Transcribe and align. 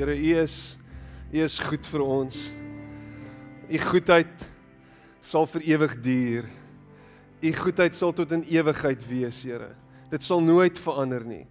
Here, 0.00 0.16
U 0.16 0.36
is 0.40 0.78
U 1.30 1.42
is 1.44 1.58
goed 1.60 1.84
vir 1.84 2.00
ons. 2.00 2.36
U 3.68 3.80
goedheid 3.82 4.46
sal 5.20 5.44
vir 5.52 5.66
ewig 5.74 5.92
duur. 6.00 6.48
U 7.44 7.50
goedheid 7.58 7.98
sal 7.98 8.14
tot 8.16 8.32
in 8.32 8.46
ewigheid 8.48 9.04
wees, 9.10 9.42
Here. 9.44 9.74
Dit 10.08 10.24
sal 10.24 10.40
nooit 10.40 10.80
verander 10.80 11.20
nie. 11.28 11.44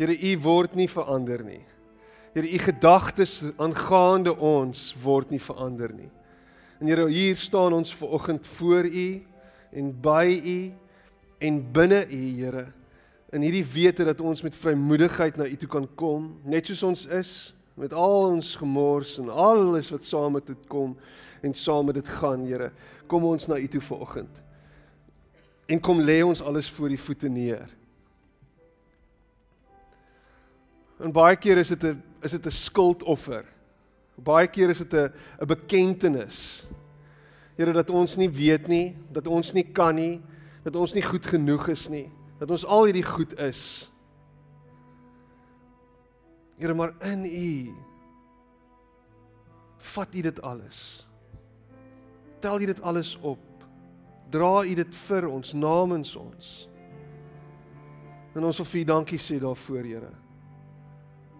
Here, 0.00 0.16
U 0.16 0.32
word 0.46 0.78
nie 0.80 0.88
verander 0.88 1.44
nie. 1.44 1.60
Here, 2.32 2.48
U 2.48 2.62
gedagtes 2.70 3.36
aangaande 3.60 4.32
ons 4.32 4.94
word 5.04 5.36
nie 5.36 5.42
verander 5.50 5.92
nie. 5.92 6.08
En 6.80 6.88
Here, 6.88 7.04
hier 7.12 7.36
staan 7.36 7.76
ons 7.76 7.92
ver 7.92 8.16
oggend 8.16 8.48
voor 8.56 8.88
U 8.88 9.06
en 9.76 9.92
by 10.08 10.24
U 10.40 10.58
en 11.36 11.62
binne 11.76 12.06
U, 12.08 12.24
Here. 12.40 12.70
In 13.36 13.44
hierdie 13.44 13.66
wete 13.76 14.08
dat 14.08 14.24
ons 14.24 14.40
met 14.40 14.56
vrymoedigheid 14.56 15.36
na 15.36 15.44
U 15.44 15.56
toe 15.60 15.74
kan 15.76 15.94
kom, 16.00 16.30
net 16.48 16.72
soos 16.72 16.86
ons 16.94 17.08
is, 17.20 17.38
met 17.80 17.92
al 17.96 18.28
ons 18.28 18.54
gemors 18.60 19.16
en 19.18 19.30
alles 19.32 19.88
wat 19.90 20.04
saam 20.04 20.36
met 20.36 20.46
dit 20.46 20.66
kom 20.68 20.92
en 21.40 21.54
saam 21.56 21.86
met 21.88 21.96
dit 21.96 22.08
gaan, 22.20 22.44
Here. 22.44 22.72
Kom 23.08 23.24
ons 23.24 23.46
na 23.48 23.56
U 23.56 23.68
toe 23.68 23.80
vanoggend. 23.80 24.40
En 25.66 25.80
kom 25.80 26.02
lê 26.04 26.20
ons 26.20 26.42
alles 26.42 26.68
voor 26.70 26.92
U 26.92 26.98
voete 27.00 27.28
neer. 27.32 27.70
En 31.00 31.12
baie 31.12 31.36
keer 31.40 31.62
is 31.62 31.72
dit 31.72 31.84
'n 31.84 32.02
is 32.20 32.30
dit 32.30 32.46
'n 32.46 32.50
skuldoffer. 32.50 33.44
Baie 34.14 34.46
keer 34.46 34.68
is 34.68 34.78
dit 34.78 34.92
'n 34.92 35.12
'n 35.40 35.46
bekentenis. 35.46 36.68
Here 37.56 37.72
dat 37.72 37.90
ons 37.90 38.16
nie 38.16 38.30
weet 38.30 38.68
nie, 38.68 38.96
dat 39.12 39.26
ons 39.26 39.52
nie 39.52 39.64
kan 39.72 39.94
nie, 39.94 40.20
dat 40.62 40.76
ons 40.76 40.92
nie 40.92 41.02
goed 41.02 41.26
genoeg 41.26 41.68
is 41.68 41.88
nie, 41.88 42.10
dat 42.38 42.50
ons 42.50 42.64
al 42.64 42.84
hierdie 42.84 43.04
goed 43.04 43.38
is. 43.38 43.90
Here, 46.60 46.74
maar 46.74 46.92
in 47.08 47.24
U 47.24 47.74
vat 49.80 50.14
U 50.14 50.20
dit 50.20 50.42
alles. 50.42 51.08
Tel 52.38 52.60
U 52.60 52.66
dit 52.66 52.82
alles 52.82 53.16
op. 53.20 53.40
Dra 54.28 54.64
U 54.64 54.74
dit 54.74 54.96
vir 55.06 55.28
ons 55.28 55.52
namens 55.56 56.12
ons. 56.16 56.52
En 58.36 58.44
ons 58.44 58.60
wil 58.60 58.68
vir 58.74 58.80
U 58.80 58.84
dankie 58.92 59.18
sê 59.18 59.40
daarvoor, 59.40 59.88
Here. 59.88 60.12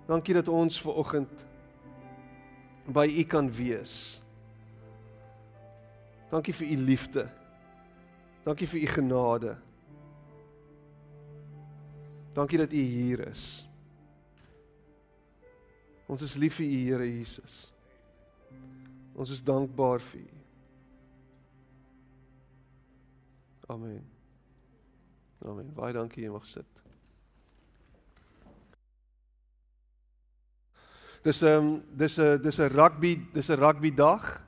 Dankie 0.09 0.35
dat 0.35 0.49
ons 0.49 0.81
ver 0.81 0.97
oggend 1.05 1.47
by 2.89 3.07
U 3.21 3.29
kan 3.29 3.53
wees. 3.53 4.19
Dankie 6.33 6.57
vir 6.57 6.73
U 6.73 6.77
liefde. 6.89 7.29
Dankie 8.49 8.67
vir 8.67 8.81
U 8.81 8.87
genade. 8.97 9.57
Dankie 12.33 12.59
dat 12.59 12.73
U 12.73 12.81
hier 12.81 13.29
is. 13.29 13.70
Ons 16.11 16.25
is 16.27 16.35
lief 16.43 16.59
vir 16.59 16.67
U, 16.67 16.79
Here 16.89 17.07
Jesus. 17.07 17.61
Ons 19.15 19.31
is 19.31 19.43
dankbaar 19.47 20.03
vir 20.11 20.25
U. 20.25 20.41
Amen. 23.71 24.03
Amen. 25.47 25.69
Baie 25.77 25.95
dankie 25.95 26.25
jy 26.25 26.33
mag 26.35 26.47
sit. 26.51 26.67
Dis 31.23 31.43
'n 31.43 31.47
um, 31.47 31.71
dis 31.95 32.19
'n 32.19 32.43
dis 32.43 32.59
'n 32.59 32.73
rugby 32.75 33.15
dis 33.33 33.51
'n 33.51 33.61
rugby 33.61 33.91
dag 33.95 34.43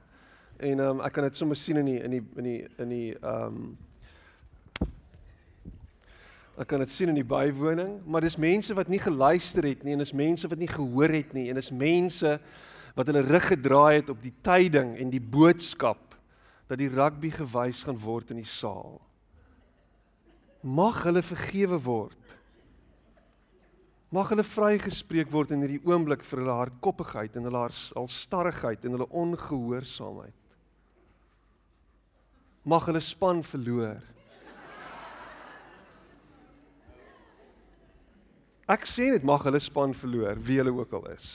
en 0.59 0.81
um, 0.81 1.01
ek 1.01 1.13
kan 1.13 1.25
dit 1.25 1.37
sommer 1.37 1.57
sien 1.57 1.77
in 1.77 1.87
die 1.87 2.01
in 2.01 2.11
die 2.11 2.25
in 2.37 2.45
die 2.45 2.69
in 2.79 2.89
die 2.89 3.15
ehm 3.15 3.47
um, 3.47 3.79
Ek 6.61 6.69
kan 6.69 6.83
dit 6.85 6.93
sien 6.93 7.09
in 7.09 7.17
die 7.17 7.25
bywoning, 7.27 7.97
maar 8.05 8.25
dis 8.25 8.37
mense 8.37 8.75
wat 8.77 8.91
nie 8.93 9.01
geluister 9.01 9.65
het 9.65 9.85
nie 9.87 9.95
en 9.97 10.03
dis 10.05 10.13
mense 10.13 10.49
wat 10.49 10.61
nie 10.61 10.69
gehoor 10.69 11.15
het 11.15 11.33
nie 11.33 11.47
en 11.49 11.57
dis 11.57 11.73
mense 11.73 12.35
wat 12.93 13.09
hulle 13.09 13.25
rug 13.25 13.47
gedraai 13.55 14.03
het 14.03 14.11
op 14.13 14.21
die 14.21 14.35
tyding 14.45 14.93
en 15.01 15.13
die 15.13 15.23
boodskap 15.23 16.13
dat 16.69 16.81
die 16.81 16.91
rugby 16.93 17.33
gewys 17.33 17.83
gaan 17.87 17.99
word 18.01 18.35
in 18.35 18.43
die 18.43 18.49
saal. 18.49 19.01
Mag 20.63 21.03
hulle 21.07 21.25
vergewe 21.25 21.81
word. 21.83 22.37
Mag 24.13 24.29
hulle 24.29 24.45
vrygespreek 24.45 25.33
word 25.33 25.55
in 25.57 25.65
hierdie 25.65 25.83
oomblik 25.89 26.21
vir 26.29 26.43
hulle 26.43 26.59
hardkoppigheid 26.61 27.37
en 27.41 27.49
hulle 27.49 27.65
alstarrigheid 27.97 28.85
en 28.85 28.99
hulle 28.99 29.09
ongehoorsaamheid. 29.09 30.37
Mag 32.69 32.87
hulle 32.91 33.01
span 33.03 33.41
verloor. 33.43 34.03
Ek 38.71 38.87
sê 38.87 39.09
net 39.11 39.25
mag 39.27 39.43
hulle 39.43 39.59
span 39.61 39.95
verloor, 39.97 40.39
wie 40.39 40.61
hulle 40.61 40.75
ook 40.77 40.93
al 40.95 41.09
is. 41.17 41.31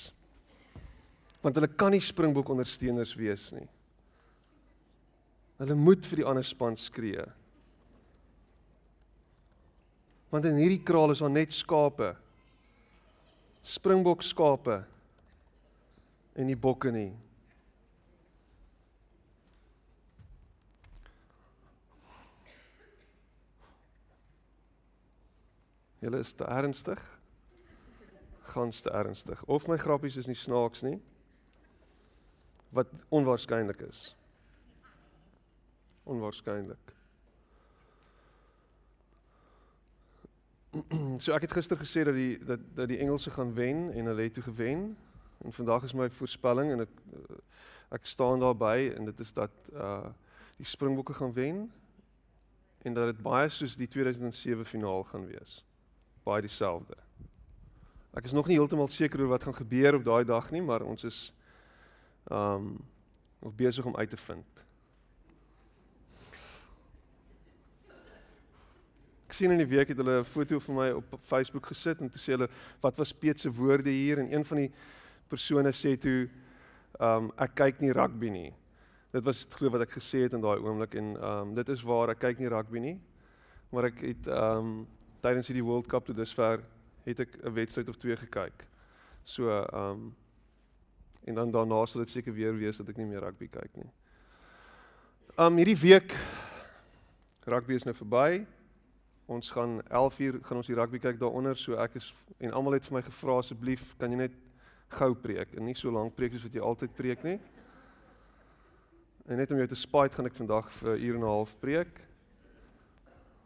Want 1.43 1.57
hulle 1.59 1.67
kan 1.67 1.91
nie 1.91 2.03
Springbok 2.03 2.49
ondersteuners 2.53 3.15
wees 3.19 3.49
nie. 3.55 3.67
Hulle 5.59 5.75
moet 5.75 6.05
vir 6.07 6.21
die 6.21 6.27
ander 6.27 6.45
span 6.45 6.77
skree. 6.79 7.25
Want 10.31 10.47
in 10.47 10.59
hierdie 10.59 10.83
kraal 10.85 11.11
is 11.11 11.23
daar 11.23 11.33
net 11.33 11.55
skape. 11.55 12.13
Springbok 13.67 14.23
skape 14.23 14.81
en 16.37 16.47
nie 16.47 16.55
bokke 16.55 16.93
nie. 16.93 17.11
Julle 25.99 26.21
is 26.23 26.35
te 26.37 26.45
ernstig 26.45 27.16
gans 28.53 28.81
te 28.81 28.91
ernstig. 28.91 29.43
Of 29.45 29.67
my 29.67 29.77
grappies 29.77 30.17
is 30.17 30.27
nie 30.27 30.37
snaaks 30.37 30.83
nie. 30.85 30.97
Wat 32.75 32.91
onwaarskynlik 33.09 33.81
is. 33.87 34.11
Onwaarskynlik 36.03 36.87
so 41.23 41.33
ek 41.33 41.47
het 41.47 41.55
gister 41.57 41.79
gesê 41.79 42.03
dat 42.07 42.15
die 42.17 42.37
dat 42.43 42.59
dat 42.75 42.89
die 42.91 42.99
Engelse 42.99 43.31
gaan 43.31 43.53
wen 43.53 43.91
en 43.93 44.05
hulle 44.05 44.21
het 44.21 44.33
toe 44.33 44.43
gewen. 44.43 44.97
En 45.45 45.53
vandag 45.53 45.83
is 45.83 45.93
my 45.93 46.09
voorspelling 46.09 46.71
en 46.71 46.85
ek 46.85 46.93
ek 47.97 48.05
staan 48.05 48.39
daarby 48.39 48.91
en 48.97 49.05
dit 49.05 49.19
is 49.19 49.33
dat 49.33 49.51
uh 49.73 50.09
die 50.57 50.65
Springbokke 50.65 51.13
gaan 51.13 51.33
wen 51.33 51.71
en 52.81 52.93
dat 52.93 53.05
dit 53.05 53.19
baie 53.21 53.49
soos 53.49 53.75
die 53.77 53.87
2007 53.87 54.65
finaal 54.65 55.03
gaan 55.03 55.27
wees. 55.27 55.63
Baie 56.23 56.41
dieselfde 56.41 57.06
Ek 58.17 58.25
is 58.25 58.33
nog 58.33 58.47
nie 58.49 58.55
heeltemal 58.57 58.87
seker 58.89 59.21
oor 59.21 59.35
wat 59.35 59.43
gaan 59.45 59.53
gebeur 59.53 59.99
op 59.99 60.05
daai 60.07 60.23
dag 60.25 60.47
nie, 60.49 60.61
maar 60.65 60.81
ons 60.81 61.03
is 61.05 61.17
um 62.33 62.71
nog 63.37 63.53
besig 63.53 63.85
om 63.85 63.93
uit 63.95 64.09
te 64.09 64.17
vind. 64.17 64.61
Ek 69.27 69.35
sien 69.37 69.53
in 69.53 69.61
die 69.61 69.69
week 69.69 69.91
het 69.93 70.01
hulle 70.01 70.23
'n 70.23 70.25
foto 70.25 70.57
van 70.59 70.75
my 70.75 70.89
op 70.97 71.13
Facebook 71.21 71.67
gesit 71.69 72.01
en 72.01 72.09
toe 72.09 72.19
sê 72.19 72.33
hulle 72.33 72.49
wat 72.81 72.97
was 72.97 73.13
Piet 73.13 73.39
se 73.39 73.51
woorde 73.51 73.89
hier 73.89 74.17
en 74.17 74.33
een 74.33 74.45
van 74.45 74.57
die 74.57 74.71
persone 75.29 75.69
sê 75.69 75.93
toe 75.95 76.27
um 76.99 77.31
ek 77.37 77.53
kyk 77.55 77.81
nie 77.81 77.93
rugby 77.93 78.29
nie. 78.29 78.53
Dit 79.13 79.23
was 79.23 79.45
glo 79.45 79.69
wat 79.69 79.81
ek 79.81 79.91
gesê 79.91 80.23
het 80.23 80.33
in 80.33 80.41
daai 80.41 80.57
oomblik 80.57 80.95
en 80.95 81.23
um 81.23 81.53
dit 81.53 81.69
is 81.69 81.83
waar 81.83 82.09
ek 82.09 82.19
kyk 82.19 82.39
nie 82.39 82.49
rugby 82.49 82.79
nie. 82.79 82.99
Maar 83.69 83.85
ek 83.85 84.01
het 84.01 84.27
um 84.27 84.87
tydens 85.21 85.47
hierdie 85.47 85.65
World 85.65 85.87
Cup 85.87 86.05
toe 86.05 86.15
dusver 86.15 86.63
het 87.07 87.19
ek 87.23 87.37
'n 87.43 87.53
wedstryd 87.53 87.89
of 87.89 87.97
twee 87.97 88.17
gekyk. 88.17 88.65
So 89.23 89.49
ehm 89.49 89.91
um, 89.91 90.15
en 91.27 91.35
dan 91.35 91.51
daarna 91.51 91.85
sal 91.85 92.01
dit 92.01 92.09
seker 92.09 92.33
weer 92.33 92.55
wees 92.55 92.77
dat 92.77 92.87
ek 92.89 92.97
nie 92.97 93.05
meer 93.05 93.19
rugby 93.19 93.47
kyk 93.47 93.75
nie. 93.75 93.89
Ehm 95.37 95.51
um, 95.51 95.57
hierdie 95.57 95.79
week 95.79 96.15
rugby 97.45 97.73
is 97.73 97.83
nou 97.83 97.95
verby. 97.95 98.45
Ons 99.25 99.49
gaan 99.51 99.81
11uur 99.83 100.39
gaan 100.41 100.57
ons 100.57 100.67
die 100.67 100.75
rugby 100.75 100.99
kyk 100.99 101.19
daaronder, 101.19 101.57
so 101.57 101.75
ek 101.75 101.95
is 101.95 102.13
en 102.39 102.51
almal 102.51 102.77
het 102.77 102.85
vir 102.85 102.93
my 102.93 103.01
gevra 103.01 103.37
asseblief 103.37 103.95
kan 103.97 104.11
jy 104.11 104.17
net 104.17 104.35
gou 104.89 105.13
preek 105.15 105.53
en 105.53 105.65
nie 105.65 105.75
so 105.75 105.91
lank 105.91 106.15
preek 106.15 106.31
soos 106.31 106.47
wat 106.47 106.53
jy 106.53 106.63
altyd 106.63 106.95
preek 106.95 107.23
nie. 107.23 107.39
En 109.27 109.35
net 109.35 109.51
om 109.51 109.57
jou 109.57 109.67
te 109.67 109.75
spite 109.75 110.15
gaan 110.15 110.25
ek 110.25 110.39
vandag 110.39 110.71
vir 110.79 110.95
'n 110.95 111.01
uur 111.03 111.15
en 111.15 111.21
'n 111.21 111.27
half 111.27 111.59
preek. 111.59 112.07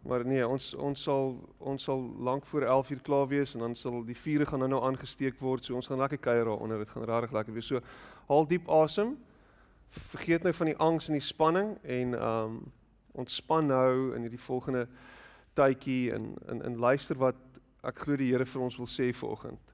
Maar 0.01 0.25
nee, 0.25 0.47
ons 0.47 0.73
ons 0.73 1.03
sal 1.03 1.35
ons 1.57 1.83
sal 1.83 1.99
lank 2.17 2.45
voor 2.45 2.61
11uur 2.61 3.01
klaar 3.01 3.27
wees 3.27 3.53
en 3.53 3.59
dan 3.59 3.75
sal 3.75 4.01
die 4.05 4.17
vure 4.17 4.45
gaan 4.45 4.65
nou 4.69 4.81
aangesteek 4.83 5.39
word. 5.39 5.65
So 5.65 5.75
ons 5.77 5.87
gaan 5.87 6.01
lekker 6.01 6.17
kuier 6.17 6.45
daaronder. 6.45 6.81
Dit 6.81 6.89
gaan 6.89 7.05
regtig 7.05 7.31
lekker 7.37 7.53
wees. 7.53 7.69
So 7.69 7.81
haal 8.27 8.47
diep 8.49 8.69
asem. 8.69 9.13
Vergeet 9.89 10.43
nou 10.43 10.53
van 10.57 10.71
die 10.71 10.77
angs 10.77 11.07
en 11.07 11.19
die 11.19 11.25
spanning 11.25 11.75
en 11.83 12.15
um 12.17 12.61
ontspan 13.11 13.67
nou 13.67 14.15
in 14.15 14.23
hierdie 14.23 14.39
volgende 14.39 14.85
tydjie 15.53 16.13
en 16.15 16.33
in 16.49 16.61
in 16.63 16.79
luister 16.79 17.17
wat 17.19 17.35
ek 17.83 18.05
glo 18.05 18.15
die 18.15 18.31
Here 18.31 18.45
vir 18.45 18.61
ons 18.61 18.77
wil 18.79 18.87
sê 18.87 19.11
vanoggend. 19.13 19.73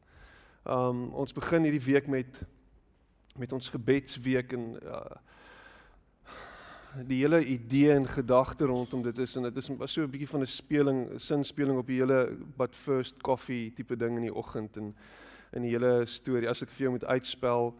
Um 0.66 1.08
ons 1.14 1.36
begin 1.38 1.64
hierdie 1.70 1.86
week 1.86 2.08
met 2.08 2.44
met 3.38 3.54
ons 3.54 3.70
gebedsweek 3.70 4.54
en 4.58 4.72
uh, 4.82 5.18
die 7.06 7.20
hele 7.22 7.46
idee 7.46 7.92
en 7.94 8.08
gedagte 8.08 8.66
rondom 8.66 9.02
dit 9.04 9.18
is 9.18 9.36
en 9.36 9.44
dit 9.44 9.58
is 9.58 9.70
so 9.86 10.02
'n 10.02 10.10
bietjie 10.10 10.28
van 10.28 10.42
'n 10.42 10.48
speling, 10.48 11.22
sinspeling 11.22 11.78
op 11.78 11.88
die 11.88 12.00
hele 12.00 12.38
but 12.58 12.76
first 12.76 13.22
coffee 13.22 13.72
tipe 13.74 13.96
ding 13.96 14.16
in 14.16 14.22
die 14.22 14.34
oggend 14.34 14.78
en 14.78 14.96
in 15.52 15.62
die 15.62 15.72
hele 15.72 16.06
storie. 16.06 16.50
As 16.50 16.62
ek 16.62 16.70
vir 16.70 16.82
jou 16.82 16.92
moet 16.92 17.06
uitspel, 17.06 17.76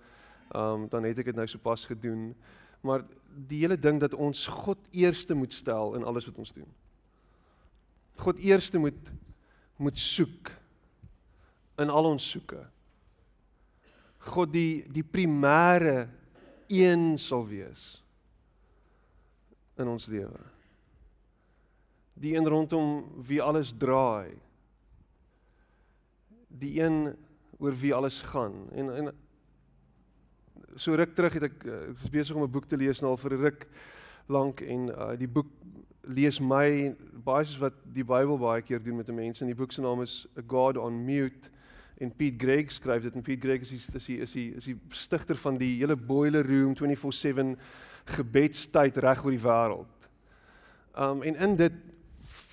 um, 0.56 0.88
dan 0.90 1.04
het 1.04 1.18
ek 1.20 1.26
dit 1.26 1.36
nou 1.36 1.48
sopas 1.48 1.86
gedoen. 1.86 2.36
Maar 2.82 3.04
die 3.48 3.60
hele 3.60 3.78
ding 3.78 4.00
dat 4.00 4.14
ons 4.14 4.48
God 4.48 4.78
eerste 4.92 5.34
moet 5.34 5.54
stel 5.54 5.96
in 5.96 6.04
alles 6.04 6.26
wat 6.26 6.38
ons 6.38 6.54
doen. 6.54 6.70
God 8.16 8.38
eerste 8.38 8.78
moet 8.78 9.12
moet 9.78 9.98
soek 9.98 10.52
in 11.78 11.90
al 11.90 12.06
ons 12.06 12.30
soeke. 12.30 12.68
God 14.18 14.54
die 14.54 14.86
die 14.90 15.04
primêre 15.04 16.10
een 16.68 17.18
sal 17.18 17.48
wees 17.48 18.04
in 19.80 19.88
ons 19.88 20.06
lewe. 20.06 20.40
Die 22.14 22.36
een 22.36 22.48
rondom 22.48 23.06
wie 23.28 23.42
alles 23.42 23.74
draai. 23.78 24.34
Die 26.48 26.82
een 26.82 27.16
oor 27.58 27.76
wie 27.78 27.94
alles 27.94 28.22
gaan. 28.22 28.70
En 28.72 28.96
en 28.96 29.14
so 30.76 30.96
ruk 30.96 31.16
terug 31.16 31.34
het 31.34 31.44
ek 31.50 31.66
ek 31.66 32.02
was 32.02 32.14
besig 32.14 32.36
om 32.36 32.44
'n 32.44 32.52
boek 32.52 32.68
te 32.68 32.78
lees 32.78 33.02
nou 33.02 33.12
al 33.12 33.18
vir 33.18 33.34
'n 33.34 33.42
ruk 33.42 33.68
lank 34.28 34.62
en 34.62 34.90
uh, 34.90 35.16
die 35.18 35.28
boek 35.28 35.48
lees 36.08 36.40
my 36.40 36.96
baie 37.26 37.46
soos 37.46 37.60
wat 37.60 37.74
die 37.94 38.04
Bybel 38.04 38.38
baie 38.38 38.62
keer 38.62 38.84
doen 38.84 38.98
met 38.98 39.10
'n 39.10 39.16
mens 39.16 39.42
en 39.42 39.48
die 39.48 39.56
boek 39.56 39.72
se 39.72 39.82
naam 39.82 40.02
is 40.02 40.28
A 40.38 40.42
God 40.48 40.78
on 40.78 41.06
Mute 41.06 41.50
en 41.98 42.12
Pete 42.12 42.38
Greig 42.46 42.72
skryf 42.72 43.04
dit 43.04 43.16
en 43.16 43.22
Pete 43.22 43.48
Greig 43.48 43.62
is 43.62 43.72
is 43.72 44.06
die 44.06 44.20
is 44.22 44.32
die 44.32 44.54
is 44.56 44.66
die 44.66 44.78
stigter 44.90 45.36
van 45.36 45.58
die 45.58 45.78
hele 45.80 45.96
boiler 45.96 46.46
room 46.46 46.76
24/7 46.76 47.58
gebedstyd 48.16 48.98
reg 49.04 49.24
oor 49.24 49.36
die 49.36 49.44
wêreld. 49.44 50.10
Um 50.98 51.22
en 51.22 51.36
in 51.36 51.56
dit 51.60 51.76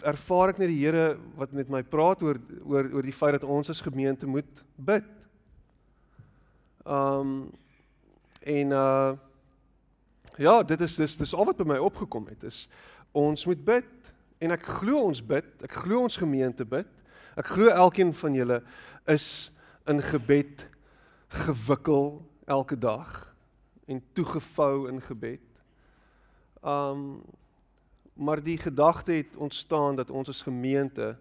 ervaar 0.04 0.52
ek 0.52 0.60
net 0.60 0.68
die 0.68 0.82
Here 0.82 1.14
wat 1.38 1.54
met 1.56 1.70
my 1.72 1.82
praat 1.82 2.22
oor 2.22 2.40
oor 2.64 2.90
oor 2.98 3.06
die 3.06 3.14
feit 3.14 3.38
dat 3.38 3.46
ons 3.48 3.70
as 3.72 3.82
gemeente 3.84 4.26
moet 4.28 4.64
bid. 4.76 5.06
Um 6.84 7.52
en 8.44 8.74
uh 8.76 9.14
ja, 10.36 10.62
dit 10.62 10.80
is 10.80 10.96
dis 10.98 11.16
dis 11.16 11.34
al 11.34 11.46
wat 11.46 11.60
by 11.62 11.68
my 11.74 11.78
opgekom 11.78 12.26
het 12.28 12.42
is 12.44 12.64
ons 13.14 13.46
moet 13.46 13.60
bid 13.64 14.12
en 14.42 14.50
ek 14.50 14.66
glo 14.80 15.04
ons 15.06 15.20
bid, 15.22 15.46
ek 15.62 15.76
glo 15.84 16.02
ons 16.02 16.18
gemeente 16.18 16.66
bid. 16.66 16.88
Ek 17.38 17.46
glo 17.54 17.70
elkeen 17.70 18.12
van 18.14 18.34
julle 18.34 18.60
is 19.10 19.50
in 19.90 20.02
gebed 20.02 20.66
gewikkel 21.34 22.22
elke 22.46 22.76
dag 22.78 23.33
en 23.86 24.02
toegevou 24.12 24.88
in 24.88 25.00
gebed. 25.00 25.62
Um 26.62 27.22
maar 28.14 28.38
die 28.42 28.58
gedagte 28.58 29.12
het 29.12 29.36
ontstaan 29.36 29.96
dat 29.96 30.10
ons 30.10 30.28
as 30.28 30.42
gemeente 30.42 31.16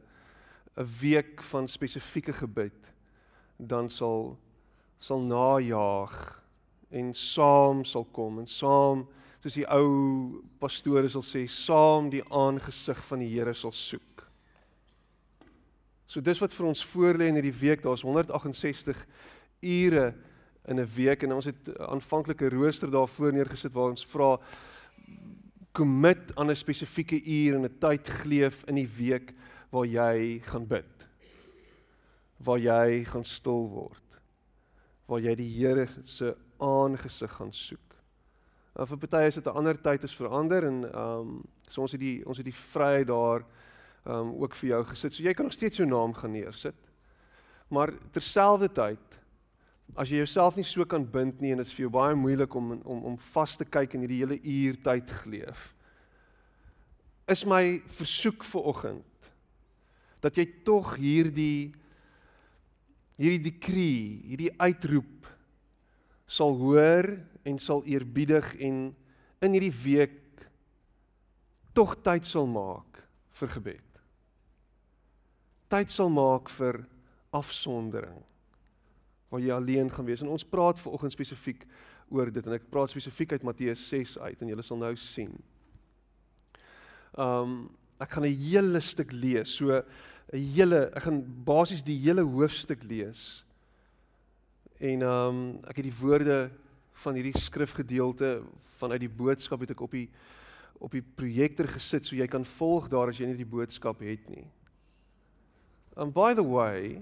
'n 0.77 0.87
week 0.99 1.41
van 1.41 1.67
spesifieke 1.67 2.33
gebed 2.33 2.93
dan 3.57 3.89
sal 3.89 4.37
sal 4.99 5.19
najaag 5.19 6.43
en 6.89 7.13
saam 7.13 7.83
sal 7.83 8.05
kom 8.05 8.39
en 8.39 8.47
saam 8.47 9.07
soos 9.43 9.57
die 9.59 9.67
ou 9.67 10.39
pastore 10.59 11.09
sal 11.11 11.23
sê, 11.25 11.43
saam 11.51 12.07
die 12.09 12.23
aangesig 12.31 12.99
van 13.09 13.19
die 13.19 13.27
Here 13.27 13.53
sal 13.53 13.73
soek. 13.75 14.23
So 16.07 16.21
dis 16.21 16.39
wat 16.39 16.53
vir 16.55 16.69
ons 16.69 16.83
voorlê 16.93 17.27
in 17.27 17.39
hierdie 17.39 17.59
week. 17.59 17.81
Daar's 17.83 18.05
168 18.05 19.01
ure 19.59 20.13
in 20.65 20.79
'n 20.79 20.89
week 20.95 21.23
en 21.23 21.33
ons 21.33 21.45
het 21.45 21.77
aanvanklike 21.77 22.49
rooster 22.49 22.91
daarvoor 22.91 23.33
neergesit 23.33 23.73
waar 23.73 23.89
ons 23.89 24.05
vra 24.05 24.39
commit 25.71 26.35
aan 26.35 26.49
'n 26.49 26.55
spesifieke 26.55 27.23
uur 27.23 27.55
en 27.55 27.65
'n 27.65 27.77
tyd 27.79 28.07
gleef 28.07 28.63
in 28.65 28.75
die 28.75 28.89
week 28.97 29.33
waar 29.69 29.85
jy 29.85 30.39
gaan 30.39 30.67
bid. 30.67 31.07
Waar 32.37 32.59
jy 32.59 33.03
gaan 33.03 33.25
stil 33.25 33.69
word. 33.69 34.21
Waar 35.05 35.19
jy 35.19 35.35
die 35.35 35.49
Here 35.57 35.87
se 36.03 36.35
aangesig 36.57 37.31
gaan 37.31 37.53
soek. 37.53 37.79
Uh, 38.73 38.85
vir 38.85 38.97
party 38.97 39.27
is 39.27 39.35
dit 39.35 39.45
'n 39.45 39.57
ander 39.57 39.81
tyd 39.81 40.03
is 40.03 40.15
verander 40.15 40.63
en 40.63 40.83
ehm 40.93 41.19
um, 41.19 41.43
so 41.69 41.81
ons 41.81 41.91
het 41.91 42.01
die 42.01 42.25
ons 42.25 42.37
het 42.37 42.45
die 42.45 42.55
vryheid 42.71 43.07
daar 43.07 43.45
ehm 44.05 44.15
um, 44.15 44.33
ook 44.41 44.55
vir 44.55 44.69
jou 44.69 44.83
gesit. 44.85 45.13
So 45.13 45.23
jy 45.23 45.33
kan 45.33 45.45
nog 45.45 45.53
steeds 45.53 45.77
jou 45.77 45.89
naam 45.89 46.13
gaan 46.13 46.31
neersit. 46.31 46.75
Maar 47.67 47.93
terselfdertyd 48.11 49.19
as 49.95 50.09
jy 50.09 50.23
jouself 50.23 50.57
nie 50.57 50.65
so 50.65 50.85
kan 50.89 51.05
bind 51.05 51.41
nie 51.41 51.53
en 51.53 51.61
dit 51.61 51.67
is 51.67 51.75
vir 51.75 51.85
jou 51.85 51.93
baie 51.93 52.15
moeilik 52.17 52.55
om 52.57 52.71
om 52.81 53.05
om 53.11 53.17
vas 53.33 53.57
te 53.59 53.65
kyk 53.65 53.93
in 53.93 54.05
hierdie 54.05 54.21
hele 54.23 54.39
uur 54.41 54.79
tyd 54.87 55.13
geleef. 55.21 55.69
Is 57.29 57.45
my 57.45 57.79
versoek 57.99 58.43
vir 58.47 58.69
oggend 58.73 59.29
dat 60.23 60.39
jy 60.39 60.47
tog 60.65 60.95
hierdie 60.97 61.73
hierdie 63.19 63.51
dekree, 63.51 64.23
hierdie 64.31 64.53
uitroep 64.57 65.29
sal 66.25 66.57
hoor 66.57 67.11
en 67.45 67.59
sal 67.61 67.83
eerbiedig 67.85 68.55
en 68.65 68.83
in 69.43 69.55
hierdie 69.55 69.75
week 69.83 70.47
tog 71.77 71.95
tyd 72.05 72.25
sal 72.25 72.49
maak 72.49 73.03
vir 73.37 73.55
gebed. 73.59 73.89
Tyd 75.69 75.93
sal 75.93 76.09
maak 76.13 76.49
vir 76.53 76.81
afsondering 77.33 78.21
waar 79.33 79.41
jy 79.41 79.53
alleen 79.55 79.89
gaan 79.89 80.05
wees. 80.05 80.21
En 80.21 80.29
ons 80.29 80.45
praat 80.45 80.77
ver 80.77 80.93
oggend 80.93 81.15
spesifiek 81.15 81.63
oor 82.13 82.29
dit 82.29 82.45
en 82.45 82.53
ek 82.53 82.67
praat 82.69 82.91
spesifiek 82.93 83.33
uit 83.33 83.45
Matteus 83.47 83.87
6 83.89 84.19
uit 84.21 84.43
en 84.43 84.51
julle 84.51 84.65
sal 84.65 84.77
nou 84.77 84.93
sien. 84.99 85.31
Um 87.17 87.71
ek 88.01 88.13
gaan 88.13 88.25
'n 88.27 88.37
hele 88.37 88.81
stuk 88.81 89.11
lees. 89.11 89.49
So 89.49 89.73
'n 89.73 90.37
hele 90.37 90.91
ek 90.93 91.03
gaan 91.03 91.23
basies 91.45 91.81
die 91.81 91.97
hele 91.97 92.21
hoofstuk 92.21 92.83
lees. 92.83 93.43
En 94.79 95.01
um 95.01 95.59
ek 95.67 95.81
het 95.81 95.85
die 95.85 95.99
woorde 95.99 96.51
van 96.93 97.15
hierdie 97.15 97.39
skrifgedeelte 97.39 98.43
vanuit 98.77 98.99
die 98.99 99.09
boodskap 99.09 99.59
het 99.61 99.71
ek 99.71 99.81
op 99.81 99.91
die 99.91 100.09
op 100.79 100.91
die 100.91 101.05
projektor 101.15 101.67
gesit 101.67 102.05
so 102.05 102.15
jy 102.15 102.27
kan 102.27 102.45
volg 102.45 102.89
daar 102.89 103.07
as 103.07 103.17
jy 103.17 103.25
nie 103.25 103.37
die 103.37 103.45
boodskap 103.45 103.99
het 103.99 104.29
nie. 104.29 104.45
And 105.95 106.13
by 106.13 106.33
the 106.33 106.43
way, 106.43 107.01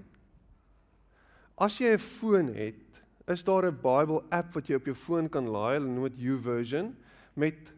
as 1.61 1.77
jy 1.77 1.93
'n 1.93 1.99
foon 1.99 2.47
het, 2.55 3.01
is 3.27 3.43
daar 3.43 3.65
'n 3.65 3.81
Bible 3.81 4.23
app 4.29 4.53
wat 4.53 4.67
jy 4.67 4.75
op 4.75 4.85
jou 4.85 4.95
foon 4.95 5.29
kan 5.29 5.47
laai, 5.47 5.77
hulle 5.77 5.89
noem 5.89 6.09
dit 6.09 6.21
YouVersion 6.25 6.95
met 7.33 7.73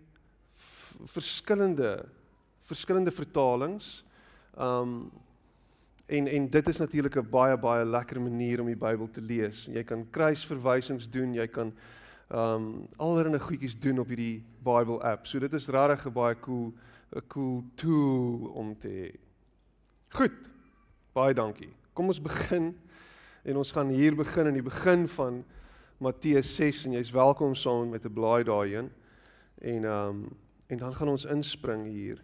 verskillende 1.06 2.06
verskillende 2.64 3.12
vertalings. 3.12 4.04
Um 4.58 5.12
En 6.06 6.28
en 6.28 6.50
dit 6.50 6.68
is 6.68 6.78
natuurlik 6.78 7.16
'n 7.16 7.30
baie 7.30 7.58
baie 7.58 7.86
lekker 7.86 8.22
manier 8.22 8.60
om 8.60 8.66
die 8.66 8.76
Bybel 8.76 9.10
te 9.10 9.22
lees. 9.22 9.66
Jy 9.66 9.84
kan 9.84 10.10
kruisverwysings 10.10 11.10
doen, 11.10 11.34
jy 11.34 11.48
kan 11.48 11.74
um, 12.30 12.88
allerlei 12.98 13.40
goedjies 13.40 13.80
doen 13.80 14.00
op 14.00 14.08
hierdie 14.08 14.44
Bible 14.64 15.02
app. 15.02 15.28
So 15.28 15.40
dit 15.40 15.54
is 15.54 15.68
regtig 15.68 16.06
'n 16.06 16.14
baie 16.14 16.36
cool 16.40 16.74
'n 17.16 17.28
cool 17.28 17.64
tool 17.76 18.52
om 18.54 18.78
te 18.78 18.88
hê. 18.88 19.16
Goed. 20.10 20.50
Baie 21.14 21.34
dankie. 21.34 21.74
Kom 21.94 22.08
ons 22.08 22.22
begin 22.22 22.76
en 23.44 23.58
ons 23.60 23.72
gaan 23.72 23.90
hier 23.92 24.16
begin 24.16 24.48
in 24.48 24.54
die 24.54 24.66
begin 24.66 25.08
van 25.08 25.44
Matteus 25.98 26.56
6 26.56 26.86
en 26.88 26.96
jy's 26.98 27.12
welkom 27.12 27.56
saam 27.56 27.90
met 27.90 28.06
'n 28.06 28.14
blaai 28.14 28.44
daarheen. 28.44 28.92
En 29.62 29.84
ehm 29.84 30.08
um, 30.10 30.42
en 30.68 30.78
dan 30.78 30.96
gaan 30.96 31.08
ons 31.08 31.26
inspring 31.26 31.86
hier. 31.86 32.24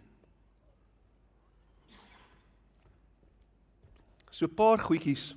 So 4.30 4.46
'n 4.46 4.54
paar 4.54 4.78
goedjies 4.78 5.36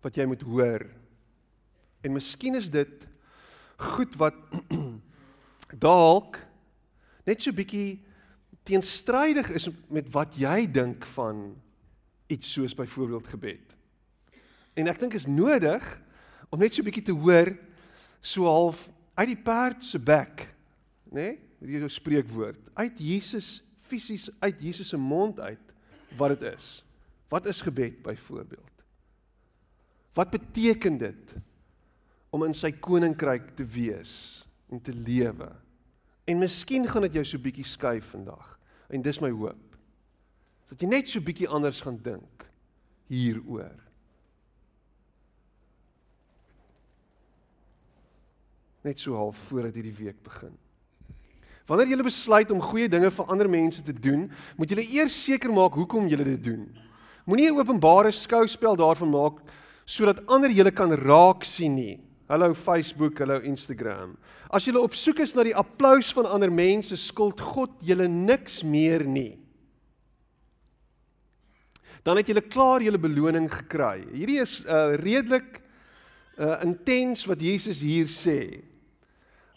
wat 0.00 0.14
jy 0.14 0.24
moet 0.24 0.42
hoor. 0.42 0.86
En 2.00 2.12
miskien 2.12 2.54
is 2.54 2.70
dit 2.70 3.06
goed 3.76 4.14
wat 4.16 4.34
dalk 5.88 6.38
net 7.24 7.42
so 7.42 7.52
bietjie 7.52 8.02
teenstrydig 8.62 9.48
is 9.48 9.68
met 9.88 10.10
wat 10.10 10.34
jy 10.38 10.70
dink 10.70 11.06
van 11.06 11.62
iets 12.26 12.52
soos 12.52 12.74
byvoorbeeld 12.74 13.26
gebed. 13.26 13.76
En 14.78 14.88
ek 14.88 15.00
dink 15.02 15.16
is 15.18 15.28
nodig 15.28 15.84
om 16.52 16.60
net 16.60 16.74
so 16.74 16.84
bietjie 16.84 17.04
te 17.10 17.16
hoor 17.16 17.52
so 18.20 18.46
half 18.48 18.86
uit 19.18 19.28
die 19.34 19.42
perd 19.44 19.84
se 19.84 19.98
bek, 20.00 20.46
nê? 21.12 21.32
Nee? 21.32 21.40
Hierdie 21.62 21.92
spreekwoord 21.94 22.72
uit 22.74 22.96
Jesus 22.98 23.60
fisies 23.86 24.30
uit 24.42 24.62
Jesus 24.62 24.88
se 24.90 24.98
mond 24.98 25.38
uit 25.40 25.74
wat 26.18 26.34
dit 26.34 26.48
is. 26.52 26.80
Wat 27.30 27.46
is 27.46 27.60
gebed 27.64 28.02
byvoorbeeld? 28.02 28.84
Wat 30.12 30.30
beteken 30.30 30.98
dit 30.98 31.34
om 32.32 32.44
in 32.44 32.56
sy 32.56 32.72
koninkryk 32.72 33.54
te 33.56 33.64
wees 33.64 34.14
en 34.72 34.82
te 34.82 34.92
lewe? 34.92 35.48
En 36.28 36.42
miskien 36.42 36.84
gaan 36.88 37.06
dit 37.06 37.20
jou 37.20 37.24
so 37.28 37.40
bietjie 37.40 37.66
skuif 37.66 38.10
vandag. 38.12 38.58
En 38.92 39.02
dis 39.04 39.20
my 39.22 39.30
hoop. 39.32 39.78
Dat 40.68 40.82
jy 40.82 40.90
net 40.90 41.08
so 41.08 41.24
bietjie 41.24 41.48
anders 41.48 41.80
gaan 41.84 41.98
dink 42.02 42.46
hieroor. 43.12 43.78
Net 48.82 49.00
so 49.00 49.14
half 49.14 49.38
voordat 49.48 49.74
hierdie 49.78 49.94
week 49.94 50.22
begin. 50.22 50.54
Wanneer 51.70 51.92
jy 51.92 52.02
besluit 52.02 52.50
om 52.50 52.62
goeie 52.62 52.88
dinge 52.90 53.10
vir 53.14 53.28
ander 53.30 53.48
mense 53.48 53.82
te 53.86 53.94
doen, 53.94 54.26
moet 54.58 54.72
jy 54.72 54.86
eers 54.98 55.14
seker 55.24 55.52
maak 55.54 55.76
hoekom 55.78 56.08
jy 56.10 56.18
dit 56.18 56.42
doen. 56.42 56.64
Moenie 57.24 57.50
'n 57.50 57.58
openbare 57.58 58.10
skouspel 58.10 58.76
daarvan 58.76 59.10
maak 59.10 59.38
sodat 59.86 60.26
ander 60.26 60.50
julle 60.50 60.70
kan 60.70 60.90
raak 60.90 61.44
sien 61.44 61.74
nie. 61.74 62.00
Hallo 62.28 62.54
Facebook, 62.54 63.18
hallo 63.18 63.40
Instagram. 63.40 64.16
As 64.50 64.64
julle 64.64 64.80
op 64.80 64.94
soek 64.94 65.20
is 65.20 65.34
na 65.34 65.44
die 65.44 65.54
applous 65.54 66.12
van 66.12 66.26
ander 66.26 66.50
mense, 66.50 66.96
skuld 66.96 67.40
God 67.40 67.70
julle 67.80 68.08
niks 68.08 68.62
meer 68.62 69.04
nie. 69.04 69.38
Dan 72.02 72.16
het 72.16 72.26
julle 72.26 72.40
klaar 72.40 72.82
julle 72.82 72.98
beloning 72.98 73.50
gekry. 73.50 74.02
Hierdie 74.12 74.40
is 74.40 74.60
uh 74.64 74.96
redelik 74.96 75.60
uh 76.38 76.58
intens 76.64 77.26
wat 77.26 77.40
Jesus 77.40 77.80
hier 77.80 78.06
sê. 78.06 78.71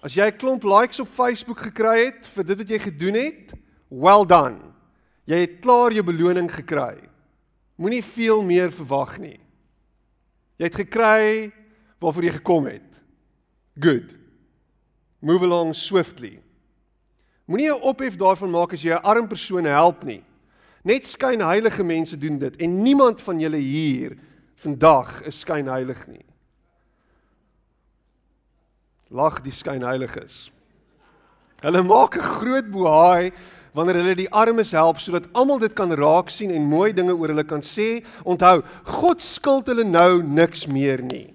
As 0.05 0.13
jy 0.13 0.27
'n 0.29 0.37
klomp 0.37 0.63
likes 0.63 0.99
op 0.99 1.07
Facebook 1.09 1.57
gekry 1.65 2.05
het 2.05 2.27
vir 2.27 2.43
dit 2.43 2.57
wat 2.57 2.69
jy 2.69 2.79
gedoen 2.79 3.15
het, 3.17 3.53
well 3.89 4.23
done. 4.23 4.61
Jy 5.25 5.35
het 5.35 5.61
klaar 5.61 5.91
jou 5.91 6.03
beloning 6.03 6.51
gekry. 6.51 7.09
Moenie 7.75 8.03
veel 8.03 8.43
meer 8.43 8.69
verwag 8.69 9.17
nie. 9.17 9.39
Jy 10.59 10.65
het 10.65 10.75
gekry 10.75 11.51
waarvoor 11.99 12.23
jy 12.23 12.31
gekom 12.37 12.65
het. 12.69 13.01
Good. 13.79 14.13
Move 15.21 15.43
along 15.43 15.73
swiftly. 15.73 16.39
Moenie 17.47 17.73
'n 17.73 17.81
ophef 17.81 18.15
daarvan 18.15 18.51
maak 18.51 18.73
as 18.73 18.83
jy 18.83 18.93
'n 18.93 19.03
arm 19.03 19.27
persoon 19.27 19.65
help 19.65 20.03
nie. 20.03 20.23
Net 20.83 21.05
skynheilige 21.05 21.83
mense 21.83 22.15
doen 22.17 22.37
dit 22.37 22.55
en 22.55 22.83
niemand 22.83 23.21
van 23.21 23.39
julle 23.39 23.57
hier 23.57 24.17
vandag 24.55 25.25
is 25.25 25.39
skynheilig 25.39 26.07
nie. 26.07 26.25
Lag 29.09 29.41
die 29.45 29.53
skynheiliges. 29.53 30.49
Hulle 31.61 31.83
maak 31.83 32.17
'n 32.17 32.21
groot 32.21 32.71
bohaai 32.71 33.31
wanneer 33.73 33.95
hulle 33.95 34.15
die 34.15 34.31
armes 34.31 34.71
help 34.71 34.99
sodat 34.99 35.27
almal 35.33 35.59
dit 35.59 35.73
kan 35.75 35.91
raak 35.91 36.29
sien 36.29 36.51
en 36.51 36.69
mooi 36.69 36.93
dinge 36.93 37.13
oor 37.13 37.27
hulle 37.27 37.43
kan 37.43 37.61
sê. 37.61 38.03
Onthou, 38.23 38.63
God 38.83 39.21
skuld 39.21 39.67
hulle 39.67 39.83
nou 39.83 40.23
niks 40.23 40.65
meer 40.67 41.01
nie. 41.01 41.33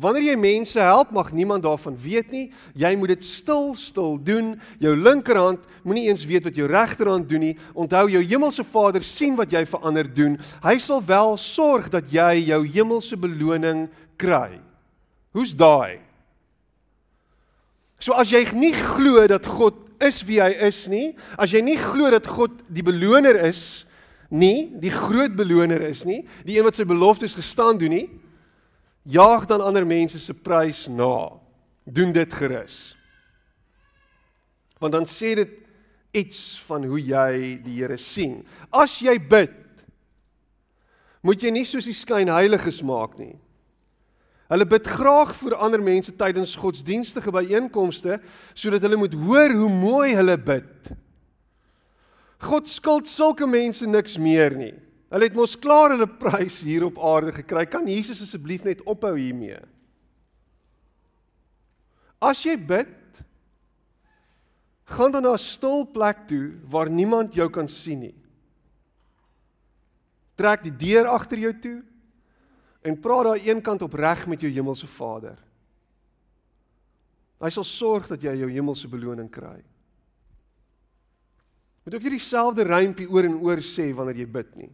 Wanneer 0.00 0.30
jy 0.30 0.36
mense 0.36 0.80
help, 0.80 1.10
mag 1.12 1.32
niemand 1.32 1.62
daarvan 1.62 1.96
weet 2.00 2.30
nie. 2.32 2.52
Jy 2.74 2.96
moet 2.96 3.08
dit 3.08 3.24
stil 3.24 3.74
stil 3.76 4.16
doen. 4.16 4.54
Jou 4.80 4.96
linkerhand 4.96 5.60
moenie 5.84 6.08
eens 6.08 6.24
weet 6.24 6.44
wat 6.44 6.56
jou 6.56 6.66
regterhand 6.66 7.28
doen 7.28 7.40
nie. 7.40 7.56
Onthou 7.74 8.06
jou 8.08 8.22
hemelse 8.24 8.64
Vader 8.64 9.02
sien 9.04 9.36
wat 9.36 9.52
jy 9.52 9.64
vir 9.66 9.80
ander 9.84 10.08
doen. 10.14 10.38
Hy 10.62 10.78
sal 10.78 11.02
wel 11.04 11.36
sorg 11.36 11.90
dat 11.90 12.08
jy 12.08 12.46
jou 12.48 12.64
hemelse 12.64 13.16
beloning 13.16 13.90
kry. 14.16 14.60
Hoe's 15.34 15.52
daai? 15.52 16.00
So 18.00 18.16
as 18.16 18.32
jy 18.32 18.42
nie 18.56 18.72
glo 18.72 19.26
dat 19.28 19.46
God 19.46 19.86
is 20.00 20.22
wie 20.24 20.40
hy 20.40 20.54
is 20.66 20.86
nie, 20.88 21.10
as 21.36 21.52
jy 21.52 21.60
nie 21.64 21.76
glo 21.78 22.08
dat 22.12 22.26
God 22.28 22.62
die 22.72 22.84
beloner 22.84 23.36
is 23.44 23.84
nie, 24.30 24.70
die 24.80 24.92
groot 24.94 25.34
beloner 25.36 25.82
is 25.90 26.06
nie, 26.08 26.22
die 26.46 26.56
een 26.56 26.64
wat 26.64 26.78
sy 26.78 26.86
beloftes 26.88 27.36
gestaan 27.36 27.80
doen 27.80 27.92
nie, 27.92 28.06
jaag 29.10 29.44
dan 29.50 29.64
ander 29.64 29.84
mense 29.88 30.20
se 30.22 30.34
prys 30.36 30.86
na. 30.88 31.36
Doen 31.84 32.12
dit 32.14 32.34
gerus. 32.38 32.94
Want 34.80 34.94
dan 34.96 35.08
sê 35.08 35.34
dit 35.36 35.56
iets 36.16 36.60
van 36.68 36.84
hoe 36.88 37.00
jy 37.02 37.58
die 37.64 37.76
Here 37.80 37.98
sien. 38.00 38.40
As 38.72 38.98
jy 39.02 39.16
bid, 39.20 39.52
moet 41.26 41.42
jy 41.42 41.52
nie 41.52 41.66
soos 41.68 41.88
die 41.88 41.96
skynheiliges 41.96 42.80
maak 42.86 43.18
nie. 43.20 43.34
Hulle 44.50 44.66
bid 44.66 44.88
graag 44.90 45.30
vir 45.38 45.54
ander 45.62 45.82
mense 45.82 46.10
tydens 46.18 46.56
godsdienstige 46.58 47.30
byeenkomste 47.30 48.18
sodat 48.50 48.82
hulle 48.82 48.98
moet 48.98 49.14
hoor 49.14 49.54
hoe 49.54 49.70
mooi 49.70 50.14
hulle 50.18 50.34
bid. 50.34 50.90
God 52.42 52.66
skuld 52.68 53.06
sulke 53.06 53.46
mense 53.46 53.86
niks 53.86 54.16
meer 54.18 54.56
nie. 54.58 54.72
Hulle 55.10 55.28
het 55.28 55.36
mos 55.38 55.54
klaar 55.58 55.94
hulle 55.94 56.08
prys 56.08 56.60
hier 56.66 56.86
op 56.88 56.98
aarde 56.98 57.34
gekry. 57.36 57.66
Kan 57.70 57.86
Jesus 57.90 58.22
asseblief 58.24 58.64
net 58.66 58.82
ophou 58.90 59.12
hiermee? 59.18 59.60
As 62.20 62.42
jy 62.44 62.56
bid, 62.58 62.96
gaan 64.90 65.12
dan 65.14 65.22
na 65.22 65.34
'n 65.34 65.38
stil 65.38 65.86
plek 65.86 66.26
toe 66.26 66.58
waar 66.66 66.90
niemand 66.90 67.34
jou 67.34 67.48
kan 67.50 67.68
sien 67.68 68.00
nie. 68.00 68.14
Trek 70.36 70.62
die 70.62 70.76
deur 70.76 71.06
agter 71.06 71.38
jou 71.38 71.52
toe 71.52 71.82
en 72.82 73.00
praat 73.00 73.24
daar 73.24 73.46
eenkant 73.46 73.82
opreg 73.82 74.26
met 74.26 74.40
jou 74.40 74.50
hemelse 74.52 74.88
Vader. 74.88 75.36
Hy 77.40 77.50
sal 77.52 77.64
sorg 77.64 78.08
dat 78.10 78.22
jy 78.24 78.34
jou 78.42 78.50
hemelse 78.52 78.88
beloning 78.88 79.30
kry. 79.32 79.58
Moet 81.84 81.96
ook 81.96 82.04
nie 82.04 82.16
dieselfde 82.18 82.66
rympie 82.68 83.08
oor 83.08 83.24
en 83.24 83.38
oor 83.40 83.62
sê 83.64 83.88
wanneer 83.96 84.20
jy 84.22 84.28
bid 84.28 84.50
nie. 84.60 84.72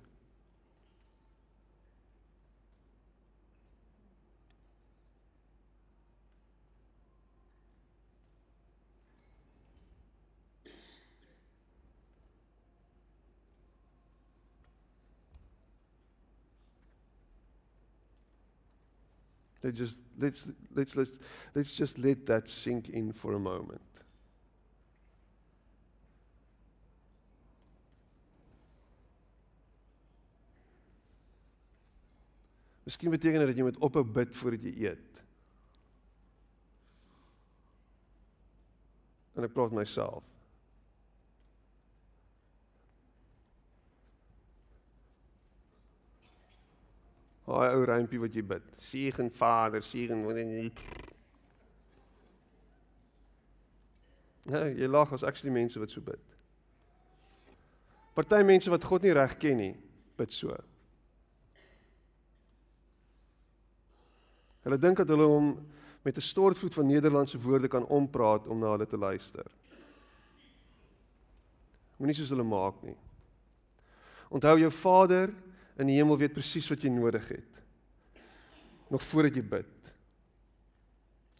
Let's 19.66 19.78
just 19.78 19.98
let's 20.16 20.48
let's 20.76 20.94
let's 20.94 21.18
let's 21.52 21.72
just 21.72 21.98
let 21.98 22.24
that 22.26 22.48
sink 22.48 22.88
in 22.88 23.12
for 23.12 23.34
a 23.34 23.38
moment. 23.38 23.80
Miskien 32.84 33.10
beteken 33.10 33.42
dit 33.42 33.48
dat 33.48 33.58
jy 33.58 33.66
moet 33.66 33.82
ophou 33.82 34.04
bid 34.06 34.38
voordat 34.38 34.62
jy 34.62 34.74
eet. 34.86 35.20
En 39.34 39.50
ek 39.50 39.58
praat 39.58 39.74
myself. 39.74 40.35
Haai 47.46 47.74
ou 47.76 47.84
rympie 47.86 48.20
wat 48.20 48.34
jy 48.34 48.42
bid. 48.42 48.62
Seën 48.82 49.30
Vader, 49.38 49.84
seën 49.86 50.24
wanneer 50.26 50.54
jy 50.58 50.70
Nee, 54.46 54.76
jy 54.78 54.86
lag 54.86 55.10
as 55.10 55.24
actually 55.26 55.50
mense 55.50 55.78
wat 55.78 55.90
so 55.90 56.00
bid. 56.06 56.22
Party 58.14 58.44
mense 58.46 58.70
wat 58.70 58.84
God 58.86 59.02
nie 59.02 59.14
reg 59.16 59.34
ken 59.42 59.58
nie, 59.58 59.72
bid 60.16 60.30
so. 60.32 60.54
Hulle 64.62 64.78
dink 64.82 65.02
dat 65.02 65.10
hulle 65.10 65.26
hom 65.30 65.50
met 66.06 66.16
'n 66.16 66.22
stortvloed 66.22 66.74
van 66.74 66.86
Nederlandse 66.86 67.38
woorde 67.38 67.68
kan 67.68 67.86
ompraat 67.86 68.46
om 68.46 68.58
na 68.58 68.70
hulle 68.70 68.86
te 68.86 68.96
luister. 68.98 69.46
Moenie 71.98 72.14
soos 72.14 72.30
hulle 72.30 72.44
maak 72.44 72.82
nie. 72.82 72.96
Onthou 74.30 74.58
jou 74.58 74.70
Vader 74.70 75.34
in 75.76 75.86
die 75.90 75.98
hemel 75.98 76.18
weet 76.18 76.34
presies 76.36 76.68
wat 76.70 76.82
jy 76.82 76.90
nodig 76.92 77.28
het. 77.28 77.52
Nog 78.92 79.02
voordat 79.02 79.34
jy 79.36 79.44
bid. 79.44 79.72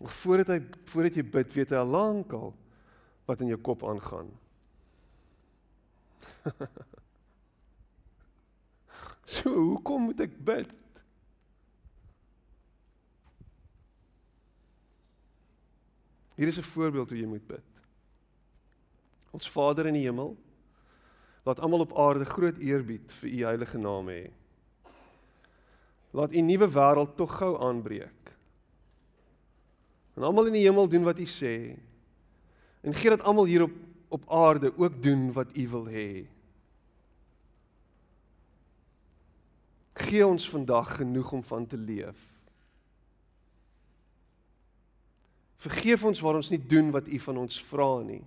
Nog 0.02 0.12
voordat 0.12 0.48
hy 0.52 0.58
voordat 0.90 1.14
jy 1.16 1.24
bid, 1.24 1.52
weet 1.54 1.70
hy 1.72 1.78
al 1.80 1.88
lankal 1.88 2.50
wat 3.26 3.40
in 3.42 3.50
jou 3.54 3.60
kop 3.64 3.84
aangaan. 3.88 4.28
so, 9.34 9.50
hoekom 9.50 10.10
moet 10.10 10.20
ek 10.26 10.34
bid? 10.46 10.70
Hier 16.36 16.48
is 16.52 16.58
'n 16.60 16.62
voorbeeld 16.62 17.08
hoe 17.08 17.18
jy 17.18 17.26
moet 17.26 17.46
bid. 17.46 17.64
Ons 19.32 19.48
Vader 19.50 19.86
in 19.86 19.96
die 19.96 20.04
hemel, 20.04 20.36
Laat 21.46 21.62
almal 21.62 21.86
op 21.86 21.94
aarde 21.98 22.26
groot 22.26 22.58
eerbied 22.58 23.12
vir 23.20 23.30
u 23.30 23.42
heilige 23.46 23.78
naam 23.78 24.08
hê. 24.10 24.22
Laat 26.10 26.34
u 26.34 26.40
nuwe 26.42 26.68
wêreld 26.74 27.16
tog 27.16 27.38
gou 27.38 27.54
aanbreek. 27.62 28.32
En 30.16 30.26
almal 30.26 30.50
in 30.50 30.58
die 30.58 30.66
hemel 30.66 30.88
doen 30.88 31.06
wat 31.06 31.20
u 31.22 31.26
sê. 31.30 31.76
En 32.82 32.94
gee 32.94 33.10
dat 33.14 33.22
almal 33.22 33.46
hier 33.46 33.62
op 33.68 33.74
op 34.08 34.30
aarde 34.30 34.78
ook 34.78 35.02
doen 35.02 35.32
wat 35.32 35.56
u 35.56 35.68
wil 35.68 35.86
hê. 35.86 36.26
Gee 39.92 40.26
ons 40.26 40.48
vandag 40.50 40.96
genoeg 40.96 41.32
om 41.32 41.42
van 41.42 41.66
te 41.66 41.76
leef. 41.76 42.20
Vergeef 45.56 46.04
ons 46.04 46.20
waar 46.20 46.34
ons 46.34 46.50
nie 46.50 46.62
doen 46.66 46.90
wat 46.90 47.08
u 47.08 47.18
van 47.18 47.36
ons 47.36 47.62
vra 47.64 47.98
nie. 48.06 48.22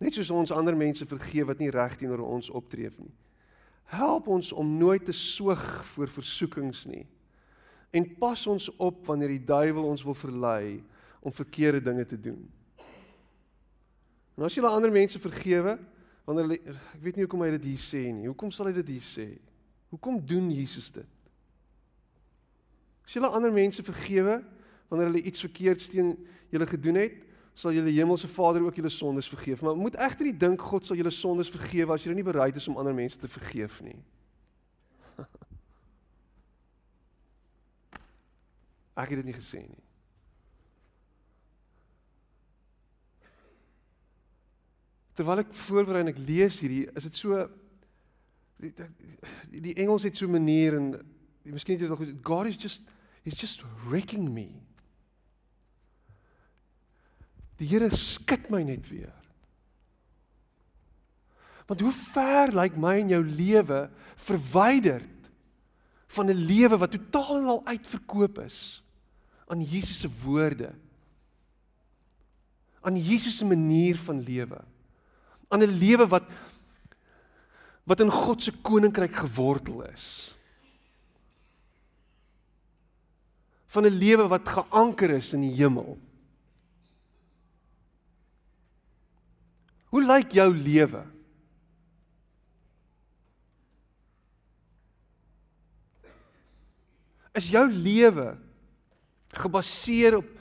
Net 0.00 0.16
soos 0.16 0.30
ons 0.32 0.52
ander 0.54 0.76
mense 0.76 1.04
vergeef 1.06 1.50
wat 1.50 1.60
nie 1.60 1.70
reg 1.72 1.98
teenoor 2.00 2.22
ons 2.24 2.48
optree 2.56 2.88
nie. 2.96 3.12
Help 3.90 4.30
ons 4.30 4.52
om 4.52 4.68
nooit 4.78 5.04
te 5.04 5.12
soog 5.16 5.60
voor 5.92 6.08
versoekings 6.14 6.84
nie. 6.88 7.04
En 7.90 8.06
pas 8.22 8.46
ons 8.46 8.68
op 8.78 9.02
wanneer 9.06 9.34
die 9.34 9.44
duiwel 9.44 9.84
ons 9.84 10.04
wil 10.06 10.14
verlei 10.14 10.80
om 11.20 11.34
verkeerde 11.34 11.82
dinge 11.82 12.06
te 12.06 12.16
doen. 12.20 12.40
En 14.38 14.46
as 14.46 14.56
jy 14.56 14.62
al 14.64 14.78
ander 14.78 14.92
mense 14.94 15.18
vergewe, 15.20 15.74
wanneer 16.24 16.46
hulle 16.46 16.76
ek 16.94 17.02
weet 17.02 17.18
nie 17.18 17.26
hoekom 17.26 17.42
hy 17.44 17.50
dit 17.58 17.66
hier 17.72 17.82
sê 17.82 18.04
nie. 18.14 18.28
Hoekom 18.30 18.52
sal 18.54 18.70
hy 18.70 18.76
dit 18.78 18.94
hier 18.94 19.04
sê? 19.04 19.26
Hoekom 19.90 20.20
doen 20.24 20.46
Jesus 20.54 20.88
dit? 20.94 21.18
As 23.04 23.16
julle 23.18 23.28
ander 23.34 23.52
mense 23.52 23.82
vergewe 23.82 24.38
wanneer 24.88 25.10
hulle 25.10 25.26
iets 25.26 25.42
verkeerds 25.42 25.90
teen 25.90 26.14
julle 26.54 26.68
gedoen 26.70 27.02
het, 27.02 27.18
sal 27.60 27.74
julle 27.76 27.92
hemelse 27.92 28.28
Vader 28.28 28.62
ook 28.64 28.74
julle 28.80 28.88
sondes 28.88 29.28
vergeef. 29.28 29.60
Maar 29.60 29.76
moet 29.76 29.98
egter 30.00 30.24
nie 30.24 30.36
dink 30.36 30.60
God 30.64 30.86
sal 30.86 30.96
julle 30.96 31.12
sondes 31.12 31.50
vergewe 31.52 31.92
as 31.94 32.04
jy 32.04 32.14
nie 32.16 32.24
bereid 32.24 32.56
is 32.56 32.68
om 32.70 32.78
ander 32.80 32.96
mense 32.96 33.18
te 33.20 33.28
vergeef 33.28 33.80
nie. 33.84 33.98
Ek 39.00 39.08
het 39.12 39.20
dit 39.20 39.28
nie 39.28 39.36
gesê 39.36 39.60
nie. 39.66 39.84
Terwyl 45.18 45.42
ek 45.42 45.52
voorberei 45.66 46.00
en 46.00 46.12
ek 46.14 46.22
lees 46.24 46.56
hierdie, 46.62 46.86
is 46.96 47.04
dit 47.04 47.16
so 47.18 47.36
die, 48.62 48.72
die, 49.52 49.60
die 49.68 49.76
Engels 49.82 50.06
het 50.06 50.16
so 50.16 50.24
'n 50.24 50.32
manier 50.32 50.72
en 50.78 50.86
miskien 51.44 51.76
het 51.76 51.84
jy 51.84 51.88
dalk 51.90 52.24
God 52.24 52.46
is 52.46 52.56
just 52.56 52.80
he's 53.24 53.36
just 53.36 53.60
wrecking 53.84 54.32
me. 54.32 54.69
Die 57.60 57.68
Here 57.68 57.90
skud 57.92 58.48
my 58.52 58.62
net 58.64 58.86
weer. 58.88 59.12
Want 61.68 61.84
hoe 61.84 61.92
ver 61.94 62.54
lyk 62.56 62.78
my 62.80 62.96
en 62.98 63.12
jou 63.12 63.22
lewe 63.22 63.84
verwyderd 64.18 65.28
van 66.10 66.26
'n 66.26 66.46
lewe 66.48 66.76
wat 66.76 66.90
totaal 66.90 67.36
en 67.36 67.46
al 67.46 67.66
uitverkoop 67.66 68.38
is 68.42 68.82
aan 69.46 69.62
Jesus 69.62 70.00
se 70.00 70.08
woorde. 70.22 70.72
Aan 72.80 72.96
Jesus 72.96 73.36
se 73.36 73.44
manier 73.44 73.98
van 73.98 74.22
lewe. 74.22 74.64
Aan 75.48 75.62
'n 75.62 75.78
lewe 75.78 76.06
wat 76.06 76.30
wat 77.84 78.00
in 78.00 78.10
God 78.10 78.42
se 78.42 78.52
koninkryk 78.62 79.16
gewortel 79.16 79.82
is. 79.82 80.34
Van 83.66 83.84
'n 83.84 83.98
lewe 83.98 84.28
wat 84.28 84.48
geanker 84.48 85.10
is 85.10 85.32
in 85.32 85.40
die 85.40 85.54
hemel. 85.54 85.98
Hoe 89.90 90.02
lyk 90.06 90.36
jou 90.38 90.48
lewe? 90.54 91.02
Is 97.34 97.50
jou 97.50 97.64
lewe 97.70 98.34
gebaseer 99.38 100.18
op 100.20 100.36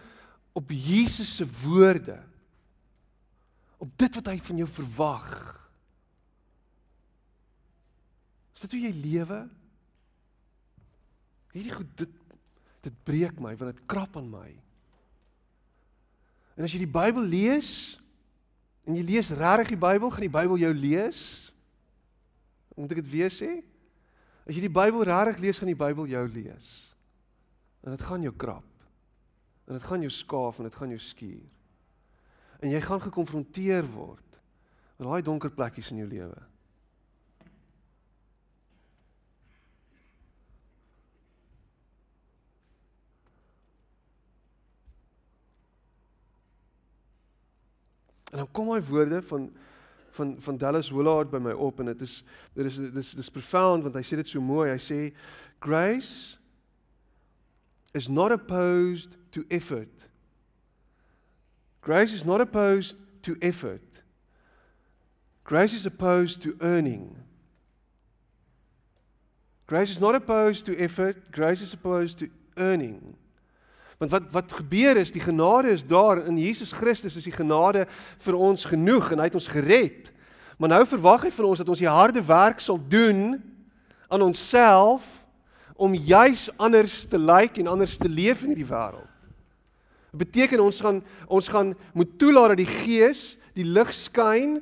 op 0.60 0.72
Jesus 0.74 1.30
se 1.38 1.46
woorde? 1.62 2.18
Op 3.80 3.92
dit 4.02 4.16
wat 4.18 4.28
hy 4.28 4.40
van 4.44 4.58
jou 4.60 4.68
verwag? 4.68 5.30
Is 8.58 8.66
dit 8.66 8.74
hoe 8.76 8.82
jy 8.82 8.94
lewe? 8.98 9.38
Hierdie 11.56 11.78
goed 11.78 11.94
dit 12.02 12.16
dit 12.80 12.96
breek 13.04 13.40
my 13.44 13.54
want 13.60 13.76
dit 13.76 13.88
krap 13.92 14.18
aan 14.20 14.30
my. 14.32 14.50
En 16.56 16.68
as 16.68 16.74
jy 16.76 16.82
die 16.84 16.92
Bybel 16.92 17.26
lees 17.28 17.72
en 18.90 18.98
jy 18.98 19.04
lees 19.06 19.30
regtig 19.38 19.76
die 19.76 19.82
Bybel, 19.82 20.10
gaan 20.10 20.26
die 20.26 20.34
Bybel 20.34 20.58
jou 20.58 20.72
lees. 20.74 21.20
Moet 22.74 22.96
ek 22.96 23.04
dit 23.04 23.12
weer 23.12 23.34
sê? 23.34 23.60
As 24.50 24.58
jy 24.58 24.64
die 24.66 24.74
Bybel 24.74 25.06
regtig 25.06 25.44
lees, 25.44 25.60
gaan 25.62 25.70
die 25.70 25.78
Bybel 25.78 26.10
jou 26.10 26.24
lees. 26.34 26.72
En 27.86 27.94
dit 27.94 28.02
gaan 28.02 28.26
jou 28.26 28.34
krap. 28.34 28.66
En 29.70 29.78
dit 29.78 29.86
gaan 29.86 30.02
jou 30.02 30.12
skaaf 30.12 30.58
en 30.58 30.66
dit 30.66 30.80
gaan 30.82 30.96
jou 30.96 31.02
skuur. 31.06 31.46
En 32.60 32.74
jy 32.74 32.82
gaan 32.82 33.04
gekonfronteer 33.04 33.86
word 33.94 34.26
met 35.00 35.06
daai 35.08 35.22
donker 35.24 35.54
plekkies 35.54 35.94
in 35.94 36.02
jou 36.02 36.10
lewe. 36.10 36.40
En 48.32 48.38
dan 48.38 48.52
kom 48.52 48.72
hy 48.74 48.82
woorde 48.82 49.22
van 49.22 49.50
van 50.12 50.36
van 50.42 50.58
Dallas 50.58 50.90
Willard 50.90 51.30
by 51.30 51.38
my 51.38 51.52
op 51.52 51.80
en 51.80 51.86
dit 51.86 52.02
is 52.02 52.24
dit 52.54 52.66
is 52.66 52.76
dit 52.76 52.96
is 52.96 53.14
dis 53.14 53.30
profound 53.30 53.84
want 53.84 53.96
hy 53.96 54.04
sê 54.04 54.18
dit 54.20 54.28
so 54.28 54.42
mooi. 54.42 54.70
Hy 54.72 54.82
sê 54.82 55.00
grace 55.64 56.38
is 57.94 58.10
not 58.10 58.32
opposed 58.32 59.16
to 59.32 59.46
effort. 59.50 60.10
Grace 61.82 62.14
is 62.14 62.26
not 62.26 62.42
opposed 62.42 62.98
to 63.22 63.36
effort. 63.42 64.04
Grace 65.44 65.74
is 65.74 65.86
opposed 65.86 66.42
to 66.42 66.56
earning. 66.60 67.16
Grace 69.66 69.90
is 69.90 70.00
not 70.00 70.16
opposed 70.16 70.66
to 70.66 70.78
effort. 70.78 71.32
Grace 71.32 71.62
is 71.62 71.74
opposed 71.74 72.18
to 72.20 72.28
earning. 72.58 73.16
Want 74.00 74.12
wat 74.12 74.32
wat 74.32 74.54
gebeur 74.62 74.98
is, 74.98 75.12
die 75.12 75.24
genade 75.24 75.74
is 75.76 75.84
daar 75.86 76.22
in 76.26 76.38
Jesus 76.40 76.72
Christus 76.72 77.18
is 77.20 77.26
die 77.28 77.36
genade 77.36 77.84
vir 78.24 78.36
ons 78.40 78.64
genoeg 78.66 79.12
en 79.12 79.20
hy 79.20 79.28
het 79.28 79.36
ons 79.36 79.52
gered. 79.52 80.12
Maar 80.60 80.72
nou 80.72 80.86
verwag 80.88 81.26
hy 81.28 81.32
van 81.36 81.50
ons 81.52 81.60
dat 81.60 81.72
ons 81.72 81.82
die 81.84 81.92
harde 81.92 82.24
werk 82.24 82.64
sal 82.64 82.80
doen 82.80 83.42
aan 84.08 84.24
onsself 84.24 85.04
om 85.76 85.96
juis 85.96 86.48
anders 86.56 87.02
te 87.12 87.20
lyk 87.20 87.56
like 87.56 87.60
en 87.60 87.72
anders 87.72 87.98
te 88.00 88.10
leef 88.10 88.44
in 88.44 88.54
hierdie 88.54 88.68
wêreld. 88.72 89.08
Dit 90.12 90.24
beteken 90.24 90.64
ons 90.64 90.80
gaan 90.82 91.04
ons 91.28 91.52
gaan 91.52 91.76
moet 91.94 92.16
toelaat 92.20 92.56
dat 92.56 92.64
die 92.64 92.72
Gees 92.72 93.36
die 93.56 93.68
lig 93.68 93.92
skyn 93.94 94.62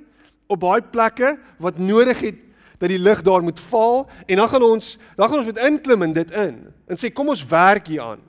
op 0.49 0.63
baie 0.65 0.81
plekke 0.81 1.35
wat 1.61 1.77
nodig 1.77 2.25
het 2.25 2.41
dat 2.81 2.89
die 2.89 3.01
lig 3.01 3.21
daar 3.25 3.45
moet 3.45 3.59
val 3.69 4.07
en 4.25 4.41
dan 4.41 4.49
gaan 4.49 4.65
ons 4.65 4.95
dan 5.13 5.29
gaan 5.29 5.43
ons 5.43 5.51
met 5.53 5.61
inklim 5.69 6.09
in 6.09 6.17
dit 6.17 6.33
in 6.33 6.57
en 6.89 6.97
sê 6.97 7.13
kom 7.13 7.29
ons 7.29 7.45
werk 7.45 7.93
hier 7.93 8.01
aan. 8.01 8.25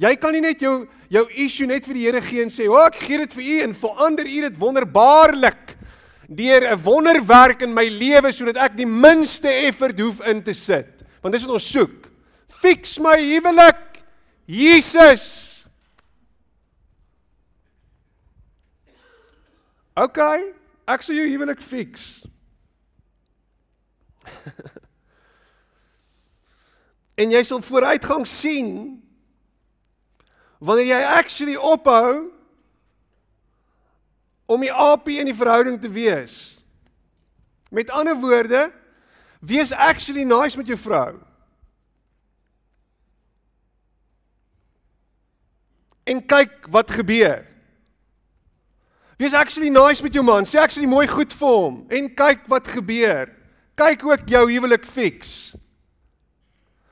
Jy 0.00 0.14
kan 0.16 0.32
nie 0.32 0.40
net 0.44 0.62
jou 0.64 0.86
jou 1.10 1.24
issue 1.42 1.66
net 1.66 1.84
vir 1.84 1.96
die 1.98 2.04
Here 2.06 2.20
gee 2.22 2.42
en 2.42 2.50
sê, 2.50 2.68
"O, 2.68 2.74
oh, 2.74 2.86
ek 2.86 2.94
gee 3.02 3.18
dit 3.18 3.32
vir 3.32 3.42
U 3.42 3.60
en 3.64 3.74
verander 3.74 4.26
U 4.26 4.40
dit 4.40 4.56
wonderbaarlik 4.58 5.76
deur 6.28 6.62
'n 6.70 6.82
wonderwerk 6.82 7.62
in 7.62 7.74
my 7.74 7.88
lewe 7.88 8.32
sodat 8.32 8.56
ek 8.56 8.76
die 8.76 8.86
minste 8.86 9.48
effort 9.48 9.98
hoef 9.98 10.20
in 10.20 10.42
te 10.42 10.54
sit." 10.54 11.02
Want 11.20 11.34
dis 11.34 11.42
wat 11.42 11.52
ons 11.52 11.70
soek. 11.70 12.08
Fix 12.48 12.98
my 12.98 13.16
huwelik. 13.18 14.02
Jesus. 14.46 15.66
OK, 19.96 20.18
ek 20.86 21.02
sê 21.02 21.14
jou 21.14 21.28
huwelik 21.28 21.60
fix. 21.60 22.24
en 27.20 27.30
jy 27.30 27.42
sal 27.44 27.60
vooruitgang 27.60 28.26
sien 28.26 29.02
wanneer 30.60 30.92
jy 30.92 31.00
actually 31.16 31.56
ophou 31.56 32.28
om 34.50 34.60
die 34.60 34.72
apie 34.72 35.20
in 35.22 35.30
die 35.30 35.36
verhouding 35.36 35.78
te 35.80 35.88
wees. 35.90 36.60
Met 37.70 37.90
ander 37.94 38.16
woorde, 38.18 38.68
wees 39.40 39.72
actually 39.72 40.24
nice 40.24 40.58
met 40.58 40.68
jou 40.68 40.78
vrou. 40.78 41.14
En 46.04 46.20
kyk 46.26 46.66
wat 46.68 46.90
gebeur. 46.90 47.46
Wees 49.20 49.36
actually 49.36 49.70
nice 49.70 50.02
met 50.02 50.16
jou 50.16 50.24
man, 50.24 50.48
sê 50.48 50.58
actually 50.60 50.88
mooi 50.88 51.06
goed 51.08 51.32
vir 51.36 51.56
hom 51.56 51.82
en 51.92 52.08
kyk 52.16 52.46
wat 52.50 52.68
gebeur. 52.72 53.30
Kyk 53.80 54.04
ook 54.04 54.28
jou 54.28 54.44
huwelik 54.50 54.84
fix. 54.88 55.52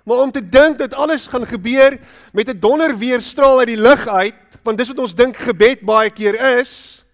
Maar 0.09 0.17
om 0.25 0.31
te 0.33 0.49
dink 0.49 0.79
dat 0.79 0.95
alles 0.95 1.27
gaan 1.27 1.47
gebeur 1.47 1.99
met 2.33 2.49
'n 2.49 2.59
donder 2.59 2.97
weerstraal 2.99 3.59
uit 3.59 3.67
die 3.67 3.81
lug 3.81 4.07
uit, 4.09 4.35
want 4.63 4.79
dis 4.79 4.89
wat 4.89 4.99
ons 4.99 5.15
dink 5.15 5.37
gebed 5.37 5.81
baie 5.81 6.11
keer 6.11 6.59
is, 6.59 7.05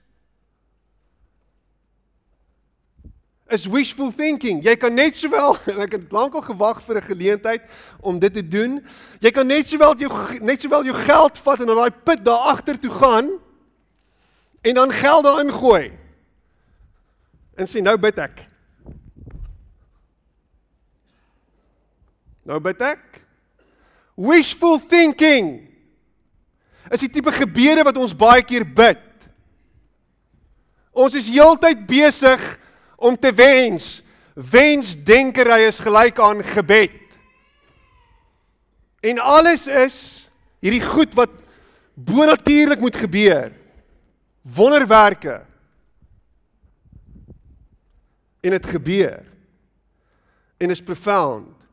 is 3.49 3.67
wishful 3.67 4.13
thinking. 4.15 4.63
Jy 4.63 4.77
kan 4.77 4.95
net 4.95 5.17
sowel 5.17 5.57
en 5.73 5.81
ek 5.81 5.93
het 5.93 6.13
lankal 6.13 6.43
gewag 6.43 6.83
vir 6.83 6.97
'n 6.97 7.03
geleentheid 7.03 7.63
om 8.01 8.19
dit 8.19 8.33
te 8.33 8.49
doen. 8.49 8.87
Jy 9.21 9.31
kan 9.31 9.47
net 9.47 9.69
sowel 9.69 9.97
jou 9.99 10.11
net 10.41 10.61
sowel 10.61 10.85
jou 10.85 10.95
geld 10.95 11.39
vat 11.39 11.61
en 11.61 11.69
in 11.69 11.77
daai 11.77 11.91
put 12.05 12.25
daar 12.25 12.47
agter 12.55 12.79
toe 12.79 12.91
gaan 12.91 13.31
en 14.63 14.75
dan 14.75 14.93
geld 14.93 15.25
daarin 15.25 15.53
gooi. 15.53 15.93
En 17.55 17.67
sê 17.67 17.83
nou 17.83 17.99
bid 17.99 18.19
ek. 18.19 18.54
Nou 22.45 22.61
bid 22.61 22.83
ek. 22.85 23.23
Wishful 24.21 24.79
thinking. 24.79 25.57
Is 26.93 27.03
die 27.03 27.11
tipe 27.11 27.33
gebede 27.35 27.85
wat 27.87 27.99
ons 27.99 28.15
baie 28.17 28.45
keer 28.47 28.67
bid. 28.69 29.03
Ons 30.95 31.17
is 31.19 31.31
heeltyd 31.33 31.87
besig 31.89 32.43
om 33.01 33.17
te 33.19 33.33
wens. 33.35 33.99
Wensdenkery 34.35 35.65
is 35.67 35.81
gelyk 35.83 36.21
aan 36.23 36.43
gebed. 36.55 37.01
En 39.05 39.19
alles 39.21 39.67
is 39.67 39.97
hierdie 40.65 40.85
goed 40.85 41.13
wat 41.17 41.33
bonatuurlik 41.95 42.81
moet 42.81 42.97
gebeur. 42.97 43.51
Wonderwerke. 44.43 45.43
En 48.45 48.51
dit 48.51 48.67
gebeur. 48.67 49.25
En 50.61 50.71
is 50.71 50.83
profound 50.83 51.63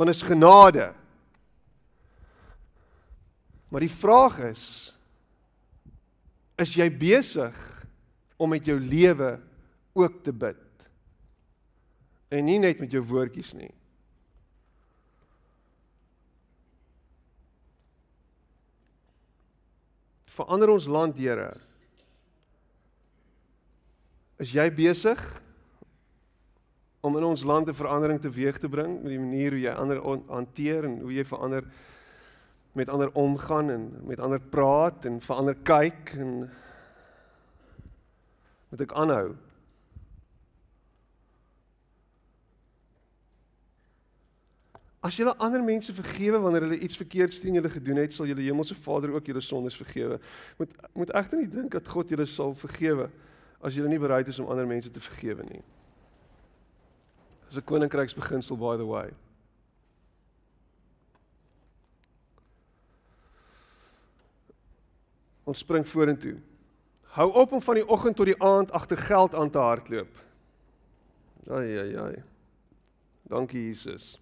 want 0.00 0.10
is 0.10 0.22
genade. 0.22 0.94
Maar 3.68 3.84
die 3.84 3.92
vraag 3.92 4.38
is 4.48 4.64
is 6.60 6.72
jy 6.76 6.86
besig 6.92 7.56
om 8.40 8.50
met 8.52 8.64
jou 8.68 8.76
lewe 8.80 9.38
ook 9.96 10.18
te 10.24 10.32
bid? 10.32 10.88
En 12.32 12.44
nie 12.44 12.58
net 12.60 12.80
met 12.80 12.92
jou 12.92 13.00
woordjies 13.04 13.52
nie. 13.56 13.70
Verander 20.32 20.72
ons 20.72 20.88
land, 20.88 21.16
Here. 21.20 21.54
Is 24.40 24.52
jy 24.56 24.68
besig 24.72 25.20
om 27.00 27.16
in 27.16 27.24
ons 27.24 27.42
land 27.42 27.68
'n 27.68 27.74
verandering 27.74 28.20
teweeg 28.20 28.58
te 28.58 28.68
bring 28.68 29.02
met 29.02 29.10
die 29.10 29.18
manier 29.18 29.50
hoe 29.50 29.60
jy 29.60 29.72
ander 29.72 30.00
hanteer 30.26 30.84
en 30.84 31.00
hoe 31.00 31.12
jy 31.12 31.24
verander 31.24 31.64
met 32.72 32.88
ander 32.88 33.10
omgaan 33.12 33.70
en 33.70 34.00
met 34.02 34.20
ander 34.20 34.40
praat 34.40 35.04
en 35.04 35.20
verander 35.20 35.54
kyk 35.54 36.14
en 36.18 36.50
moet 38.70 38.80
ek 38.80 38.92
aanhou 38.92 39.36
As 45.00 45.16
jy 45.16 45.24
ander 45.24 45.62
mense 45.64 45.94
vergewe 45.96 46.38
wanneer 46.38 46.66
hulle 46.66 46.78
iets 46.84 46.98
verkeerds 47.00 47.38
teen 47.40 47.54
julle 47.56 47.70
gedoen 47.72 48.02
het, 48.02 48.12
sal 48.12 48.28
julle 48.28 48.44
hemelse 48.44 48.74
Vader 48.76 49.14
ook 49.14 49.30
julle 49.30 49.40
sondes 49.40 49.76
vergewe. 49.80 50.18
Moet 50.58 50.74
moet 50.92 51.12
egter 51.16 51.40
nie 51.40 51.48
dink 51.48 51.72
dat 51.72 51.88
God 51.88 52.12
julle 52.12 52.26
sal 52.28 52.52
vergewe 52.54 53.08
as 53.64 53.74
julle 53.74 53.88
nie 53.88 53.98
bereid 53.98 54.28
is 54.28 54.38
om 54.38 54.50
ander 54.52 54.68
mense 54.68 54.90
te 54.92 55.00
vergewe 55.00 55.46
nie. 55.48 55.62
Dis 57.50 57.58
'n 57.58 57.64
koninkryksbeginsel 57.66 58.56
by 58.56 58.76
the 58.76 58.86
way. 58.86 59.10
Ons 65.44 65.58
spring 65.58 65.86
vorentoe. 65.86 66.38
Hou 67.02 67.32
op 67.32 67.52
om 67.52 67.62
van 67.62 67.74
die 67.74 67.88
oggend 67.88 68.16
tot 68.16 68.26
die 68.26 68.42
aand 68.42 68.70
agter 68.70 68.98
geld 68.98 69.34
aan 69.34 69.50
te 69.50 69.58
hardloop. 69.58 70.18
Ai 71.50 71.78
ai 71.78 71.96
ai. 71.96 72.22
Dankie 73.22 73.66
Jesus. 73.66 74.20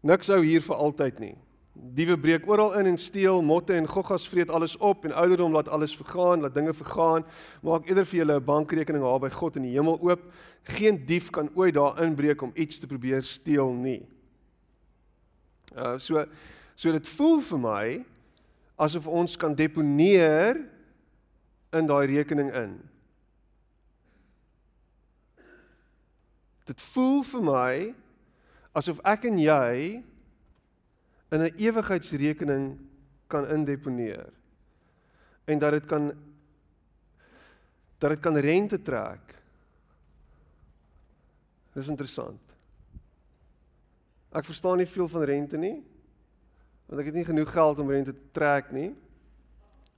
Niks 0.00 0.26
hou 0.26 0.42
hier 0.42 0.62
vir 0.62 0.76
altyd 0.76 1.18
nie. 1.18 1.36
Diewe 1.74 2.14
breek 2.18 2.44
oral 2.46 2.76
in 2.78 2.86
en 2.86 2.98
steel, 2.98 3.40
motte 3.42 3.74
en 3.74 3.88
goggas 3.90 4.28
vreet 4.30 4.50
alles 4.50 4.76
op 4.76 5.04
en 5.04 5.12
ouderdom 5.12 5.52
laat 5.52 5.68
alles 5.68 5.96
vergaan, 5.96 6.40
laat 6.40 6.54
dinge 6.54 6.74
vergaan. 6.74 7.24
Maak 7.66 7.88
eerder 7.88 8.06
vir 8.06 8.18
julle 8.18 8.36
'n 8.38 8.44
bankrekening 8.44 9.02
daar 9.02 9.18
by 9.18 9.30
God 9.30 9.56
in 9.56 9.62
die 9.62 9.74
hemel 9.74 9.98
oop. 10.00 10.22
Geen 10.62 11.06
dief 11.06 11.30
kan 11.30 11.50
ooit 11.54 11.74
daar 11.74 12.02
inbreek 12.02 12.42
om 12.42 12.52
iets 12.54 12.78
te 12.78 12.86
probeer 12.86 13.22
steel 13.22 13.72
nie. 13.72 14.06
Uh 15.76 15.98
so 15.98 16.24
so 16.76 16.92
dit 16.92 17.08
voel 17.08 17.40
vir 17.40 17.58
my 17.58 18.04
asof 18.76 19.06
ons 19.06 19.36
kan 19.36 19.54
deponeer 19.54 20.60
in 21.72 21.86
daai 21.86 22.06
rekening 22.06 22.54
in. 22.54 22.80
Dit 26.64 26.80
voel 26.80 27.22
vir 27.22 27.42
my 27.42 27.94
asof 28.72 29.00
ek 29.04 29.24
en 29.24 29.38
jy 29.38 30.02
in 31.34 31.42
'n 31.42 31.54
ewigheidsrekening 31.58 32.78
kan 33.26 33.48
indeponeer 33.48 34.30
en 35.44 35.58
dat 35.58 35.70
dit 35.70 35.86
kan 35.86 36.12
dat 37.98 38.10
dit 38.10 38.20
kan 38.20 38.36
rente 38.36 38.82
trek. 38.82 39.34
Dis 41.72 41.88
interessant. 41.88 42.40
Ek 44.34 44.44
verstaan 44.44 44.76
nie 44.76 44.86
veel 44.86 45.08
van 45.08 45.22
rente 45.22 45.56
nie. 45.56 45.78
Want 46.86 47.00
ek 47.00 47.06
het 47.06 47.14
nie 47.14 47.24
genoeg 47.24 47.52
geld 47.54 47.78
om 47.78 47.90
rente 47.90 48.12
te 48.12 48.30
trek 48.36 48.72
nie. 48.74 48.90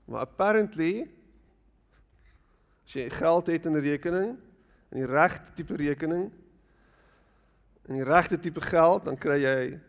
Maar 0.05 0.23
apparently 0.23 1.09
as 2.85 2.95
jy 2.95 3.09
geld 3.11 3.47
het 3.51 3.65
in 3.65 3.75
'n 3.75 3.83
rekening, 3.83 4.37
in 4.91 4.97
die 4.97 5.11
regte 5.11 5.51
tipe 5.53 5.75
rekening, 5.75 6.31
in 7.87 7.93
die 7.93 8.03
regte 8.03 8.39
tipe 8.39 8.61
geld, 8.61 9.03
dan 9.03 9.17
kry 9.17 9.41
jy 9.43 9.79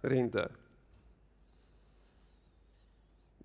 rente. 0.00 0.48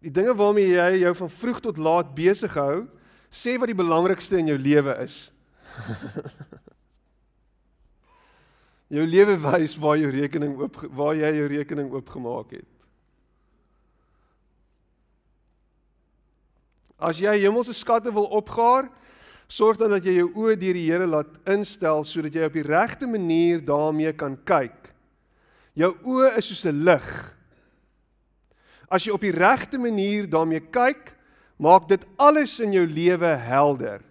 Die 0.03 0.11
dinge 0.11 0.35
waarmee 0.35 0.73
jy 0.73 0.97
jou 1.05 1.13
van 1.15 1.31
vroeg 1.31 1.61
tot 1.63 1.79
laat 1.79 2.11
besig 2.15 2.53
hou, 2.59 2.83
sê 3.31 3.55
wat 3.57 3.71
die 3.71 3.77
belangrikste 3.77 4.37
in 4.37 4.47
jou 4.51 4.59
lewe 4.59 4.97
is. 5.03 5.31
jou 8.97 9.05
lewe 9.07 9.37
wys 9.41 9.77
waar 9.81 9.97
jou 9.97 10.11
rekening 10.13 10.53
oop 10.59 10.75
waar 10.93 11.15
jy 11.17 11.31
jou 11.39 11.47
rekening 11.55 11.89
oopgemaak 11.95 12.51
het. 12.59 12.69
As 17.03 17.17
jy 17.19 17.33
hemelse 17.41 17.73
skatte 17.75 18.11
wil 18.13 18.29
opgaar, 18.35 18.91
Sorg 19.53 19.77
dan 19.77 19.91
dat 19.93 20.05
jy 20.07 20.15
jou 20.17 20.31
oë 20.39 20.55
deur 20.57 20.77
die 20.77 20.87
Here 20.87 21.05
laat 21.05 21.35
instel 21.49 22.01
sodat 22.07 22.33
jy 22.33 22.47
op 22.47 22.55
die 22.57 22.65
regte 22.65 23.05
manier 23.09 23.61
daarmee 23.61 24.13
kan 24.17 24.37
kyk. 24.49 24.92
Jou 25.73 25.91
oë 26.05 26.37
is 26.37 26.47
soos 26.51 26.65
'n 26.65 26.83
lig. 26.85 27.09
As 28.89 29.05
jy 29.05 29.11
op 29.11 29.21
die 29.21 29.31
regte 29.31 29.77
manier 29.77 30.29
daarmee 30.29 30.59
kyk, 30.59 31.15
maak 31.57 31.87
dit 31.87 32.05
alles 32.17 32.59
in 32.59 32.73
jou 32.73 32.85
lewe 32.85 33.25
helder. 33.25 34.01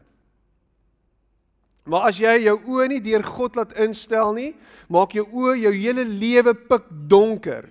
Maar 1.85 2.09
as 2.09 2.18
jy 2.18 2.44
jou 2.44 2.59
oë 2.59 2.88
nie 2.88 3.01
deur 3.01 3.22
God 3.22 3.57
laat 3.57 3.79
instel 3.79 4.33
nie, 4.33 4.55
maak 4.88 5.12
jou 5.12 5.27
oë 5.27 5.57
jou 5.62 5.72
hele 5.72 6.05
lewe 6.05 6.55
pik 6.55 6.85
donker. 7.09 7.70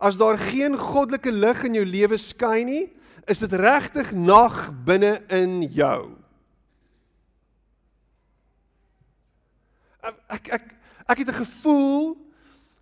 As 0.00 0.16
daar 0.16 0.38
geen 0.38 0.78
goddelike 0.78 1.32
lig 1.32 1.64
in 1.64 1.74
jou 1.74 1.84
lewe 1.84 2.18
skyn 2.18 2.66
nie, 2.66 2.86
is 3.28 3.38
dit 3.38 3.52
regtig 3.52 4.12
nag 4.12 4.70
binne 4.84 5.20
in 5.28 5.62
jou. 5.62 6.16
ek 10.30 10.48
ek 10.48 10.64
ek 11.10 11.18
het 11.18 11.28
'n 11.28 11.44
gevoel 11.44 12.16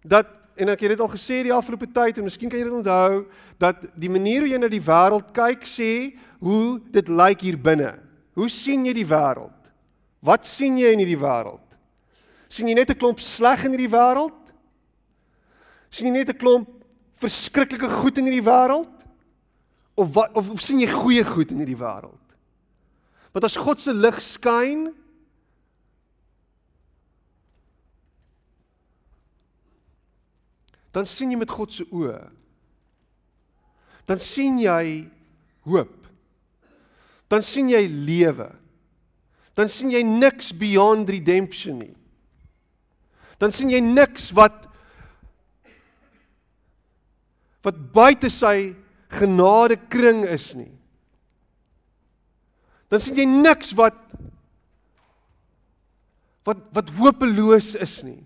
dat 0.03 0.27
en 0.59 0.73
ek 0.73 0.81
het 0.83 0.97
dit 0.97 1.01
al 1.01 1.11
gesê 1.13 1.43
die 1.47 1.55
afgelope 1.55 1.87
tyd 1.95 2.19
en 2.19 2.27
miskien 2.27 2.51
kan 2.51 2.59
jy 2.59 2.67
dit 2.67 2.75
onthou 2.81 3.29
dat 3.63 3.85
die 3.95 4.11
manier 4.11 4.43
hoe 4.43 4.51
jy 4.51 4.59
na 4.59 4.71
die 4.71 4.83
wêreld 4.83 5.31
kyk 5.37 5.63
sê 5.69 5.93
hoe 6.43 6.81
dit 6.91 7.09
lyk 7.09 7.45
hier 7.47 7.59
binne. 7.59 7.95
Hoe 8.39 8.49
sien 8.51 8.85
jy 8.87 8.95
die 8.95 9.07
wêreld? 9.07 9.55
Wat 10.23 10.47
sien 10.47 10.79
jy 10.79 10.93
in 10.95 11.03
hierdie 11.03 11.21
wêreld? 11.21 11.65
sien 12.49 12.69
jy 12.69 12.75
net 12.75 12.91
'n 12.91 12.99
klomp 12.99 13.21
sleg 13.21 13.65
in 13.65 13.73
hierdie 13.77 13.93
wêreld? 13.93 14.35
sien 15.91 16.07
jy 16.07 16.13
net 16.13 16.31
'n 16.31 16.39
klomp 16.39 16.69
verskriklike 17.21 17.89
goed 17.89 18.19
in 18.19 18.25
hierdie 18.25 18.45
wêreld? 18.45 18.95
Of 19.97 20.15
wat 20.15 20.35
of, 20.35 20.51
of 20.51 20.61
sien 20.61 20.81
jy 20.81 20.87
goeie 20.87 21.25
goed 21.25 21.51
in 21.51 21.59
hierdie 21.59 21.77
wêreld? 21.77 22.25
Want 23.33 23.45
as 23.45 23.57
God 23.57 23.81
se 23.81 23.93
lig 23.93 24.21
skyn, 24.21 24.95
dan 30.99 31.07
sien 31.07 31.31
jy 31.31 31.39
met 31.39 31.53
God 31.55 31.71
se 31.71 31.85
oë. 31.95 32.19
Dan 34.09 34.19
sien 34.19 34.57
jy 34.59 35.07
hoop. 35.69 35.95
Dan 37.31 37.45
sien 37.47 37.69
jy 37.71 37.85
lewe. 37.87 38.49
Dan 39.55 39.71
sien 39.71 39.93
jy 39.95 40.03
niks 40.03 40.51
beyond 40.59 41.11
redemption 41.13 41.79
nie. 41.85 41.95
Dan 43.39 43.55
sien 43.55 43.71
jy 43.71 43.79
niks 43.85 44.33
wat 44.35 44.65
wat 47.67 47.79
buite 47.93 48.31
sy 48.33 48.73
genade 49.13 49.77
kring 49.93 50.25
is 50.27 50.51
nie. 50.57 50.73
Dan 52.91 53.03
sien 53.05 53.19
jy 53.19 53.27
niks 53.29 53.75
wat 53.79 53.99
wat 56.49 56.65
wat 56.75 56.91
hopeloos 56.99 57.77
is 57.79 58.01
nie. 58.03 58.23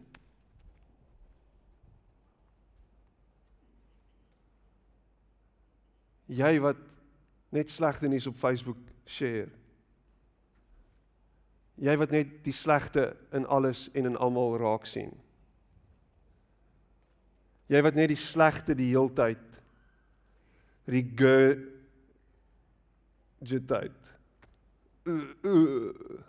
Jy 6.32 6.56
wat 6.64 6.80
net 7.52 7.70
slegte 7.70 8.08
nuus 8.08 8.26
op 8.30 8.38
Facebook 8.40 8.78
share. 9.04 9.50
Jy 11.82 11.96
wat 11.98 12.12
net 12.14 12.44
die 12.44 12.54
slegte 12.56 13.16
in 13.34 13.46
alles 13.50 13.88
en 13.96 14.06
in 14.12 14.16
almal 14.16 14.56
raak 14.60 14.86
sien. 14.88 15.12
Jy 17.72 17.80
wat 17.84 17.96
net 17.96 18.08
die 18.12 18.20
slegte 18.20 18.74
die 18.76 18.90
heeltyd 18.92 19.48
regurgitate. 20.88 21.70
Uh, 25.08 25.34
uh. 25.42 26.22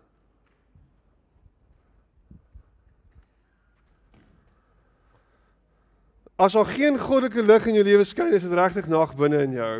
As 6.43 6.55
al 6.59 6.65
geen 6.67 6.97
goddelike 6.99 7.43
lig 7.45 7.67
in 7.71 7.77
jou 7.77 7.83
lewe 7.87 8.03
skyn, 8.03 8.33
is 8.35 8.43
dit 8.43 8.55
regtig 8.57 8.89
nag 8.91 9.13
binne 9.15 9.45
in 9.45 9.53
jou. 9.55 9.75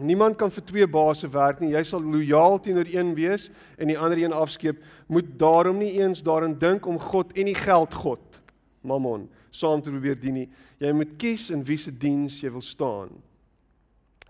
Niemand 0.00 0.38
kan 0.40 0.52
vir 0.54 0.64
twee 0.64 0.86
baase 0.88 1.28
werk 1.28 1.58
nie. 1.60 1.74
Jy 1.74 1.82
sal 1.90 2.00
lojaal 2.00 2.56
teenoor 2.62 2.88
een 2.88 3.10
wees 3.18 3.48
en 3.76 3.90
die 3.90 3.98
ander 3.98 4.22
een 4.22 4.32
afskeep. 4.32 4.78
Moet 5.12 5.34
daarom 5.36 5.82
nie 5.82 5.90
eens 5.98 6.22
daarin 6.24 6.54
dink 6.56 6.86
om 6.88 6.96
God 7.10 7.34
en 7.36 7.50
die 7.50 7.58
geld 7.58 7.94
God, 8.00 8.40
Mammon, 8.80 9.26
saam 9.52 9.82
te 9.82 9.92
probeer 9.92 10.16
dien 10.16 10.38
nie. 10.40 10.46
Jy 10.80 10.94
moet 10.96 11.12
kies 11.20 11.50
in 11.52 11.66
wie 11.68 11.76
se 11.76 11.92
diens 11.92 12.38
jy 12.40 12.54
wil 12.54 12.64
staan. 12.64 13.12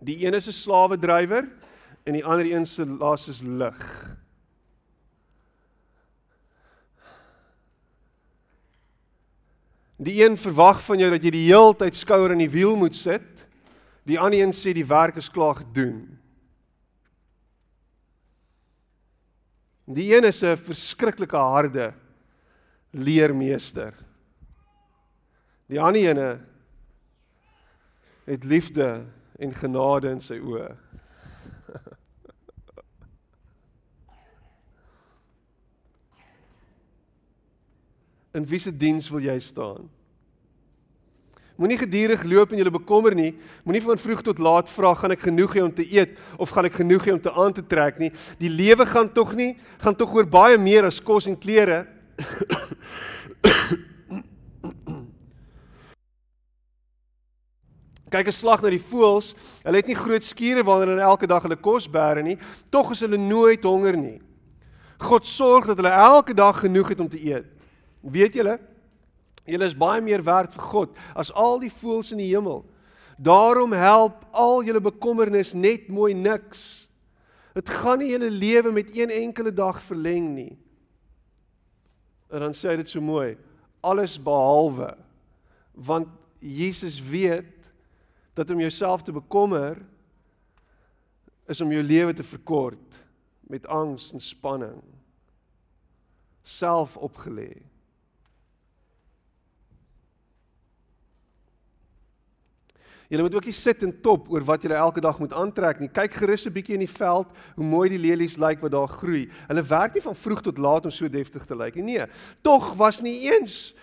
Die 0.01 0.25
een 0.25 0.35
is 0.35 0.49
'n 0.49 0.57
slawe 0.57 0.99
drywer 0.99 1.47
en 2.03 2.13
die 2.19 2.25
ander 2.25 2.51
een 2.51 2.67
se 2.67 2.87
las 2.87 3.29
is 3.29 3.43
lig. 3.43 4.17
Die 10.01 10.23
een 10.25 10.39
verwag 10.41 10.81
van 10.85 10.99
jou 10.99 11.11
dat 11.13 11.25
jy 11.25 11.33
die 11.35 11.49
heeltyd 11.51 11.97
skouer 11.99 12.33
in 12.33 12.41
die 12.41 12.53
wiel 12.53 12.73
moet 12.81 12.97
sit. 12.97 13.45
Die 14.09 14.17
ander 14.17 14.41
een 14.41 14.55
sê 14.57 14.73
die 14.73 14.87
werk 14.89 15.19
is 15.21 15.29
klaar 15.29 15.61
gedoen. 15.61 16.17
Die 19.85 20.09
een 20.17 20.25
is 20.25 20.43
'n 20.43 20.57
verskriklike 20.57 21.37
harde 21.37 21.93
leermeester. 22.91 23.95
Die 25.67 25.81
ander 25.81 26.03
ene 26.03 26.41
het 28.25 28.45
liefde 28.45 29.05
en 29.39 29.55
genade 29.55 30.11
in 30.11 30.21
sy 30.21 30.39
oë. 30.39 30.77
In 38.33 38.47
wiese 38.47 38.77
diens 38.77 39.09
wil 39.11 39.21
jy 39.27 39.39
staan? 39.43 39.91
Moenie 41.61 41.77
gedurig 41.77 42.23
loop 42.25 42.55
en 42.55 42.61
jy 42.63 42.71
bekommer 42.73 43.13
nie. 43.13 43.35
Moenie 43.67 43.83
van 43.85 43.99
vroeg 44.01 44.23
tot 44.25 44.39
laat 44.41 44.71
vra 44.73 44.95
gaan 44.97 45.13
ek 45.13 45.27
genoeg 45.27 45.53
hê 45.59 45.61
om 45.61 45.75
te 45.75 45.85
eet 45.85 46.17
of 46.41 46.49
gaan 46.57 46.65
ek 46.71 46.79
genoeg 46.81 47.05
hê 47.05 47.13
om 47.13 47.21
te 47.21 47.33
aan 47.37 47.53
te 47.53 47.61
trek 47.61 47.99
nie. 48.01 48.09
Die 48.41 48.49
lewe 48.49 48.87
gaan 48.89 49.13
tog 49.13 49.35
nie 49.37 49.59
gaan 49.83 49.93
tog 49.99 50.15
oor 50.17 50.25
baie 50.25 50.57
meer 50.57 50.89
as 50.89 51.03
kos 51.05 51.29
en 51.29 51.37
klere. 51.37 51.85
Kyk 58.11 58.27
'n 58.27 58.33
slag 58.33 58.65
na 58.65 58.73
die 58.73 58.81
voëls. 58.81 59.37
Hulle 59.61 59.77
het 59.85 59.87
nie 59.87 60.01
groot 60.01 60.25
skure 60.25 60.65
waar 60.65 60.87
hulle 60.87 60.97
elke 60.97 61.29
dag 61.29 61.45
hulle 61.45 61.61
kos 61.61 61.85
bære 61.85 62.25
nie. 62.25 62.39
Tog 62.73 62.97
is 62.97 63.05
hulle 63.05 63.21
nooit 63.21 63.63
honger 63.69 64.01
nie. 64.01 64.21
God 64.97 65.29
sorg 65.29 65.69
dat 65.69 65.77
hulle 65.77 65.93
elke 65.93 66.33
dag 66.35 66.57
genoeg 66.65 66.89
het 66.89 67.01
om 67.01 67.09
te 67.09 67.21
eet. 67.21 67.60
Weet 68.01 68.35
julle? 68.35 68.59
Julle 69.49 69.67
is 69.67 69.77
baie 69.77 70.03
meer 70.05 70.23
werd 70.25 70.53
vir 70.55 70.67
God 70.73 71.01
as 71.19 71.33
al 71.33 71.61
die 71.63 71.73
voëls 71.73 72.13
in 72.15 72.23
die 72.23 72.31
hemel. 72.33 72.63
Daarom 73.21 73.73
help 73.77 74.25
al 74.33 74.63
julle 74.65 74.81
bekommernis 74.81 75.53
net 75.53 75.89
mooi 75.93 76.15
niks. 76.17 76.89
Dit 77.57 77.69
gaan 77.69 78.01
nie 78.01 78.13
julle 78.13 78.31
lewe 78.31 78.73
met 78.73 78.95
een 78.97 79.11
enkele 79.13 79.53
dag 79.53 79.83
verleng 79.85 80.31
nie. 80.37 80.55
En 82.31 82.47
dan 82.47 82.55
sê 82.55 82.71
hy 82.71 82.79
dit 82.81 82.89
so 82.89 83.03
mooi, 83.03 83.35
alles 83.83 84.19
behalwe 84.23 84.95
want 85.81 86.09
Jesus 86.45 86.99
weet 87.01 87.71
dat 88.37 88.51
om 88.51 88.61
jouself 88.61 89.03
te 89.03 89.13
bekommer 89.13 89.79
is 91.49 91.61
om 91.61 91.73
jou 91.73 91.83
lewe 91.83 92.13
te 92.13 92.25
verkort 92.25 92.99
met 93.49 93.67
angs 93.67 94.11
en 94.13 94.21
spanning 94.21 94.83
self 96.43 96.97
opgelê. 96.97 97.63
Julle 103.11 103.25
moet 103.27 103.35
ook 103.35 103.49
nie 103.51 103.57
sit 103.57 103.83
en 103.83 103.91
top 104.05 104.29
oor 104.31 104.45
wat 104.47 104.63
julle 104.63 104.77
elke 104.79 105.03
dag 105.03 105.17
moet 105.19 105.33
aantrek 105.35 105.81
nie. 105.83 105.89
Kyk 105.91 106.15
gerus 106.15 106.47
'n 106.47 106.53
bietjie 106.55 106.77
in 106.79 106.87
die 106.87 106.95
veld 106.95 107.27
hoe 107.57 107.65
mooi 107.65 107.89
die 107.89 107.99
lelies 107.99 108.37
lyk 108.39 108.61
wat 108.63 108.71
daar 108.71 108.89
groei. 108.89 109.29
Hulle 109.49 109.63
werk 109.63 109.95
nie 109.95 110.03
van 110.03 110.15
vroeg 110.15 110.43
tot 110.43 110.59
laat 110.59 110.85
om 110.85 110.91
so 110.91 111.09
deftig 111.09 111.45
te 111.45 111.57
lyk 111.57 111.75
nie. 111.75 111.83
Nee, 111.83 112.07
tog 112.41 112.75
was 112.75 113.03
nie 113.03 113.27
eens 113.27 113.75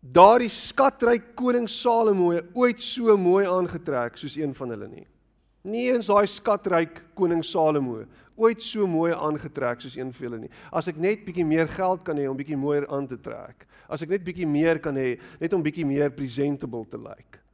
daardie 0.00 0.48
skatryk 0.48 1.34
koning 1.34 1.68
Salomo 1.68 2.38
ooit 2.52 2.82
so 2.82 3.16
mooi 3.16 3.46
aangetrek 3.46 4.16
soos 4.16 4.36
een 4.36 4.54
van 4.54 4.68
hulle 4.68 4.88
nie. 4.88 5.06
Nie 5.62 5.92
eens 5.92 6.06
daai 6.06 6.26
skatryk 6.26 7.02
koning 7.14 7.42
Salomo 7.42 8.04
ooit 8.36 8.62
so 8.62 8.86
mooi 8.86 9.12
aangetrek 9.12 9.80
soos 9.80 9.96
een 9.96 10.12
van 10.12 10.26
hulle 10.26 10.38
nie. 10.38 10.50
As 10.70 10.86
ek 10.86 10.96
net 10.96 11.24
bietjie 11.24 11.46
meer 11.46 11.66
geld 11.66 12.04
kan 12.04 12.16
hê 12.16 12.28
om 12.28 12.36
bietjie 12.36 12.56
mooier 12.56 12.86
aan 12.90 13.06
te 13.08 13.16
trek. 13.16 13.66
As 13.88 14.02
ek 14.02 14.10
net 14.10 14.24
bietjie 14.24 14.46
meer 14.46 14.78
kan 14.78 14.94
hê 14.94 15.18
net 15.40 15.52
om 15.52 15.62
bietjie 15.62 15.86
meer 15.86 16.10
presentable 16.10 16.84
te 16.84 16.98
lyk. 16.98 17.16
Like. 17.16 17.49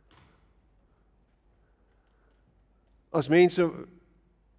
As 3.16 3.30
mense 3.32 3.62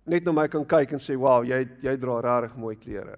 net 0.07 0.25
na 0.25 0.33
my 0.33 0.47
kan 0.47 0.65
kyk 0.65 0.93
en 0.93 0.99
sê, 0.99 1.17
"Wow, 1.17 1.43
jy 1.43 1.67
jy 1.83 1.95
dra 1.97 2.21
regtig 2.21 2.57
mooi 2.57 2.75
klere." 2.75 3.17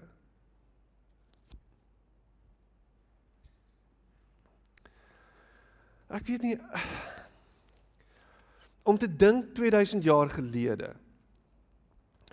Ek 6.10 6.26
weet 6.26 6.42
nie 6.42 6.58
om 8.90 8.98
te 8.98 9.08
dink 9.08 9.54
2000 9.54 10.04
jaar 10.04 10.30
gelede 10.34 10.96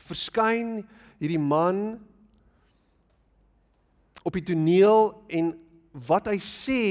verskyn 0.01 0.81
hierdie 1.21 1.40
man 1.40 1.99
op 4.27 4.33
die 4.33 4.45
toneel 4.47 5.12
en 5.29 5.53
wat 6.09 6.31
hy 6.31 6.38
sê 6.42 6.83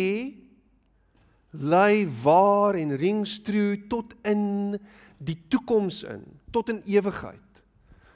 lei 1.56 2.06
waar 2.24 2.78
en 2.80 2.96
ringstroe 3.00 3.88
tot 3.92 4.14
in 4.28 4.76
die 5.18 5.38
toekoms 5.48 6.04
in 6.04 6.24
tot 6.52 6.70
in 6.70 6.82
ewigheid. 6.86 7.42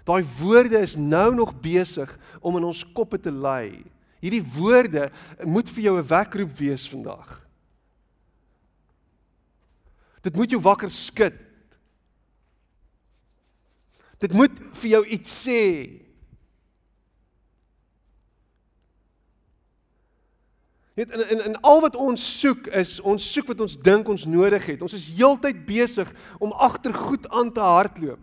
Daai 0.08 0.24
woorde 0.40 0.80
is 0.80 0.96
nou 0.96 1.36
nog 1.36 1.54
besig 1.62 2.18
om 2.40 2.58
in 2.58 2.64
ons 2.64 2.84
koppe 2.94 3.20
te 3.20 3.32
lei. 3.32 3.84
Hierdie 4.20 4.44
woorde 4.56 5.10
moet 5.46 5.70
vir 5.70 5.84
jou 5.84 5.98
'n 6.00 6.08
wekroep 6.08 6.58
wees 6.58 6.90
vandag. 6.90 7.46
Dit 10.22 10.36
moet 10.36 10.50
jou 10.50 10.62
wakker 10.62 10.92
skud. 10.92 11.34
Dit 14.20 14.34
moet 14.34 14.52
vir 14.72 14.90
jou 14.90 15.06
iets 15.06 15.48
sê. 15.48 15.62
Net 21.00 21.14
in 21.16 21.30
in 21.30 21.44
in 21.46 21.62
al 21.62 21.80
wat 21.82 21.96
ons 21.96 22.24
soek 22.40 22.66
is 22.76 22.98
ons 23.08 23.24
soek 23.34 23.54
wat 23.54 23.62
ons 23.64 23.78
dink 23.80 24.10
ons 24.12 24.26
nodig 24.28 24.66
het. 24.68 24.82
Ons 24.84 24.98
is 24.98 25.06
heeltyd 25.16 25.62
besig 25.68 26.10
om 26.44 26.52
agter 26.52 26.92
goed 26.94 27.30
aan 27.32 27.54
te 27.56 27.64
hardloop. 27.64 28.20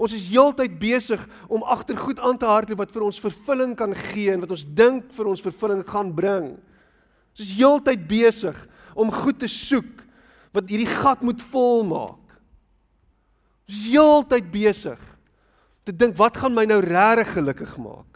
Ons 0.00 0.14
is 0.16 0.28
heeltyd 0.32 0.78
besig 0.80 1.20
om 1.52 1.64
agter 1.64 1.96
goed 2.00 2.20
aan 2.20 2.38
te 2.40 2.48
hardloop 2.48 2.80
wat 2.80 2.94
vir 2.94 3.04
ons 3.04 3.20
vervulling 3.20 3.74
kan 3.76 3.92
gee 4.08 4.32
en 4.32 4.40
wat 4.40 4.54
ons 4.56 4.64
dink 4.78 5.12
vir 5.12 5.28
ons 5.28 5.44
vervulling 5.44 5.84
gaan 5.88 6.14
bring. 6.16 6.48
Ons 7.36 7.44
is 7.44 7.52
heeltyd 7.58 8.08
besig 8.08 8.64
om 8.96 9.12
goed 9.12 9.40
te 9.44 9.50
soek 9.52 10.00
wat 10.56 10.72
hierdie 10.72 10.88
gat 10.88 11.20
moet 11.20 11.42
volmaak. 11.52 12.40
Ons 13.68 13.76
is 13.76 13.86
heeltyd 13.92 14.48
besig 14.52 15.00
te 15.84 15.92
dink 15.92 16.16
wat 16.16 16.40
gaan 16.40 16.56
my 16.56 16.64
nou 16.64 16.80
regtig 16.80 17.36
gelukkig 17.36 17.76
maak? 17.76 18.15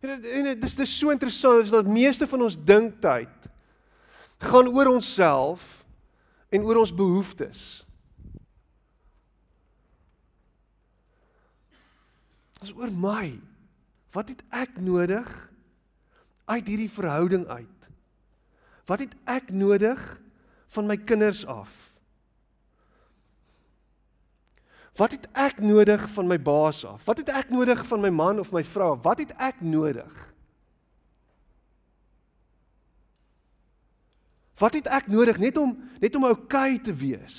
En 0.00 0.22
dit 0.22 0.64
is 0.64 0.74
dis 0.78 0.96
so 0.98 1.12
interessant 1.12 1.64
is 1.64 1.72
dat 1.72 1.88
meeste 1.88 2.26
van 2.26 2.42
ons 2.42 2.56
dinktyd 2.56 3.48
gaan 4.40 4.68
oor 4.72 4.88
onsself 4.88 5.84
en 6.48 6.64
oor 6.64 6.80
ons 6.80 6.94
behoeftes. 6.94 7.84
Dis 12.60 12.72
oor 12.76 12.92
my. 12.92 13.36
Wat 14.12 14.32
het 14.32 14.40
ek 14.50 14.80
nodig 14.80 15.28
uit 16.50 16.66
hierdie 16.66 16.90
verhouding 16.90 17.44
uit? 17.46 17.90
Wat 18.88 19.04
het 19.04 19.14
ek 19.28 19.52
nodig 19.52 20.00
van 20.72 20.88
my 20.88 20.96
kinders 20.96 21.44
af? 21.46 21.89
Wat 25.00 25.14
het 25.16 25.28
ek 25.32 25.62
nodig 25.64 26.02
van 26.12 26.26
my 26.28 26.36
baas 26.36 26.82
af? 26.84 27.04
Wat 27.08 27.22
het 27.22 27.30
ek 27.32 27.48
nodig 27.48 27.80
van 27.88 28.02
my 28.04 28.10
man 28.12 28.40
of 28.42 28.50
my 28.52 28.60
vrou? 28.64 28.98
Wat 29.00 29.22
het 29.22 29.32
ek 29.40 29.62
nodig? 29.64 30.26
Wat 34.60 34.76
het 34.76 34.90
ek 34.92 35.08
nodig 35.08 35.40
net 35.40 35.56
om 35.56 35.72
net 36.02 36.16
om 36.16 36.28
oukei 36.28 36.74
okay 36.74 36.84
te 36.84 36.92
wees? 36.92 37.38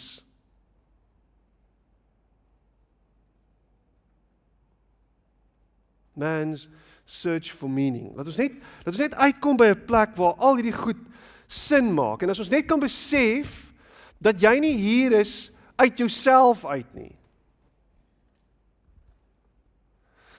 Man's 6.18 6.66
search 7.06 7.54
for 7.54 7.70
meaning. 7.70 8.10
Laat 8.18 8.34
ons 8.34 8.42
net 8.42 8.58
laat 8.58 8.94
ons 8.96 9.06
net 9.06 9.20
uitkom 9.22 9.62
by 9.62 9.70
'n 9.70 9.86
plek 9.86 10.18
waar 10.18 10.34
al 10.42 10.58
hierdie 10.58 10.82
goed 10.82 11.02
sin 11.48 11.94
maak 11.94 12.24
en 12.24 12.30
as 12.30 12.40
ons 12.40 12.50
net 12.50 12.66
kan 12.66 12.80
besef 12.80 13.70
dat 14.18 14.42
jy 14.42 14.60
nie 14.60 14.78
hier 14.78 15.12
is 15.12 15.52
uit 15.78 15.98
jouself 15.98 16.66
uit 16.66 16.94
nie. 16.94 17.21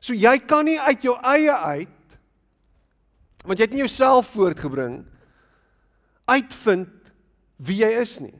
So 0.02 0.16
jy 0.18 0.34
kan 0.50 0.66
nie 0.66 0.80
uit 0.82 1.04
jou 1.06 1.14
eie 1.22 1.54
uit 1.54 1.98
want 3.42 3.58
jy 3.58 3.66
het 3.66 3.72
nie 3.74 3.82
jouself 3.82 4.28
voortgebring 4.36 5.00
uitvind 6.30 7.10
wie 7.62 7.80
jy 7.80 7.88
is 7.98 8.12
nie. 8.22 8.36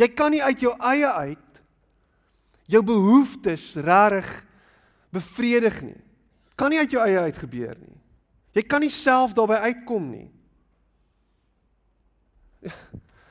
Jy 0.00 0.08
kan 0.16 0.32
nie 0.32 0.40
uit 0.40 0.62
jou 0.64 0.72
eie 0.80 1.08
uit 1.08 1.60
jou 2.72 2.80
behoeftes 2.84 3.74
reg 3.84 4.28
bevredig 5.12 5.82
nie. 5.84 6.00
Kan 6.56 6.72
nie 6.72 6.80
uit 6.80 6.94
jou 6.96 7.02
eie 7.04 7.20
uit 7.28 7.38
gebeur 7.38 7.76
nie. 7.76 8.00
Jy 8.54 8.64
kan 8.68 8.80
nie 8.84 8.92
self 8.92 9.34
daarbey 9.36 9.60
uitkom 9.68 10.08
nie. 10.08 10.28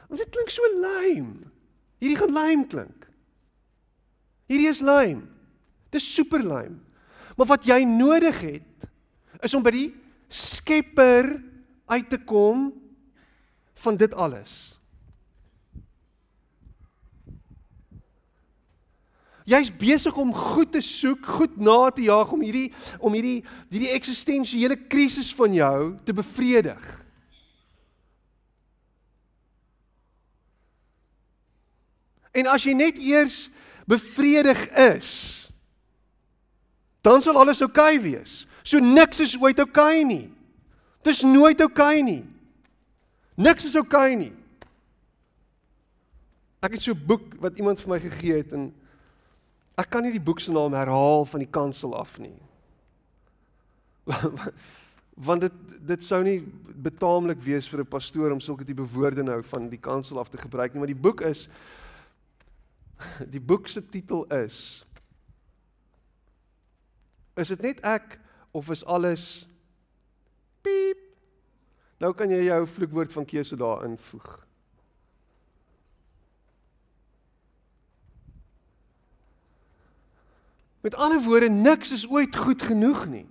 Want 0.07 0.19
dit 0.19 0.33
klink 0.35 0.53
so 0.53 0.69
lame. 0.77 1.49
Hierdie 2.03 2.19
gaan 2.19 2.35
lame 2.35 2.67
klink. 2.69 3.07
Hierdie 4.51 4.69
is 4.69 4.83
lame. 4.83 5.25
Dis 5.93 6.05
super 6.05 6.43
lame. 6.43 6.81
Maar 7.37 7.49
wat 7.55 7.65
jy 7.65 7.81
nodig 7.87 8.39
het 8.41 8.89
is 9.43 9.53
om 9.53 9.63
by 9.65 9.73
die 9.73 9.89
Skepper 10.33 11.27
uit 11.85 12.07
te 12.09 12.17
kom 12.17 12.71
van 13.83 13.97
dit 13.99 14.13
alles. 14.17 14.73
Jy's 19.43 19.69
besig 19.75 20.15
om 20.17 20.31
goed 20.33 20.71
te 20.71 20.81
soek, 20.81 21.25
goed 21.25 21.57
na 21.59 21.91
te 21.91 22.05
jaag 22.07 22.31
om 22.31 22.41
hierdie 22.41 22.69
om 23.03 23.13
hierdie 23.13 23.41
hierdie 23.67 23.91
eksistensiële 23.91 24.77
krisis 24.87 25.33
van 25.35 25.53
jou 25.53 25.79
te 26.07 26.15
bevredig. 26.15 26.83
En 32.33 32.47
as 32.49 32.63
jy 32.65 32.73
net 32.73 32.97
eers 33.03 33.49
bevredig 33.85 34.63
is, 34.95 35.11
dan 37.03 37.21
sal 37.21 37.37
alles 37.37 37.61
oukei 37.61 37.97
okay 37.97 38.01
wees. 38.01 38.45
So 38.63 38.79
niks 38.79 39.19
is 39.19 39.35
ooit 39.37 39.59
oukei 39.59 40.01
okay 40.01 40.03
nie. 40.03 40.31
Dis 41.03 41.21
nooit 41.21 41.59
oukei 41.61 41.99
okay 41.99 42.01
nie. 42.01 42.23
Niks 43.35 43.67
is 43.67 43.75
oukei 43.75 44.13
okay 44.13 44.15
nie. 44.15 44.33
Ek 46.63 46.71
het 46.71 46.81
so 46.81 46.93
'n 46.95 47.05
boek 47.05 47.35
wat 47.43 47.57
iemand 47.59 47.79
vir 47.79 47.89
my 47.89 47.99
gegee 47.99 48.37
het 48.37 48.53
en 48.53 48.71
Ek 49.73 49.89
kan 49.89 50.05
nie 50.05 50.13
die 50.13 50.21
boek 50.21 50.41
se 50.41 50.53
naam 50.53 50.75
herhaal 50.77 51.25
van 51.25 51.41
die 51.41 51.49
kansel 51.49 51.95
af 51.97 52.19
nie. 52.21 52.35
Want 55.27 55.47
dit 55.47 55.55
dit 55.83 56.05
sou 56.05 56.21
nie 56.23 56.39
betaamlik 56.85 57.41
wees 57.43 57.67
vir 57.69 57.81
'n 57.81 57.89
pastoor 57.89 58.31
om 58.31 58.39
sulke 58.39 58.65
tipe 58.65 58.85
woorde 58.93 59.23
nou 59.23 59.41
van 59.43 59.69
die 59.69 59.81
kansel 59.81 60.19
af 60.19 60.29
te 60.29 60.37
gebruik 60.37 60.73
nie, 60.73 60.79
maar 60.79 60.93
die 60.93 61.03
boek 61.05 61.21
is 61.21 61.49
die 63.35 63.41
boek 63.41 63.67
se 63.67 63.81
titel 63.81 64.25
is 64.31 64.85
Is 67.33 67.47
dit 67.47 67.61
net 67.61 67.81
ek 67.81 68.19
of 68.51 68.69
is 68.69 68.85
alles 68.85 69.47
piep? 70.61 70.99
Nou 71.97 72.13
kan 72.13 72.29
jy 72.29 72.43
jou 72.45 72.61
vloekwoord 72.67 73.11
van 73.11 73.25
keuse 73.25 73.55
daar 73.55 73.85
invoeg. 73.87 74.31
Met 80.83 80.95
ander 80.95 81.21
woorde, 81.23 81.49
niks 81.49 81.91
is 81.91 82.07
ooit 82.07 82.35
goed 82.35 82.61
genoeg 82.61 83.05
nie. 83.07 83.27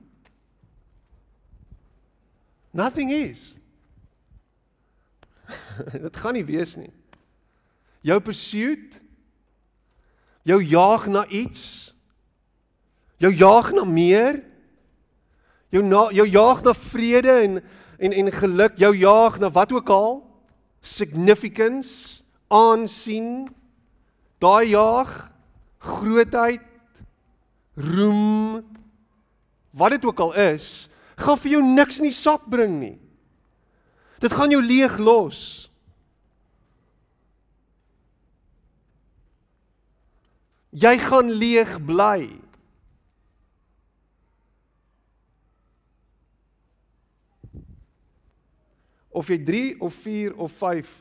Nothing 2.70 3.12
is. 3.12 3.54
Dit 6.06 6.16
gaan 6.16 6.32
nie 6.32 6.46
wees 6.48 6.78
nie. 6.80 6.88
Jou 8.00 8.16
pursuit, 8.24 8.96
jou 10.48 10.62
jaag 10.64 11.04
na 11.06 11.26
iets, 11.28 11.91
jou 13.22 13.30
jaag 13.30 13.70
na 13.76 13.85
meer, 13.87 14.40
jou 15.72 15.82
na, 15.87 16.08
jou 16.11 16.26
jaag 16.26 16.62
na 16.66 16.74
vrede 16.74 17.38
en 17.46 17.62
en 18.02 18.12
en 18.18 18.32
geluk, 18.35 18.74
jou 18.82 18.90
jaag 18.98 19.38
na 19.38 19.46
wat 19.54 19.70
ook 19.72 19.90
al, 19.94 20.16
significance, 20.82 22.18
aansien, 22.50 23.46
daai 24.42 24.72
jaag, 24.74 25.12
grootheid 25.78 26.64
roem 27.78 28.64
wat 29.70 29.94
dit 29.94 30.04
ook 30.04 30.18
al 30.20 30.35
is, 30.35 30.88
gaan 31.14 31.38
vir 31.38 31.54
jou 31.54 31.62
niks 31.62 32.02
in 32.02 32.11
die 32.11 32.16
sak 32.16 32.50
bring 32.50 32.74
nie. 32.80 32.96
Dit 34.18 34.35
gaan 34.35 34.50
jou 34.50 34.61
leeg 34.62 34.98
los. 34.98 35.70
Jy 40.74 40.96
gaan 41.06 41.30
leeg 41.30 41.78
bly. 41.87 42.41
Of 49.12 49.29
jy 49.29 49.38
3 49.44 49.81
of 49.81 49.94
4 49.94 50.35
of 50.40 50.53
5 50.61 50.92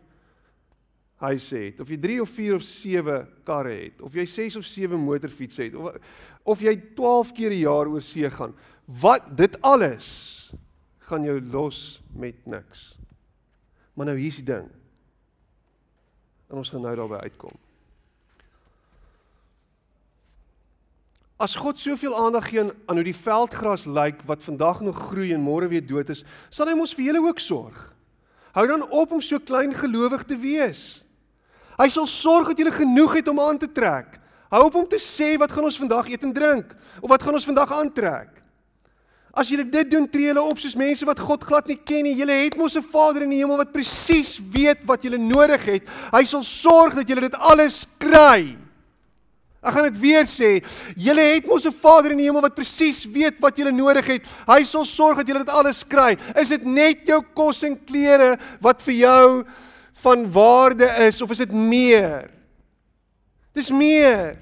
huise 1.22 1.58
het, 1.58 1.80
of 1.80 1.90
jy 1.92 1.98
3 2.02 2.20
of 2.24 2.30
4 2.34 2.56
of 2.58 2.66
7 2.66 3.18
karre 3.48 3.74
het, 3.78 4.02
of 4.02 4.16
jy 4.18 4.26
6 4.26 4.58
of 4.60 4.66
7 4.66 5.00
motorfietsse 5.00 5.68
het, 5.68 5.76
of 5.78 5.98
of 6.44 6.62
jy 6.66 6.74
12 6.98 7.32
keer 7.38 7.52
'n 7.54 7.62
jaar 7.62 7.88
oor 7.88 8.02
see 8.02 8.30
gaan, 8.30 8.56
wat 8.86 9.38
dit 9.38 9.62
alles 9.62 10.52
gaan 10.98 11.24
jou 11.24 11.42
los 11.52 12.02
met 12.14 12.46
niks. 12.46 12.98
Maar 13.94 14.06
nou 14.06 14.18
hier's 14.18 14.40
die 14.40 14.48
ding. 14.48 14.70
En 16.50 16.58
ons 16.58 16.70
gaan 16.70 16.82
nou 16.82 16.96
daarby 16.96 17.16
uitkom. 17.16 17.54
As 21.42 21.56
God 21.56 21.80
soveel 21.80 22.16
aandag 22.16 22.50
gee 22.50 22.62
aan 22.62 22.96
hoe 22.96 23.04
die 23.04 23.16
veldgras 23.18 23.86
lyk 23.86 24.22
wat 24.30 24.44
vandag 24.44 24.82
nog 24.82 24.98
groei 25.10 25.34
en 25.34 25.42
môre 25.42 25.68
weer 25.68 25.86
dood 25.86 26.10
is, 26.10 26.24
sal 26.50 26.68
hy 26.70 26.76
mos 26.78 26.94
vir 26.94 27.06
julle 27.06 27.24
ook 27.28 27.40
sorg. 27.40 27.80
Hou 28.52 28.68
dan 28.68 28.84
op 28.90 29.12
om 29.12 29.22
so 29.22 29.40
klein 29.40 29.74
gelowig 29.74 30.24
te 30.28 30.38
wees. 30.38 31.02
Hy 31.80 31.88
sal 31.90 32.08
sorg 32.08 32.52
dat 32.52 32.60
jy 32.60 32.72
genoeg 32.72 33.22
het 33.22 33.28
om 33.32 33.40
aan 33.40 33.58
te 33.58 33.72
trek. 33.72 34.20
Hou 34.52 34.66
op 34.68 34.76
om 34.76 34.88
te 34.88 35.00
sê 35.00 35.38
wat 35.40 35.52
gaan 35.52 35.64
ons 35.64 35.80
vandag 35.80 36.10
eet 36.12 36.24
en 36.28 36.34
drink 36.36 36.74
of 37.00 37.10
wat 37.10 37.24
gaan 37.24 37.38
ons 37.38 37.48
vandag 37.48 37.72
aantrek. 37.72 38.42
As 39.32 39.48
jy 39.48 39.64
dit 39.64 39.88
doen, 39.88 40.10
tree 40.12 40.28
hulle 40.28 40.44
op 40.44 40.60
soos 40.60 40.76
mense 40.76 41.08
wat 41.08 41.20
God 41.24 41.46
glad 41.48 41.70
nie 41.72 41.80
ken 41.80 42.04
nie. 42.04 42.18
Julle 42.20 42.36
het 42.44 42.58
mos 42.60 42.76
'n 42.76 42.84
Vader 42.84 43.24
in 43.24 43.30
die 43.32 43.40
hemel 43.40 43.58
wat 43.58 43.72
presies 43.72 44.40
weet 44.52 44.84
wat 44.86 45.04
julle 45.04 45.18
nodig 45.18 45.64
het. 45.66 45.88
Hy 46.12 46.24
sal 46.24 46.44
sorg 46.44 46.96
dat 46.96 47.08
julle 47.08 47.22
dit 47.22 47.36
alles 47.36 47.88
kry. 47.98 48.58
Ek 49.62 49.76
gaan 49.76 49.86
dit 49.86 50.00
weer 50.02 50.26
sê. 50.26 50.56
Julle 50.98 51.22
het 51.36 51.46
mos 51.46 51.66
'n 51.66 51.72
Vader 51.72 52.12
in 52.12 52.18
die 52.18 52.26
hemel 52.26 52.42
wat 52.42 52.56
presies 52.58 53.06
weet 53.06 53.38
wat 53.40 53.58
julle 53.58 53.72
nodig 53.72 54.06
het. 54.06 54.26
Hy 54.48 54.64
sal 54.64 54.86
sorg 54.86 55.18
dat 55.18 55.28
julle 55.28 55.46
dit 55.46 55.54
alles 55.54 55.84
kry. 55.84 56.18
Is 56.36 56.50
dit 56.50 56.66
net 56.66 57.06
jou 57.06 57.22
kos 57.34 57.64
en 57.64 57.78
klere 57.86 58.40
wat 58.60 58.82
vir 58.82 58.94
jou 58.94 59.46
van 60.02 60.32
waarde 60.32 60.90
is 61.08 61.22
of 61.22 61.32
is 61.32 61.38
dit 61.38 61.52
meer? 61.54 62.32
Dis 63.54 63.70
meer. 63.70 64.38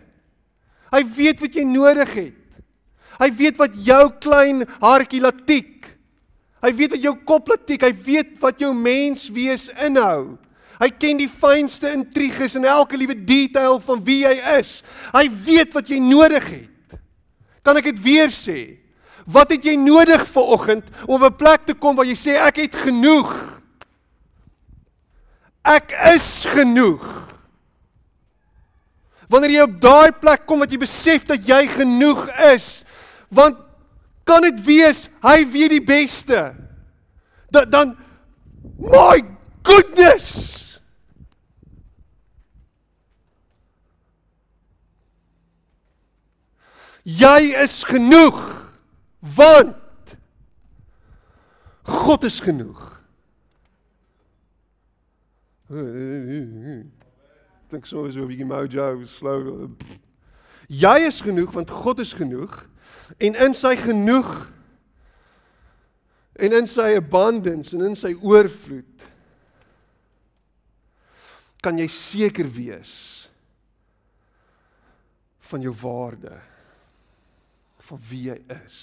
Hy 0.92 1.04
weet 1.04 1.40
wat 1.42 1.54
jy 1.54 1.64
nodig 1.64 2.14
het. 2.14 2.36
Hy 3.20 3.30
weet 3.36 3.58
wat 3.58 3.76
jou 3.76 4.10
klein 4.22 4.64
hartjie 4.80 5.22
laat 5.22 5.46
tik. 5.46 5.98
Hy 6.64 6.72
weet 6.76 6.92
wat 6.92 7.04
jou 7.04 7.16
kop 7.26 7.50
laat 7.50 7.68
tik. 7.68 7.84
Hy 7.84 7.92
weet 7.92 8.40
wat 8.40 8.60
jou 8.60 8.74
mens 8.74 9.28
wees 9.30 9.70
inhou. 9.84 10.38
Hy 10.80 10.88
ken 10.96 11.20
die 11.20 11.28
fynste 11.28 11.92
intriges 11.92 12.56
en 12.56 12.66
elke 12.66 12.98
liewe 12.98 13.18
detail 13.18 13.82
van 13.84 14.04
wie 14.04 14.22
jy 14.24 14.36
is. 14.60 14.80
Hy 15.12 15.26
weet 15.46 15.74
wat 15.76 15.90
jy 15.92 16.00
nodig 16.00 16.46
het. 16.48 17.00
Kan 17.68 17.78
ek 17.78 17.90
dit 17.92 18.00
weer 18.04 18.32
sê? 18.32 18.80
Wat 19.30 19.52
het 19.52 19.66
jy 19.68 19.76
nodig 19.78 20.24
vir 20.32 20.54
oggend 20.56 20.86
om 21.06 21.20
op 21.20 21.32
'n 21.32 21.38
plek 21.38 21.66
te 21.66 21.74
kom 21.74 21.96
waar 21.96 22.08
jy 22.08 22.16
sê 22.16 22.40
ek 22.40 22.56
het 22.56 22.76
genoeg? 22.76 23.60
Ek 25.64 25.92
is 26.16 26.46
genoeg. 26.48 27.04
Wanneer 29.30 29.52
jy 29.52 29.62
op 29.62 29.82
daai 29.82 30.12
plek 30.12 30.46
kom 30.46 30.60
wat 30.60 30.72
jy 30.72 30.78
besef 30.78 31.26
dat 31.26 31.46
jy 31.46 31.68
genoeg 31.68 32.30
is, 32.56 32.84
want 33.30 33.58
kan 34.24 34.42
dit 34.42 34.66
wees 34.66 35.10
hy 35.22 35.46
weet 35.46 35.70
die 35.70 35.86
beste. 35.86 36.56
Dan 37.52 37.70
dan 37.70 37.98
my 38.78 39.22
goodness. 39.64 40.69
Jy 47.10 47.56
is 47.64 47.82
genoeg 47.88 48.38
want 49.36 50.16
God 51.90 52.24
is 52.28 52.38
genoeg. 52.44 52.84
Dink 57.70 57.86
so 57.86 58.10
so 58.12 58.22
'n 58.22 58.30
bietjie 58.30 58.46
mojo 58.46 59.06
slow. 59.06 59.70
Jy 60.68 60.98
is 61.08 61.22
genoeg 61.22 61.52
want 61.54 61.70
God 61.70 62.00
is 62.00 62.14
genoeg 62.14 62.68
en 63.18 63.36
in 63.36 63.54
sy 63.54 63.76
genoeg 63.76 64.52
en 66.40 66.54
in 66.54 66.68
sy 66.68 66.96
abundance 66.96 67.74
en 67.74 67.82
in 67.82 67.96
sy 67.96 68.14
oorvloed 68.22 69.08
kan 71.62 71.78
jy 71.78 71.88
seker 71.88 72.48
wees 72.48 72.94
van 75.50 75.62
jou 75.66 75.74
waarde 75.82 76.38
van 77.90 78.02
wie 78.10 78.24
jy 78.30 78.38
is 78.60 78.80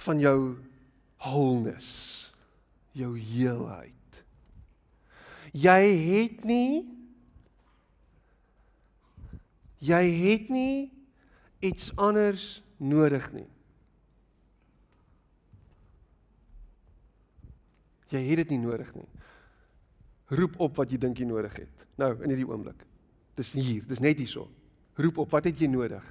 van 0.00 0.16
jou 0.16 0.56
wholeness, 1.20 2.30
jou 2.96 3.10
heelheid. 3.18 4.22
Jy 5.52 5.82
het 6.06 6.46
nie 6.48 7.00
Jy 9.80 10.02
het 10.12 10.50
nie 10.52 10.90
iets 11.64 11.88
anders 11.96 12.60
nodig 12.76 13.30
nie. 13.32 13.46
Jy 18.12 18.20
het 18.26 18.42
dit 18.42 18.52
nie 18.52 18.60
nodig 18.60 18.90
nie. 18.92 19.08
Roep 20.36 20.58
op 20.60 20.76
wat 20.82 20.92
jy 20.92 20.98
dink 21.00 21.22
jy 21.22 21.28
nodig 21.30 21.56
het. 21.62 21.86
Nou, 21.96 22.12
in 22.20 22.28
hierdie 22.28 22.48
oomblik. 22.48 22.84
Dis 23.40 23.54
hier, 23.56 23.84
dis 23.88 24.02
net 24.04 24.18
hierso. 24.20 24.44
Roep 25.00 25.22
op, 25.24 25.30
wat 25.32 25.46
het 25.48 25.60
jy 25.60 25.68
nodig? 25.70 26.04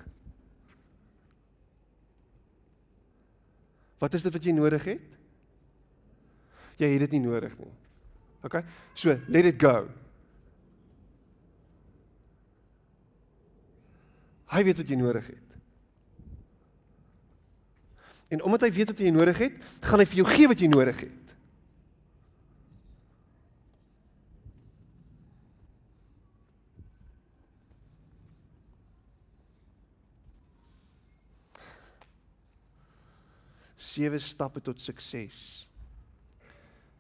Wat 4.00 4.16
is 4.18 4.26
dit 4.26 4.34
wat 4.34 4.46
jy 4.48 4.56
nodig 4.56 4.86
het? 4.88 5.18
Jy 6.80 6.88
het 6.96 7.04
dit 7.06 7.18
nie 7.18 7.26
nodig 7.28 7.54
nie. 7.60 7.74
OK? 8.48 8.62
So, 8.98 9.14
let 9.28 9.46
it 9.46 9.60
go. 9.62 9.84
Hy 14.50 14.64
weet 14.66 14.80
wat 14.82 14.90
jy 14.90 14.98
nodig 14.98 15.28
het. 15.30 15.58
En 18.34 18.42
omdat 18.48 18.66
hy 18.66 18.72
weet 18.74 18.94
wat 18.94 19.02
jy 19.04 19.12
nodig 19.14 19.44
het, 19.44 19.60
gaan 19.86 20.02
hy 20.02 20.08
vir 20.10 20.22
jou 20.24 20.30
gee 20.32 20.50
wat 20.50 20.64
jy 20.64 20.70
nodig 20.72 21.04
het. 21.06 21.29
Sewe 33.90 34.20
stappe 34.22 34.62
tot 34.62 34.82
sukses. 34.82 35.66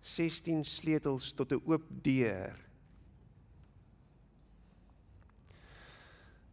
16 0.02 0.64
sleutels 0.66 1.34
tot 1.38 1.52
'n 1.54 1.62
oop 1.66 1.86
deur. 2.04 2.56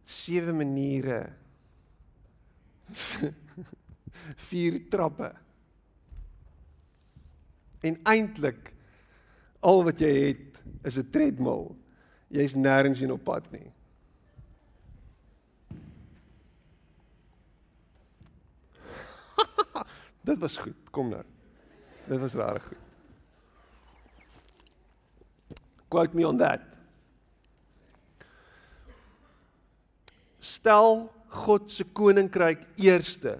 Sewe 0.05 0.53
maniere. 0.53 1.33
Vier 4.49 4.89
trappe. 4.89 5.31
En 7.81 7.99
eintlik 8.03 8.73
al 9.59 9.83
wat 9.83 9.99
jy 9.99 10.13
het 10.27 10.61
is 10.83 10.97
'n 10.97 11.09
treadmill. 11.11 11.75
Jy's 12.29 12.55
nêrens 12.55 13.01
in 13.01 13.11
op 13.11 13.23
pad 13.23 13.51
nie. 13.51 13.71
Dit 20.27 20.41
was 20.43 20.57
goed. 20.59 20.75
Kom 20.91 21.09
nou. 21.13 21.23
Dit 22.07 22.19
was 22.19 22.35
regtig 22.35 22.67
goed. 22.67 22.83
Quote 25.87 26.15
me 26.15 26.27
on 26.27 26.37
that. 26.37 26.61
Stel 30.39 31.07
God 31.27 31.71
se 31.71 31.83
koninkryk 31.83 32.65
eerste. 32.75 33.37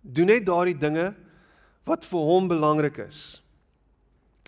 Doen 0.00 0.30
net 0.30 0.46
daardie 0.46 0.78
dinge 0.78 1.10
wat 1.86 2.06
vir 2.06 2.26
hom 2.26 2.46
belangrik 2.50 3.00
is. 3.02 3.40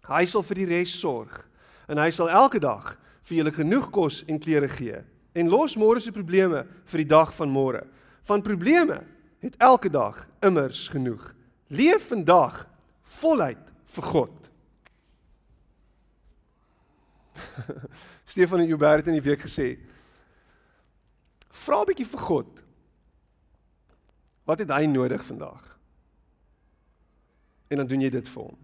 Hy 0.06 0.24
sal 0.30 0.44
vir 0.46 0.62
die 0.62 0.68
res 0.76 0.94
sorg 0.94 1.42
en 1.90 1.98
hy 1.98 2.10
sal 2.14 2.30
elke 2.30 2.60
dag 2.62 2.94
vir 3.26 3.40
julle 3.40 3.54
genoeg 3.54 3.90
kos 3.94 4.22
en 4.30 4.38
klere 4.42 4.70
gee. 4.70 5.02
En 5.34 5.50
los 5.50 5.74
môre 5.80 6.02
se 6.02 6.14
probleme 6.14 6.62
vir 6.92 7.02
die 7.02 7.10
dag 7.10 7.32
van 7.34 7.50
môre. 7.50 7.82
Van 8.28 8.42
probleme 8.44 9.00
het 9.42 9.56
elke 9.56 9.90
dag 9.90 10.28
immers 10.40 10.88
genoeg. 10.88 11.34
Leef 11.66 12.06
vandag 12.08 12.68
voluit 13.02 13.72
vir 13.84 14.02
God. 14.02 14.50
Stefan 18.32 18.62
en 18.62 18.66
Joubert 18.66 19.02
het 19.02 19.10
in 19.10 19.18
die 19.18 19.24
week 19.26 19.42
gesê: 19.42 19.74
Vra 21.50 21.82
'n 21.82 21.90
bietjie 21.90 22.06
vir 22.06 22.22
God. 22.22 22.62
Wat 24.46 24.58
het 24.58 24.70
hy 24.70 24.86
nodig 24.86 25.24
vandag? 25.24 25.78
En 27.68 27.76
dan 27.76 27.86
doen 27.86 28.00
jy 28.00 28.10
dit 28.10 28.28
vir 28.28 28.42
hom. 28.42 28.58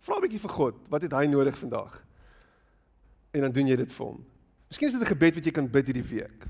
Vra 0.00 0.16
'n 0.16 0.26
bietjie 0.26 0.40
vir 0.40 0.50
God, 0.50 0.76
wat 0.88 1.02
het 1.02 1.12
hy 1.12 1.24
nodig 1.26 1.58
vandag? 1.58 2.04
En 3.32 3.40
dan 3.40 3.52
doen 3.52 3.66
jy 3.66 3.76
dit 3.76 3.92
vir 3.92 4.06
hom. 4.06 4.20
Miskien 4.68 4.88
is 4.88 4.94
dit 4.94 5.02
'n 5.02 5.14
gebed 5.16 5.34
wat 5.34 5.44
jy 5.44 5.52
kan 5.52 5.70
bid 5.70 5.86
hierdie 5.86 6.10
week. 6.20 6.46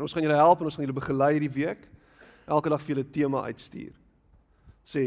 En 0.00 0.06
ons 0.06 0.12
gaan 0.16 0.24
julle 0.24 0.36
help 0.36 0.62
en 0.62 0.64
ons 0.64 0.74
gaan 0.74 0.86
julle 0.86 0.96
begelei 0.96 1.34
hierdie 1.34 1.52
week. 1.52 1.82
Elke 2.48 2.70
dag 2.72 2.80
vir 2.80 2.94
julle 2.94 3.10
tema 3.12 3.42
uitstuur. 3.44 3.92
Sê, 4.88 5.02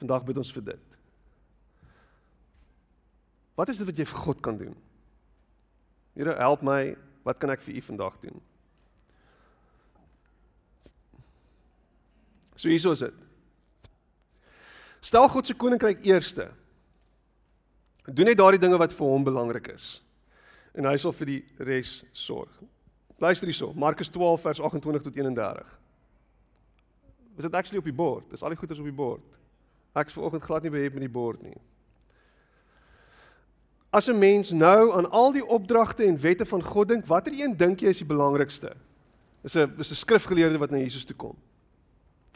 vandag 0.00 0.22
bid 0.24 0.38
ons 0.40 0.52
vir 0.56 0.62
dit. 0.70 0.94
Wat 3.60 3.68
is 3.68 3.76
dit 3.76 3.90
wat 3.90 4.00
jy 4.00 4.06
vir 4.08 4.22
God 4.24 4.40
kan 4.40 4.56
doen? 4.56 4.72
Here, 6.16 6.32
help 6.40 6.64
my. 6.64 6.94
Wat 7.28 7.36
kan 7.36 7.52
ek 7.52 7.60
vir 7.66 7.76
U 7.76 7.82
vandag 7.90 8.16
doen? 8.22 8.40
So 12.56 12.72
hieso 12.72 12.96
is 12.96 13.04
dit. 13.04 13.20
Stel 15.04 15.28
God 15.28 15.44
se 15.44 15.58
koninkryk 15.60 16.00
eerste. 16.08 16.48
Doen 18.08 18.32
net 18.32 18.40
daardie 18.40 18.64
dinge 18.64 18.80
wat 18.80 18.96
vir 18.96 19.12
hom 19.12 19.28
belangrik 19.28 19.68
is. 19.76 19.98
En 20.72 20.88
hy 20.88 20.96
sal 20.96 21.12
vir 21.20 21.34
die 21.34 21.40
res 21.68 21.98
sorg. 22.16 22.64
Luister 23.18 23.46
hierso, 23.46 23.72
Markus 23.74 24.08
12 24.08 24.40
vers 24.40 24.60
28 24.60 25.02
tot 25.02 25.14
31. 25.14 25.78
Is 27.36 27.44
dit 27.44 27.54
actually 27.54 27.78
op 27.78 27.84
die 27.84 27.94
bord? 27.94 28.30
Dis 28.30 28.42
al 28.42 28.54
die 28.54 28.58
goeders 28.58 28.78
op 28.78 28.86
die 28.86 28.94
bord. 28.94 29.24
Ek's 29.98 30.14
vanoggend 30.14 30.42
glad 30.42 30.62
nie 30.62 30.70
beheer 30.70 30.94
met 30.94 31.02
die 31.06 31.10
bord 31.10 31.42
nie. 31.42 31.56
As 33.90 34.08
'n 34.08 34.18
mens 34.18 34.50
nou 34.50 34.92
aan 34.92 35.10
al 35.10 35.32
die 35.32 35.46
opdragte 35.46 36.04
en 36.04 36.20
wette 36.20 36.46
van 36.46 36.62
God 36.62 36.88
dink, 36.88 37.06
watter 37.06 37.32
een 37.32 37.56
dink 37.56 37.80
jy 37.80 37.88
is 37.88 37.98
die 37.98 38.06
belangrikste? 38.06 38.76
Dis 39.42 39.56
'n 39.56 39.76
dis 39.76 39.90
'n 39.90 39.94
skrifgeleerde 39.94 40.58
wat 40.58 40.70
na 40.70 40.78
Jesus 40.78 41.04
toe 41.04 41.16
kom. 41.16 41.36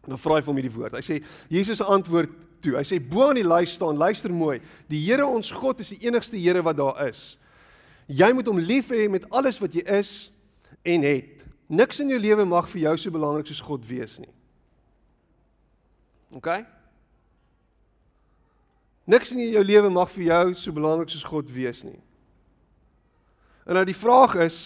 En 0.03 0.09
dan 0.09 0.19
vra 0.19 0.35
hy 0.35 0.41
vir 0.41 0.53
hom 0.53 0.57
hierdie 0.57 0.79
woord. 0.79 0.93
Hy 0.93 1.01
sê 1.03 1.25
Jesus 1.49 1.83
antwoord 1.83 2.31
toe. 2.61 2.77
Hy 2.77 2.83
sê 2.83 2.99
bo 3.01 3.29
aan 3.29 3.35
die 3.35 3.47
lys 3.47 3.73
staan, 3.73 3.97
luister 3.97 4.33
mooi. 4.33 4.61
Die 4.89 4.99
Here 4.99 5.27
ons 5.27 5.51
God 5.51 5.81
is 5.81 5.89
die 5.89 6.07
enigste 6.07 6.37
Here 6.37 6.63
wat 6.63 6.77
daar 6.77 7.07
is. 7.09 7.39
Jy 8.07 8.33
moet 8.33 8.47
hom 8.47 8.59
lief 8.59 8.91
hê 8.91 9.09
met 9.09 9.31
alles 9.31 9.59
wat 9.59 9.73
jy 9.73 9.83
is 9.87 10.32
en 10.83 11.03
het. 11.07 11.45
Niks 11.67 12.01
in 12.01 12.13
jou 12.13 12.21
lewe 12.21 12.45
mag 12.45 12.69
vir 12.69 12.81
jou 12.87 12.95
so 12.99 13.15
belangrik 13.15 13.49
soos 13.49 13.63
God 13.65 13.87
wees 13.89 14.19
nie. 14.21 14.33
OK? 16.37 16.51
Niks 19.05 19.33
in 19.35 19.43
jou 19.47 19.65
lewe 19.65 19.91
mag 19.91 20.11
vir 20.13 20.25
jou 20.29 20.45
so 20.55 20.75
belangrik 20.75 21.11
soos 21.13 21.27
God 21.27 21.51
wees 21.53 21.83
nie. 21.87 21.99
En 23.67 23.79
nou 23.79 23.85
die 23.87 23.97
vraag 23.97 24.35
is, 24.43 24.63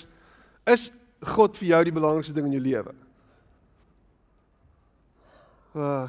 is 0.66 0.88
God 1.36 1.56
vir 1.60 1.68
jou 1.74 1.82
die 1.88 1.96
belangrikste 1.96 2.34
ding 2.36 2.48
in 2.48 2.58
jou 2.58 2.64
lewe? 2.64 2.94
Uh 5.76 6.06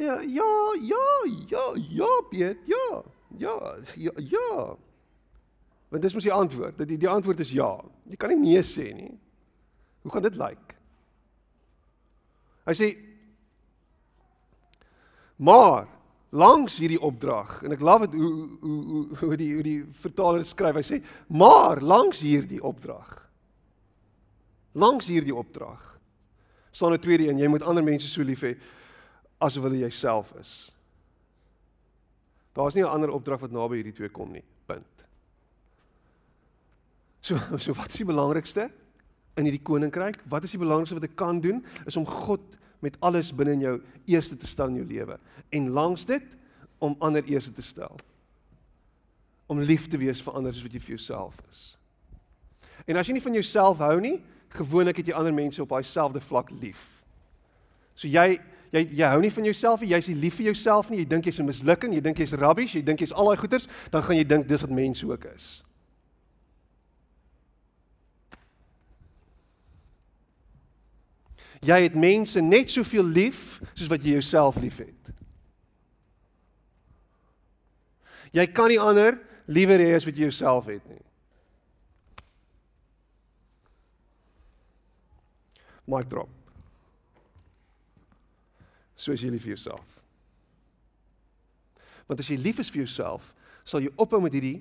Ja, 0.00 0.20
ja, 0.20 0.74
ja, 0.80 1.06
ja, 1.48 1.74
ja, 1.88 2.22
Piet, 2.28 2.56
ja. 2.64 3.02
Ja, 3.36 3.76
ja, 3.94 4.12
ja. 4.16 4.76
Want 5.90 6.02
dis 6.02 6.14
mos 6.14 6.26
die 6.26 6.32
antwoord. 6.32 6.78
Die 6.86 6.98
die 6.98 7.10
antwoord 7.10 7.40
is 7.42 7.50
ja. 7.54 7.70
Jy 8.08 8.16
kan 8.16 8.30
nie 8.30 8.38
nee 8.38 8.62
sê 8.62 8.90
nie. 8.94 9.12
Hoe 10.02 10.12
gaan 10.12 10.22
dit 10.22 10.38
lyk? 10.38 10.58
Like? 10.58 10.76
Hy 12.70 12.76
sê 12.78 12.90
Maar 15.40 15.88
langs 16.30 16.76
hierdie 16.78 17.00
opdrag 17.02 17.58
en 17.66 17.74
ek 17.74 17.82
love 17.82 18.06
dit 18.06 18.20
hoe 18.20 18.32
hoe 18.62 18.82
hoe 18.86 19.04
hoe 19.18 19.36
die 19.38 19.48
hoe 19.56 19.64
die 19.66 19.80
vertaler 20.02 20.44
skryf 20.46 20.76
hy 20.78 20.84
sê 20.86 20.98
maar 21.26 21.82
langs 21.82 22.20
hierdie 22.22 22.60
opdrag 22.62 23.16
langs 24.78 25.08
hierdie 25.10 25.34
opdrag 25.34 25.82
staan 26.70 26.94
'n 26.94 27.02
tweede 27.02 27.26
een 27.26 27.38
jy 27.38 27.48
moet 27.50 27.66
ander 27.66 27.82
mense 27.82 28.06
so 28.06 28.22
lief 28.22 28.44
hê 28.46 28.54
asof 29.42 29.66
hulle 29.66 29.82
jouself 29.82 30.30
is 30.38 30.70
daar's 32.54 32.74
nie 32.74 32.86
'n 32.86 32.94
ander 32.94 33.10
opdrag 33.10 33.40
wat 33.40 33.50
naby 33.50 33.82
hierdie 33.82 33.98
twee 33.98 34.08
kom 34.08 34.30
nie 34.30 34.44
so 37.20 37.36
so 37.58 37.74
wat 37.74 37.88
is 37.88 38.00
die 38.02 38.08
belangrikste 38.08 38.70
in 39.36 39.44
hierdie 39.44 39.62
koninkryk 39.62 40.22
wat 40.28 40.44
is 40.44 40.50
die 40.56 40.62
belangrikste 40.62 40.98
wat 40.98 41.08
ek 41.08 41.16
kan 41.16 41.40
doen 41.40 41.64
is 41.86 41.96
om 41.96 42.06
God 42.06 42.40
met 42.80 42.96
alles 43.00 43.34
binne 43.36 43.52
in 43.52 43.60
jou 43.60 43.80
eerste 44.06 44.36
te 44.36 44.46
stel 44.46 44.72
in 44.72 44.80
jou 44.82 44.86
lewe 44.88 45.18
en 45.50 45.72
langs 45.76 46.06
dit 46.08 46.24
om 46.80 46.96
ander 46.98 47.24
eerste 47.24 47.52
te 47.52 47.62
stel. 47.62 47.96
Om 49.46 49.60
lief 49.60 49.86
te 49.88 49.98
wees 50.00 50.22
vir 50.24 50.34
ander 50.34 50.54
soos 50.54 50.64
wat 50.64 50.74
jy 50.74 50.80
vir 50.80 50.94
jouself 50.96 51.36
is. 51.50 51.64
En 52.88 52.96
as 52.96 53.08
jy 53.08 53.18
nie 53.18 53.24
van 53.24 53.36
jouself 53.36 53.82
hou 53.84 53.96
nie, 54.00 54.16
gewoonlik 54.56 55.02
het 55.02 55.10
jy 55.10 55.16
ander 55.16 55.34
mense 55.34 55.60
op 55.62 55.74
daai 55.74 55.84
selfde 55.86 56.22
vlak 56.24 56.48
lief. 56.62 56.80
So 57.94 58.08
jy 58.08 58.40
jy 58.70 58.84
jy 58.96 59.08
hou 59.12 59.18
nie 59.20 59.32
van 59.34 59.48
jouself 59.50 59.82
nie, 59.82 59.90
jy's 59.90 60.08
nie 60.08 60.20
lief 60.22 60.36
vir 60.38 60.52
jouself 60.52 60.90
nie, 60.90 61.02
jy 61.02 61.08
dink 61.10 61.26
jy's 61.26 61.40
'n 61.40 61.46
mislukking, 61.46 61.92
jy 61.92 62.00
dink 62.00 62.18
jy's 62.18 62.32
rubbish, 62.38 62.74
jy 62.74 62.82
dink 62.82 63.00
jy's 63.00 63.12
al 63.12 63.26
daai 63.26 63.36
goeters, 63.36 63.66
dan 63.90 64.02
gaan 64.02 64.16
jy 64.16 64.24
dink 64.24 64.48
dis 64.48 64.62
wat 64.62 64.70
mense 64.70 65.06
ook 65.06 65.24
is. 65.34 65.62
jy 71.60 71.76
het 71.84 71.96
mense 71.98 72.40
net 72.40 72.72
soveel 72.72 73.04
lief 73.04 73.60
soos 73.74 73.90
wat 73.90 74.04
jy 74.04 74.16
jouself 74.16 74.58
liefhet. 74.60 75.12
Jy 78.32 78.46
kan 78.54 78.70
nie 78.70 78.80
ander 78.80 79.18
liewer 79.50 79.82
hê 79.82 79.92
as 79.96 80.06
wat 80.06 80.16
jy 80.16 80.28
jouself 80.28 80.68
het 80.70 80.84
nie. 80.88 81.02
Mic 85.90 86.06
drop. 86.10 86.30
Soos 89.00 89.22
jy 89.24 89.32
lief 89.32 89.42
vir 89.46 89.56
jouself. 89.56 89.86
Want 92.06 92.22
as 92.22 92.28
jy 92.30 92.36
lief 92.38 92.60
is 92.62 92.70
vir 92.70 92.84
jouself, 92.84 93.32
sal 93.66 93.82
jy 93.82 93.90
ophou 94.00 94.20
met 94.22 94.34
hierdie 94.34 94.60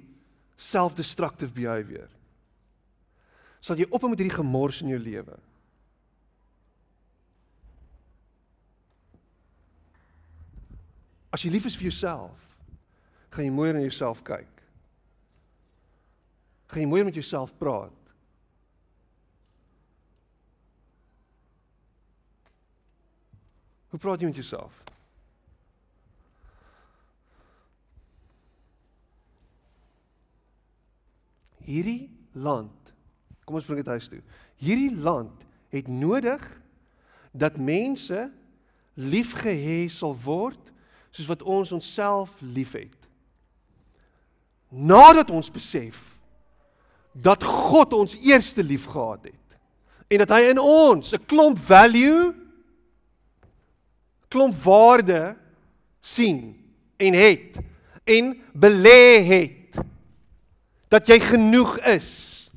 self-destructive 0.59 1.53
behavior. 1.55 2.09
Sal 3.61 3.79
jy 3.79 3.87
ophou 3.89 4.09
met 4.11 4.21
hierdie 4.21 4.37
gemors 4.37 4.81
in 4.83 4.91
jou 4.93 4.99
lewe. 5.01 5.37
As 11.29 11.43
jy 11.43 11.51
lief 11.53 11.67
is 11.69 11.77
vir 11.77 11.89
jouself, 11.91 12.37
gaan 13.29 13.45
jy 13.45 13.53
mooier 13.53 13.77
na 13.77 13.85
jouself 13.85 14.23
kyk. 14.25 14.63
Gaan 16.69 16.83
jy 16.83 16.89
mooier 16.89 17.05
met 17.05 17.17
jouself 17.17 17.53
praat. 17.57 17.95
Hoe 23.89 23.99
praat 24.01 24.21
jy 24.21 24.29
met 24.29 24.37
jouself? 24.37 24.75
Hierdie 31.69 32.09
land, 32.33 32.93
kom 33.45 33.57
ons 33.57 33.65
bring 33.65 33.81
dit 33.81 33.93
huis 33.93 34.09
toe. 34.09 34.21
Hierdie 34.61 34.93
land 34.93 35.45
het 35.73 35.89
nodig 35.89 36.41
dat 37.31 37.57
mense 37.61 38.29
liefgehê 38.97 39.83
sal 39.93 40.15
word 40.17 40.71
soos 41.11 41.27
wat 41.27 41.43
ons 41.43 41.71
onsself 41.71 42.29
liefhet. 42.39 42.95
Nadat 44.69 45.29
ons 45.29 45.49
besef 45.51 45.97
dat 47.11 47.43
God 47.43 47.93
ons 47.93 48.17
eerste 48.21 48.63
liefgehad 48.63 49.31
het 49.31 49.57
en 50.09 50.23
dat 50.23 50.31
hy 50.33 50.41
in 50.49 50.59
ons 50.61 51.13
'n 51.13 51.25
klomp 51.25 51.57
value 51.57 52.33
klomp 54.29 54.55
waarde 54.63 55.35
sien 56.01 56.55
en 56.97 57.13
het 57.13 57.57
en 58.05 58.41
belê 58.53 59.21
het 59.25 59.81
dat 60.89 61.07
jy 61.07 61.19
genoeg 61.19 61.77
is 61.79 62.49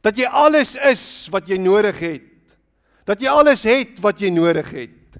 dat 0.00 0.16
jy 0.16 0.26
alles 0.26 0.74
is 0.74 1.28
wat 1.30 1.48
jy 1.48 1.58
nodig 1.58 1.98
het 1.98 2.56
dat 3.06 3.20
jy 3.20 3.28
alles 3.28 3.62
het 3.62 3.98
wat 4.00 4.20
jy 4.20 4.30
nodig 4.30 4.70
het 4.70 5.15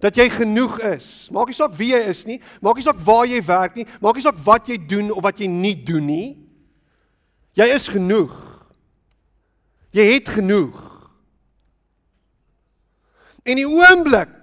dat 0.00 0.16
jy 0.16 0.28
genoeg 0.32 0.78
is 0.92 1.28
maak 1.34 1.50
nie 1.50 1.58
saak 1.58 1.76
wie 1.78 1.92
jy 1.92 2.02
is 2.10 2.24
nie 2.28 2.40
maak 2.64 2.80
nie 2.80 2.86
saak 2.86 3.00
waar 3.04 3.26
jy 3.28 3.40
werk 3.46 3.78
nie 3.78 3.88
maak 4.00 4.18
nie 4.18 4.26
saak 4.26 4.40
wat 4.44 4.68
jy 4.70 4.78
doen 4.80 5.12
of 5.14 5.24
wat 5.24 5.40
jy 5.40 5.48
nie 5.50 5.76
doen 5.76 6.06
nie 6.08 6.28
jy 7.58 7.68
is 7.74 7.88
genoeg 7.92 8.34
jy 9.96 10.06
het 10.14 10.28
genoeg 10.40 10.86
en 13.44 13.56
die 13.56 13.68
oomblik 13.68 14.40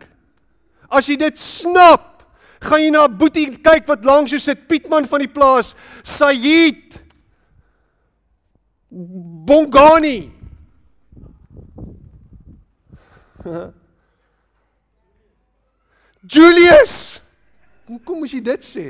As 0.87 1.07
jy 1.09 1.17
dit 1.19 1.39
snap, 1.39 2.23
gaan 2.63 2.81
jy 2.81 2.91
na 2.95 3.07
Boetie 3.11 3.49
kyk 3.63 3.87
wat 3.89 4.05
langs 4.07 4.31
jou 4.31 4.39
sit, 4.39 4.67
Pietman 4.71 5.07
van 5.09 5.23
die 5.23 5.31
plaas, 5.31 5.73
Sayid. 6.07 6.95
Bongani. 8.87 10.31
Julius. 16.27 17.21
Hoe 17.87 17.99
kom 18.03 18.25
jy 18.27 18.41
dit 18.43 18.65
sê? 18.67 18.87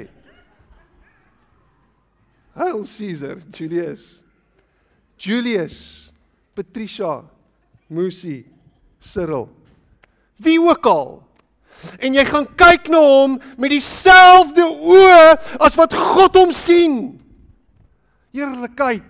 Hail 2.57 2.81
Caesar, 2.89 3.37
Julius. 3.53 4.07
Julius, 5.17 6.09
Patricia, 6.57 7.21
Musi, 7.89 8.45
Cyril. 8.99 9.47
Wie 10.37 10.59
ook 10.61 10.85
al 10.85 11.11
en 12.01 12.15
jy 12.17 12.23
gaan 12.25 12.47
kyk 12.57 12.87
na 12.89 12.99
hom 13.01 13.35
met 13.61 13.69
dieselfde 13.69 14.65
oë 14.65 15.35
as 15.61 15.75
wat 15.77 15.93
God 15.93 16.39
hom 16.39 16.53
sien. 16.55 16.97
Heerlikheid. 18.33 19.05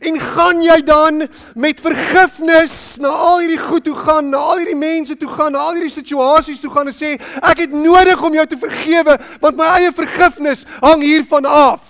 En 0.00 0.20
gaan 0.20 0.62
jy 0.62 0.78
dan 0.86 1.26
met 1.54 1.80
vergifnis 1.80 2.96
na 3.02 3.08
al 3.08 3.40
hierdie 3.42 3.60
goed 3.60 3.84
toe 3.84 3.96
gaan, 3.96 4.28
na 4.30 4.38
al 4.38 4.62
hierdie 4.62 4.78
mense 4.78 5.16
toe 5.16 5.28
gaan, 5.28 5.52
na 5.52 5.58
al 5.58 5.78
hierdie 5.78 5.92
situasies 5.92 6.60
toe 6.62 6.70
gaan 6.70 6.90
en 6.90 6.96
sê 6.96 7.16
ek 7.40 7.64
het 7.64 7.74
nodig 7.74 8.22
om 8.22 8.34
jou 8.38 8.46
te 8.46 8.58
vergewe 8.60 9.18
want 9.42 9.58
my 9.58 9.72
eie 9.78 9.92
vergifnis 9.94 10.64
hang 10.80 11.02
hiervan 11.02 11.48
af. 11.48 11.82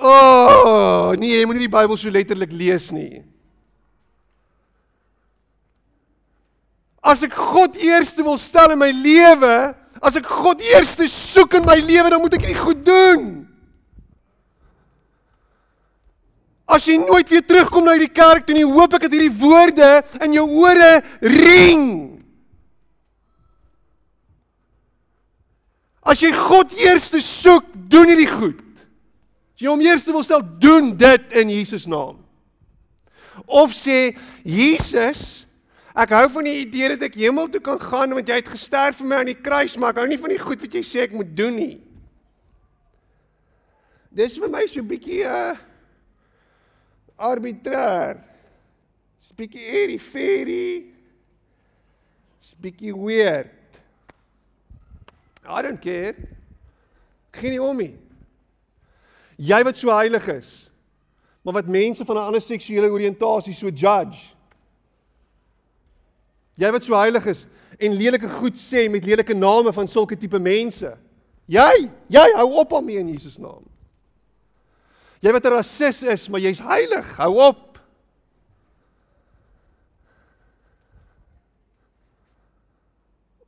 O, 0.00 0.08
oh, 0.08 1.10
nee, 1.20 1.34
jy 1.36 1.44
moenie 1.44 1.66
die 1.66 1.72
Bybel 1.72 1.98
so 2.00 2.08
letterlik 2.12 2.54
lees 2.56 2.88
nie. 2.94 3.20
As 7.04 7.20
ek 7.24 7.36
God 7.36 7.76
eerste 7.80 8.24
wil 8.24 8.38
stel 8.40 8.72
in 8.72 8.80
my 8.80 8.90
lewe, 8.92 9.54
as 10.00 10.16
ek 10.16 10.28
God 10.28 10.64
eerste 10.64 11.08
soek 11.08 11.58
in 11.58 11.68
my 11.68 11.76
lewe, 11.84 12.12
dan 12.12 12.20
moet 12.22 12.36
ek 12.38 12.48
dit 12.48 12.60
goed 12.60 12.80
doen. 12.84 13.28
As 16.70 16.86
jy 16.86 17.00
nooit 17.02 17.28
weer 17.32 17.42
terugkom 17.42 17.84
na 17.86 17.96
hierdie 17.96 18.14
kerk 18.14 18.46
toe 18.46 18.54
nie, 18.54 18.66
hoop 18.66 18.94
ek 18.94 19.08
dat 19.08 19.16
hierdie 19.16 19.38
woorde 19.40 19.90
in 20.22 20.36
jou 20.38 20.46
ore 20.62 20.92
ring. 21.18 21.88
As 26.06 26.22
jy 26.22 26.30
God 26.36 26.72
eerste 26.78 27.20
soek, 27.24 27.66
doen 27.90 28.12
hierdie 28.12 28.30
goed. 28.30 28.62
As 29.58 29.64
jy 29.64 29.68
hom 29.72 29.82
eerste 29.84 30.14
wil 30.14 30.24
stel, 30.24 30.46
doen 30.62 30.94
dit 30.98 31.38
in 31.42 31.50
Jesus 31.52 31.88
naam. 31.90 32.22
Of 33.50 33.74
sê 33.74 34.12
Jesus 34.46 35.40
Ek 35.90 36.12
hou 36.14 36.26
van 36.30 36.46
die 36.46 36.60
idee 36.62 36.92
dat 36.92 37.08
ek 37.08 37.16
hemel 37.18 37.48
toe 37.50 37.60
kan 37.64 37.80
gaan 37.82 38.14
want 38.14 38.28
jy 38.30 38.36
het 38.38 38.50
gesterf 38.50 39.00
vir 39.00 39.08
my 39.10 39.16
aan 39.20 39.30
die 39.32 39.40
kruis, 39.42 39.74
maar 39.74 39.90
ek 39.90 40.04
hou 40.04 40.06
nie 40.10 40.20
van 40.22 40.30
die 40.32 40.42
goed 40.42 40.62
wat 40.62 40.76
jy 40.78 40.82
sê 40.86 41.02
ek 41.02 41.16
moet 41.16 41.32
doen 41.36 41.56
nie. 41.58 41.74
Dis 44.14 44.38
vir 44.38 44.50
my 44.50 44.62
so 44.70 44.80
'n 44.80 44.86
bietjie 44.86 45.26
uh 45.26 45.58
arbitrair. 47.20 48.16
'n 49.30 49.36
Bietjie 49.36 49.60
eerie 49.60 50.00
fairy. 50.00 50.92
'n 52.40 52.60
Bietjie 52.60 52.94
weird. 52.96 53.50
I 55.46 55.62
don't 55.62 55.80
care. 55.80 56.16
Geen 57.30 57.60
om 57.60 57.76
nie. 57.76 57.94
Jy 59.40 59.62
wat 59.64 59.76
so 59.76 59.88
heilig 59.88 60.26
is, 60.28 60.70
maar 61.42 61.54
wat 61.54 61.66
mense 61.66 62.04
van 62.04 62.16
'n 62.16 62.26
ander 62.26 62.42
seksuele 62.42 62.90
oriëntasie 62.90 63.54
so 63.54 63.68
judge. 63.68 64.34
Jy 66.54 66.70
wat 66.70 66.84
so 66.84 66.94
heilig 66.94 67.26
is 67.26 67.46
en 67.78 67.96
lelike 67.96 68.28
goed 68.28 68.58
sê 68.58 68.90
met 68.90 69.04
lelike 69.04 69.34
name 69.34 69.72
van 69.72 69.88
sulke 69.88 70.16
tipe 70.16 70.38
mense. 70.38 70.96
Jy, 71.46 71.90
jy 72.06 72.26
hou 72.34 72.52
op 72.60 72.72
om 72.72 72.88
in 72.88 73.08
Jesus 73.08 73.38
naam. 73.38 73.69
Jy 75.20 75.32
wat 75.32 75.44
'n 75.44 75.52
rasis 75.52 76.02
is, 76.02 76.28
maar 76.28 76.40
jy's 76.40 76.58
heilig, 76.58 77.16
hou 77.16 77.34
op. 77.44 77.78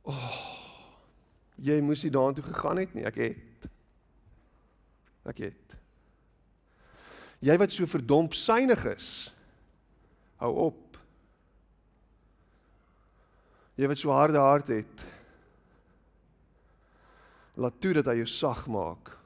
Oh, 0.03 0.35
jy 1.55 1.81
moes 1.81 2.03
nie 2.03 2.11
daartoe 2.11 2.43
gegaan 2.43 2.77
het 2.77 2.93
nie, 2.93 3.05
ek 3.05 3.15
het. 3.15 3.69
Ek 5.25 5.37
het. 5.37 5.77
Jy 7.39 7.57
wat 7.57 7.71
so 7.71 7.85
verdomp 7.85 8.33
synig 8.33 8.85
is, 8.85 9.33
hou 10.37 10.51
op. 10.69 10.97
Jy 13.75 13.87
wat 13.87 13.97
so 13.97 14.11
harde 14.11 14.39
hart 14.39 14.67
het. 14.67 15.05
Laat 17.57 17.81
toe 17.81 17.93
dat 17.93 18.05
hy 18.05 18.19
jou 18.21 18.29
sag 18.29 18.67
maak. 18.67 19.22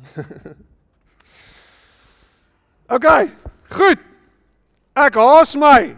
OK, 2.94 3.06
goed. 3.70 3.98
Ek 4.98 5.14
haas 5.14 5.54
my. 5.56 5.96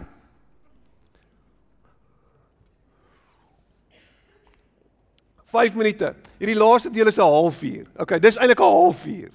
Vyf 5.53 5.75
minute. 5.77 6.15
Hierdie 6.41 6.57
laaste 6.57 6.91
deel 6.91 7.07
is 7.07 7.19
'n 7.19 7.23
halfuur. 7.23 7.87
OK, 7.97 8.21
dis 8.21 8.37
eintlik 8.37 8.61
'n 8.61 8.75
halfuur. 8.77 9.31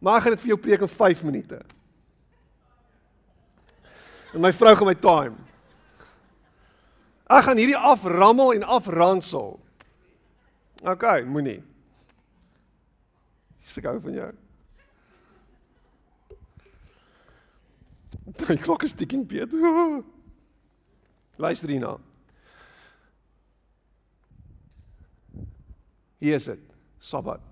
Maar 0.00 0.16
ek 0.16 0.22
gaan 0.22 0.32
dit 0.32 0.40
vir 0.40 0.48
jou 0.48 0.58
preek 0.58 0.80
in 0.80 0.88
5 0.88 1.22
minute. 1.22 1.60
En 4.34 4.40
my 4.40 4.52
vrou 4.52 4.76
gaan 4.76 4.86
my 4.86 4.94
time. 4.94 5.36
Ek 7.28 7.44
gaan 7.44 7.56
hierdie 7.56 7.76
aframmel 7.76 8.52
en 8.52 8.62
afransel. 8.62 9.60
OK, 10.82 11.24
moenie. 11.24 11.62
Dis 13.68 13.82
gou 13.84 13.98
van 14.00 14.14
jou. 14.16 14.28
Die 18.38 18.56
klok 18.64 18.86
is 18.86 18.96
ticking, 18.96 19.26
Piet. 19.28 19.52
Luister 21.36 21.68
hierna. 21.68 21.98
Hier 26.18 26.40
is 26.40 26.48
dit. 26.48 26.64
Sabbat. 26.98 27.44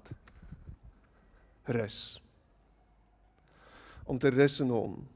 rus. 1.67 2.23
Om 4.05 4.19
te 4.19 4.29
rus 4.29 4.61
in 4.61 4.71
hom 4.71 5.09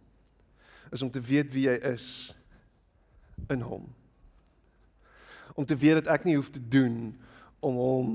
is 0.90 1.02
om 1.02 1.10
te 1.10 1.20
weet 1.22 1.52
wie 1.54 1.68
jy 1.68 1.76
is 1.92 2.06
in 3.46 3.62
hom. 3.62 3.84
Om 5.54 5.66
te 5.66 5.76
weet 5.78 6.00
dat 6.00 6.10
ek 6.10 6.26
nie 6.26 6.34
hoef 6.34 6.50
te 6.50 6.62
doen 6.68 7.12
om 7.62 7.78
hom 7.78 8.08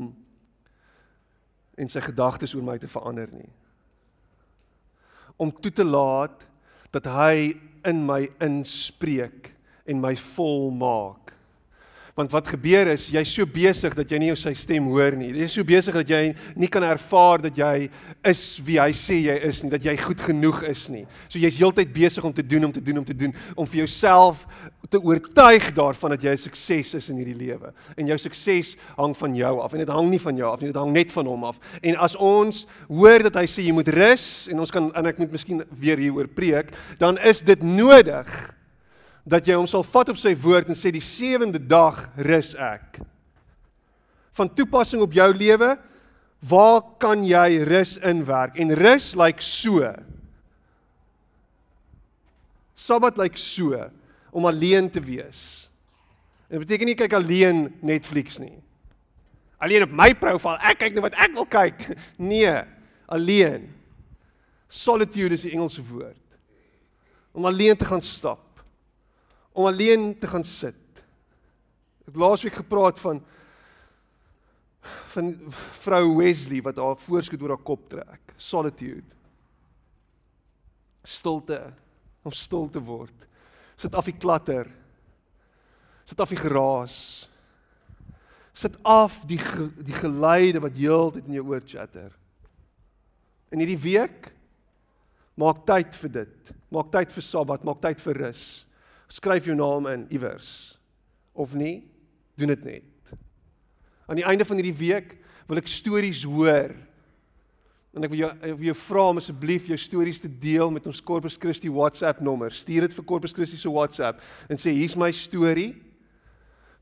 en 1.77 1.91
sy 1.91 2.01
gedagtes 2.03 2.55
oor 2.55 2.63
my 2.65 2.77
te 2.79 2.89
verander 2.91 3.31
nie. 3.33 3.49
Om 5.35 5.51
toe 5.59 5.71
te 5.71 5.83
laat 5.83 6.45
dat 6.95 7.09
hy 7.11 7.55
in 7.85 8.05
my 8.07 8.21
inspreek 8.43 9.51
en 9.85 9.99
my 10.01 10.15
volmaak 10.35 11.24
Want 12.15 12.31
wat 12.31 12.47
gebeur 12.47 12.87
is 12.93 13.09
jy's 13.11 13.33
so 13.35 13.43
besig 13.43 13.91
dat 13.97 14.07
jy 14.07 14.21
nie 14.21 14.35
sy 14.39 14.53
stem 14.55 14.85
hoor 14.87 15.17
nie. 15.19 15.33
Jy's 15.35 15.57
so 15.57 15.67
besig 15.67 15.97
dat 15.99 16.07
jy 16.07 16.29
nie 16.55 16.69
kan 16.71 16.85
ervaar 16.87 17.41
dat 17.43 17.57
jy 17.59 17.89
is 18.23 18.43
wie 18.63 18.77
hy 18.79 18.93
sê 18.95 19.17
jy 19.25 19.35
is 19.49 19.59
nie, 19.63 19.71
dat 19.73 19.83
jy 19.83 19.97
goed 19.99 20.23
genoeg 20.23 20.61
is 20.69 20.85
nie. 20.93 21.03
So 21.27 21.41
jy's 21.43 21.59
heeltyd 21.59 21.91
besig 21.91 22.23
om 22.23 22.31
te 22.31 22.45
doen 22.45 22.69
om 22.69 22.71
te 22.71 22.79
doen 22.79 23.01
om 23.01 23.07
te 23.09 23.17
doen 23.19 23.35
om 23.59 23.67
vir 23.67 23.81
jouself 23.83 24.45
te 24.87 25.01
oortuig 25.01 25.73
daarvan 25.75 26.15
dat 26.15 26.23
jy 26.23 26.31
'n 26.31 26.37
sukses 26.37 26.93
is 26.93 27.09
in 27.09 27.17
hierdie 27.17 27.35
lewe. 27.35 27.73
En 27.97 28.07
jou 28.07 28.17
sukses 28.17 28.77
hang 28.95 29.17
van 29.17 29.35
jou 29.35 29.59
af 29.59 29.73
en 29.73 29.79
dit 29.79 29.89
hang 29.89 30.09
nie 30.09 30.19
van 30.19 30.37
jou 30.37 30.51
af 30.53 30.61
nie, 30.61 30.71
dit 30.71 30.81
hang 30.81 30.93
net 30.93 31.11
van 31.11 31.25
hom 31.25 31.43
af. 31.43 31.59
En 31.81 31.95
as 31.97 32.15
ons 32.15 32.65
hoor 32.87 33.23
dat 33.23 33.35
hy 33.35 33.45
sê 33.45 33.61
jy 33.61 33.73
moet 33.73 33.87
rus 33.87 34.47
en 34.47 34.59
ons 34.59 34.71
kan 34.71 34.91
en 34.95 35.05
ek 35.05 35.17
moet 35.17 35.31
miskien 35.31 35.63
weer 35.69 35.97
hieroor 35.97 36.27
preek, 36.27 36.71
dan 36.97 37.17
is 37.17 37.41
dit 37.41 37.61
nodig 37.61 38.44
dat 39.25 39.47
jy 39.49 39.57
hom 39.57 39.67
sal 39.67 39.83
vat 39.83 40.11
op 40.13 40.19
sy 40.21 40.35
woord 40.37 40.69
en 40.69 40.77
sê 40.77 40.91
die 40.93 41.03
sewende 41.03 41.59
dag 41.59 42.03
rus 42.21 42.53
ek. 42.61 43.01
Van 44.37 44.51
toepassing 44.53 45.01
op 45.01 45.15
jou 45.15 45.27
lewe, 45.33 45.71
waar 46.45 46.81
kan 47.01 47.23
jy 47.25 47.63
rus 47.65 47.95
inwerk? 48.05 48.59
En 48.61 48.75
rus 48.77 49.13
lyk 49.17 49.39
like 49.41 49.45
so. 49.45 49.89
Sabbat 52.77 53.17
lyk 53.17 53.33
like 53.33 53.41
so 53.41 53.87
om 54.35 54.45
alleen 54.45 54.91
te 54.91 55.01
wees. 55.01 55.65
En 56.51 56.59
dit 56.59 56.67
beteken 56.67 56.91
nie 56.91 56.99
kyk 56.99 57.17
alleen 57.17 57.65
Netflix 57.81 58.37
nie. 58.37 58.59
Alleen 59.57 59.87
op 59.87 59.93
my 59.95 60.11
profiel, 60.19 60.59
ek 60.61 60.83
kyk 60.83 60.97
net 60.97 61.07
wat 61.07 61.17
ek 61.25 61.33
wil 61.33 61.49
kyk. 61.49 61.85
Nee, 62.31 62.59
alleen. 63.09 63.71
Solitude 64.69 65.33
is 65.39 65.47
die 65.47 65.55
Engelse 65.55 65.81
woord. 65.87 66.21
Om 67.33 67.47
alleen 67.49 67.79
te 67.79 67.87
gaan 67.87 68.03
stap 68.05 68.44
om 69.55 69.65
alleen 69.65 70.17
te 70.19 70.27
gaan 70.27 70.43
sit. 70.43 70.99
Ek 72.03 72.11
het 72.11 72.19
laasweek 72.19 72.59
gepraat 72.59 72.99
van 72.99 73.23
van 75.15 75.31
vrou 75.81 76.17
Wesley 76.19 76.59
wat 76.61 76.77
haar 76.77 76.97
voorskoot 76.99 77.41
oor 77.41 77.55
haar 77.55 77.63
kop 77.65 77.87
trek. 77.89 78.33
Solitude. 78.37 79.07
Stilte 81.01 81.57
om 82.21 82.35
stil 82.35 82.67
te 82.69 82.81
word. 82.83 83.23
Sit 83.79 83.95
af 83.95 84.05
die 84.05 84.17
klatter. 84.17 84.67
Sit 86.05 86.19
af 86.21 86.29
die 86.29 86.37
geraas. 86.37 86.99
Sit 88.53 88.75
af 88.83 89.23
die 89.25 89.39
die 89.79 89.95
geluide 89.95 90.61
wat 90.67 90.77
heeltyd 90.77 91.31
in 91.31 91.39
jou 91.39 91.47
oor 91.55 91.63
chatter. 91.65 92.11
In 93.49 93.63
hierdie 93.63 93.81
week 93.87 94.29
maak 95.39 95.63
tyd 95.65 95.95
vir 96.03 96.15
dit. 96.21 96.55
Maak 96.69 96.91
tyd 96.91 97.15
vir 97.15 97.25
Sabbat, 97.25 97.63
maak 97.63 97.81
tyd 97.81 98.03
vir 98.03 98.25
rus 98.27 98.64
skryf 99.07 99.45
jou 99.49 99.55
naam 99.57 99.87
in 99.91 100.05
iewers. 100.13 100.79
Of 101.33 101.53
nie 101.53 101.83
doen 102.35 102.51
dit 102.51 102.63
net. 102.63 103.15
Aan 104.05 104.19
die 104.19 104.27
einde 104.27 104.45
van 104.45 104.59
hierdie 104.59 104.77
week 104.77 105.15
wil 105.47 105.61
ek 105.61 105.69
stories 105.71 106.23
hoor. 106.27 106.73
En 107.95 108.03
ek 108.03 108.11
wil 108.11 108.25
jou 108.25 108.29
ek 108.33 108.57
wil 108.57 108.67
jou 108.69 108.77
vra 108.83 109.07
om 109.13 109.21
asseblief 109.21 109.69
jou 109.71 109.77
stories 109.79 110.19
te 110.21 110.29
deel 110.29 110.71
met 110.73 110.87
ons 110.89 111.01
Corpus 111.01 111.37
Christi 111.39 111.71
WhatsApp 111.71 112.21
nommer. 112.23 112.53
Stuur 112.53 112.87
dit 112.87 112.95
vir 112.97 113.07
Corpus 113.07 113.33
Christi 113.35 113.57
se 113.59 113.71
WhatsApp 113.71 114.21
en 114.51 114.59
sê 114.59 114.73
hier's 114.75 114.97
my 114.99 115.11
storie 115.15 115.71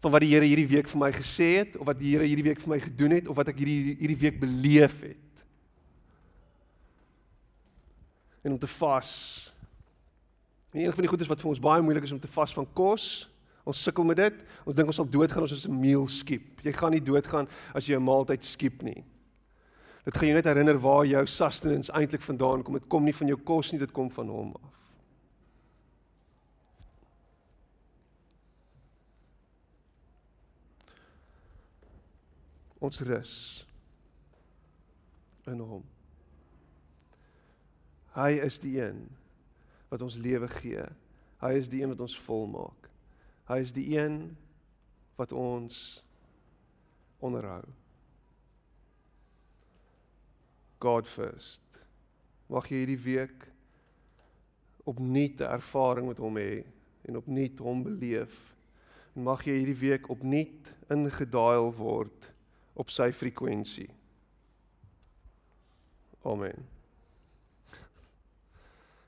van 0.03 0.11
wat 0.11 0.23
die 0.25 0.33
Here 0.33 0.47
hierdie 0.47 0.67
week 0.67 0.89
vir 0.91 0.99
my 0.99 1.11
gesê 1.15 1.49
het 1.61 1.77
of 1.77 1.87
wat 1.87 2.01
die 2.01 2.15
Here 2.15 2.27
hierdie 2.27 2.47
week 2.49 2.63
vir 2.63 2.73
my 2.73 2.79
gedoen 2.83 3.15
het 3.19 3.29
of 3.31 3.37
wat 3.39 3.53
ek 3.53 3.61
hierdie 3.61 3.95
hierdie 4.01 4.19
week 4.25 4.41
beleef 4.41 4.97
het. 5.05 5.43
En 8.43 8.57
om 8.57 8.59
te 8.59 8.67
vas 8.67 9.13
En 10.73 10.79
een 10.79 10.91
van 10.91 11.05
die 11.05 11.07
goedes 11.07 11.29
wat 11.29 11.41
vir 11.41 11.49
ons 11.49 11.61
baie 11.61 11.81
moeilik 11.85 12.03
is 12.03 12.11
om 12.11 12.19
te 12.19 12.27
vas 12.33 12.53
van 12.53 12.65
kos. 12.73 13.29
Ons 13.63 13.83
sukkel 13.85 14.03
met 14.09 14.17
dit. 14.17 14.39
Ons 14.65 14.75
dink 14.75 14.89
ons 14.89 14.97
sal 14.97 15.09
doodgaan 15.09 15.45
as 15.45 15.53
ons 15.53 15.67
'n 15.67 15.79
meal 15.79 16.07
skiep. 16.07 16.63
Jy 16.65 16.73
gaan 16.73 16.91
nie 16.91 17.01
doodgaan 17.01 17.47
as 17.73 17.85
jy 17.85 17.95
'n 17.95 18.03
maaltyd 18.03 18.45
skiep 18.45 18.81
nie. 18.81 19.03
Dit 20.03 20.17
gaan 20.17 20.27
jou 20.27 20.35
net 20.35 20.45
herinner 20.45 20.79
waar 20.79 21.05
jou 21.05 21.25
sustenance 21.25 21.91
eintlik 21.91 22.21
vandaan 22.21 22.63
kom. 22.63 22.73
Dit 22.73 22.87
kom 22.87 23.03
nie 23.03 23.15
van 23.15 23.27
jou 23.27 23.37
kos 23.37 23.71
nie, 23.71 23.79
dit 23.79 23.91
kom 23.91 24.11
van 24.11 24.27
hom 24.27 24.55
af. 24.55 24.69
Ons 32.79 32.99
rus 32.99 33.65
in 35.47 35.59
hom. 35.59 35.83
Hy 38.11 38.29
is 38.43 38.59
die 38.59 38.81
een 38.81 39.22
wat 39.93 40.01
ons 40.01 40.17
lewe 40.17 40.47
gee. 40.57 40.81
Hy 41.43 41.51
is 41.59 41.69
die 41.69 41.83
een 41.83 41.91
wat 41.93 42.01
ons 42.01 42.17
volmaak. 42.25 42.89
Hy 43.45 43.59
is 43.61 43.75
die 43.75 43.85
een 43.93 44.23
wat 45.19 45.35
ons 45.37 46.01
onderhou. 47.21 47.61
God 50.81 51.07
first. 51.07 51.61
Mag 52.49 52.71
jy 52.71 52.81
hierdie 52.81 53.03
week 53.05 53.45
opnuut 54.89 55.39
'n 55.39 55.53
ervaring 55.61 56.07
met 56.07 56.17
hom 56.17 56.41
hê 56.41 56.65
en 57.05 57.17
opnuut 57.21 57.59
hom 57.59 57.83
beleef. 57.83 58.55
En 59.15 59.23
mag 59.23 59.45
jy 59.45 59.61
hierdie 59.61 59.79
week 59.79 60.09
opnuut 60.09 60.73
ingedaal 60.89 61.73
word 61.75 62.33
op 62.73 62.89
sy 62.89 63.11
frekwensie. 63.11 63.89
Amen. 66.25 66.65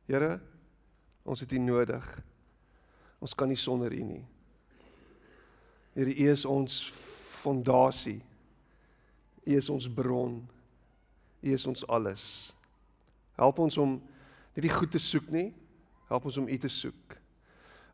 Here 0.06 0.40
Ons 1.26 1.42
het 1.42 1.52
U 1.52 1.60
nodig. 1.60 2.06
Ons 3.20 3.34
kan 3.34 3.50
nie 3.50 3.58
sonder 3.58 3.94
U 3.94 4.02
nie. 4.06 4.24
Here, 5.96 6.12
U 6.12 6.32
is 6.32 6.46
ons 6.46 6.84
fondasie. 7.42 8.20
U 9.46 9.56
is 9.58 9.70
ons 9.74 9.90
bron. 9.90 10.38
U 11.42 11.54
is 11.54 11.66
ons 11.66 11.86
alles. 11.88 12.54
Help 13.36 13.60
ons 13.66 13.78
om 13.82 13.98
nie 14.56 14.64
die 14.64 14.72
goed 14.72 14.94
te 14.94 15.02
soek 15.02 15.28
nie. 15.34 15.50
Help 16.10 16.30
ons 16.30 16.38
om 16.42 16.50
U 16.50 16.58
te 16.62 16.72
soek. 16.72 17.18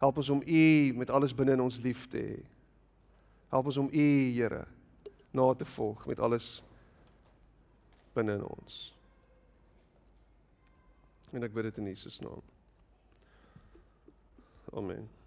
Help 0.01 0.17
ons 0.17 0.31
om 0.33 0.41
U 0.41 0.65
met 0.97 1.13
alles 1.13 1.35
binne 1.35 1.55
in 1.55 1.63
ons 1.63 1.79
lief 1.83 2.07
te 2.11 2.19
hê. 2.19 2.39
Help 3.51 3.71
ons 3.71 3.79
om 3.81 3.89
U, 3.91 4.07
Here, 4.35 4.65
na 5.31 5.51
te 5.55 5.67
volg 5.77 6.05
met 6.09 6.19
alles 6.19 6.57
binne 8.15 8.39
in 8.39 8.47
ons. 8.47 8.79
En 11.31 11.43
ek 11.47 11.53
bid 11.55 11.69
dit 11.69 11.83
in 11.83 11.93
Jesus 11.93 12.19
naam. 12.23 12.50
Amen. 14.73 15.20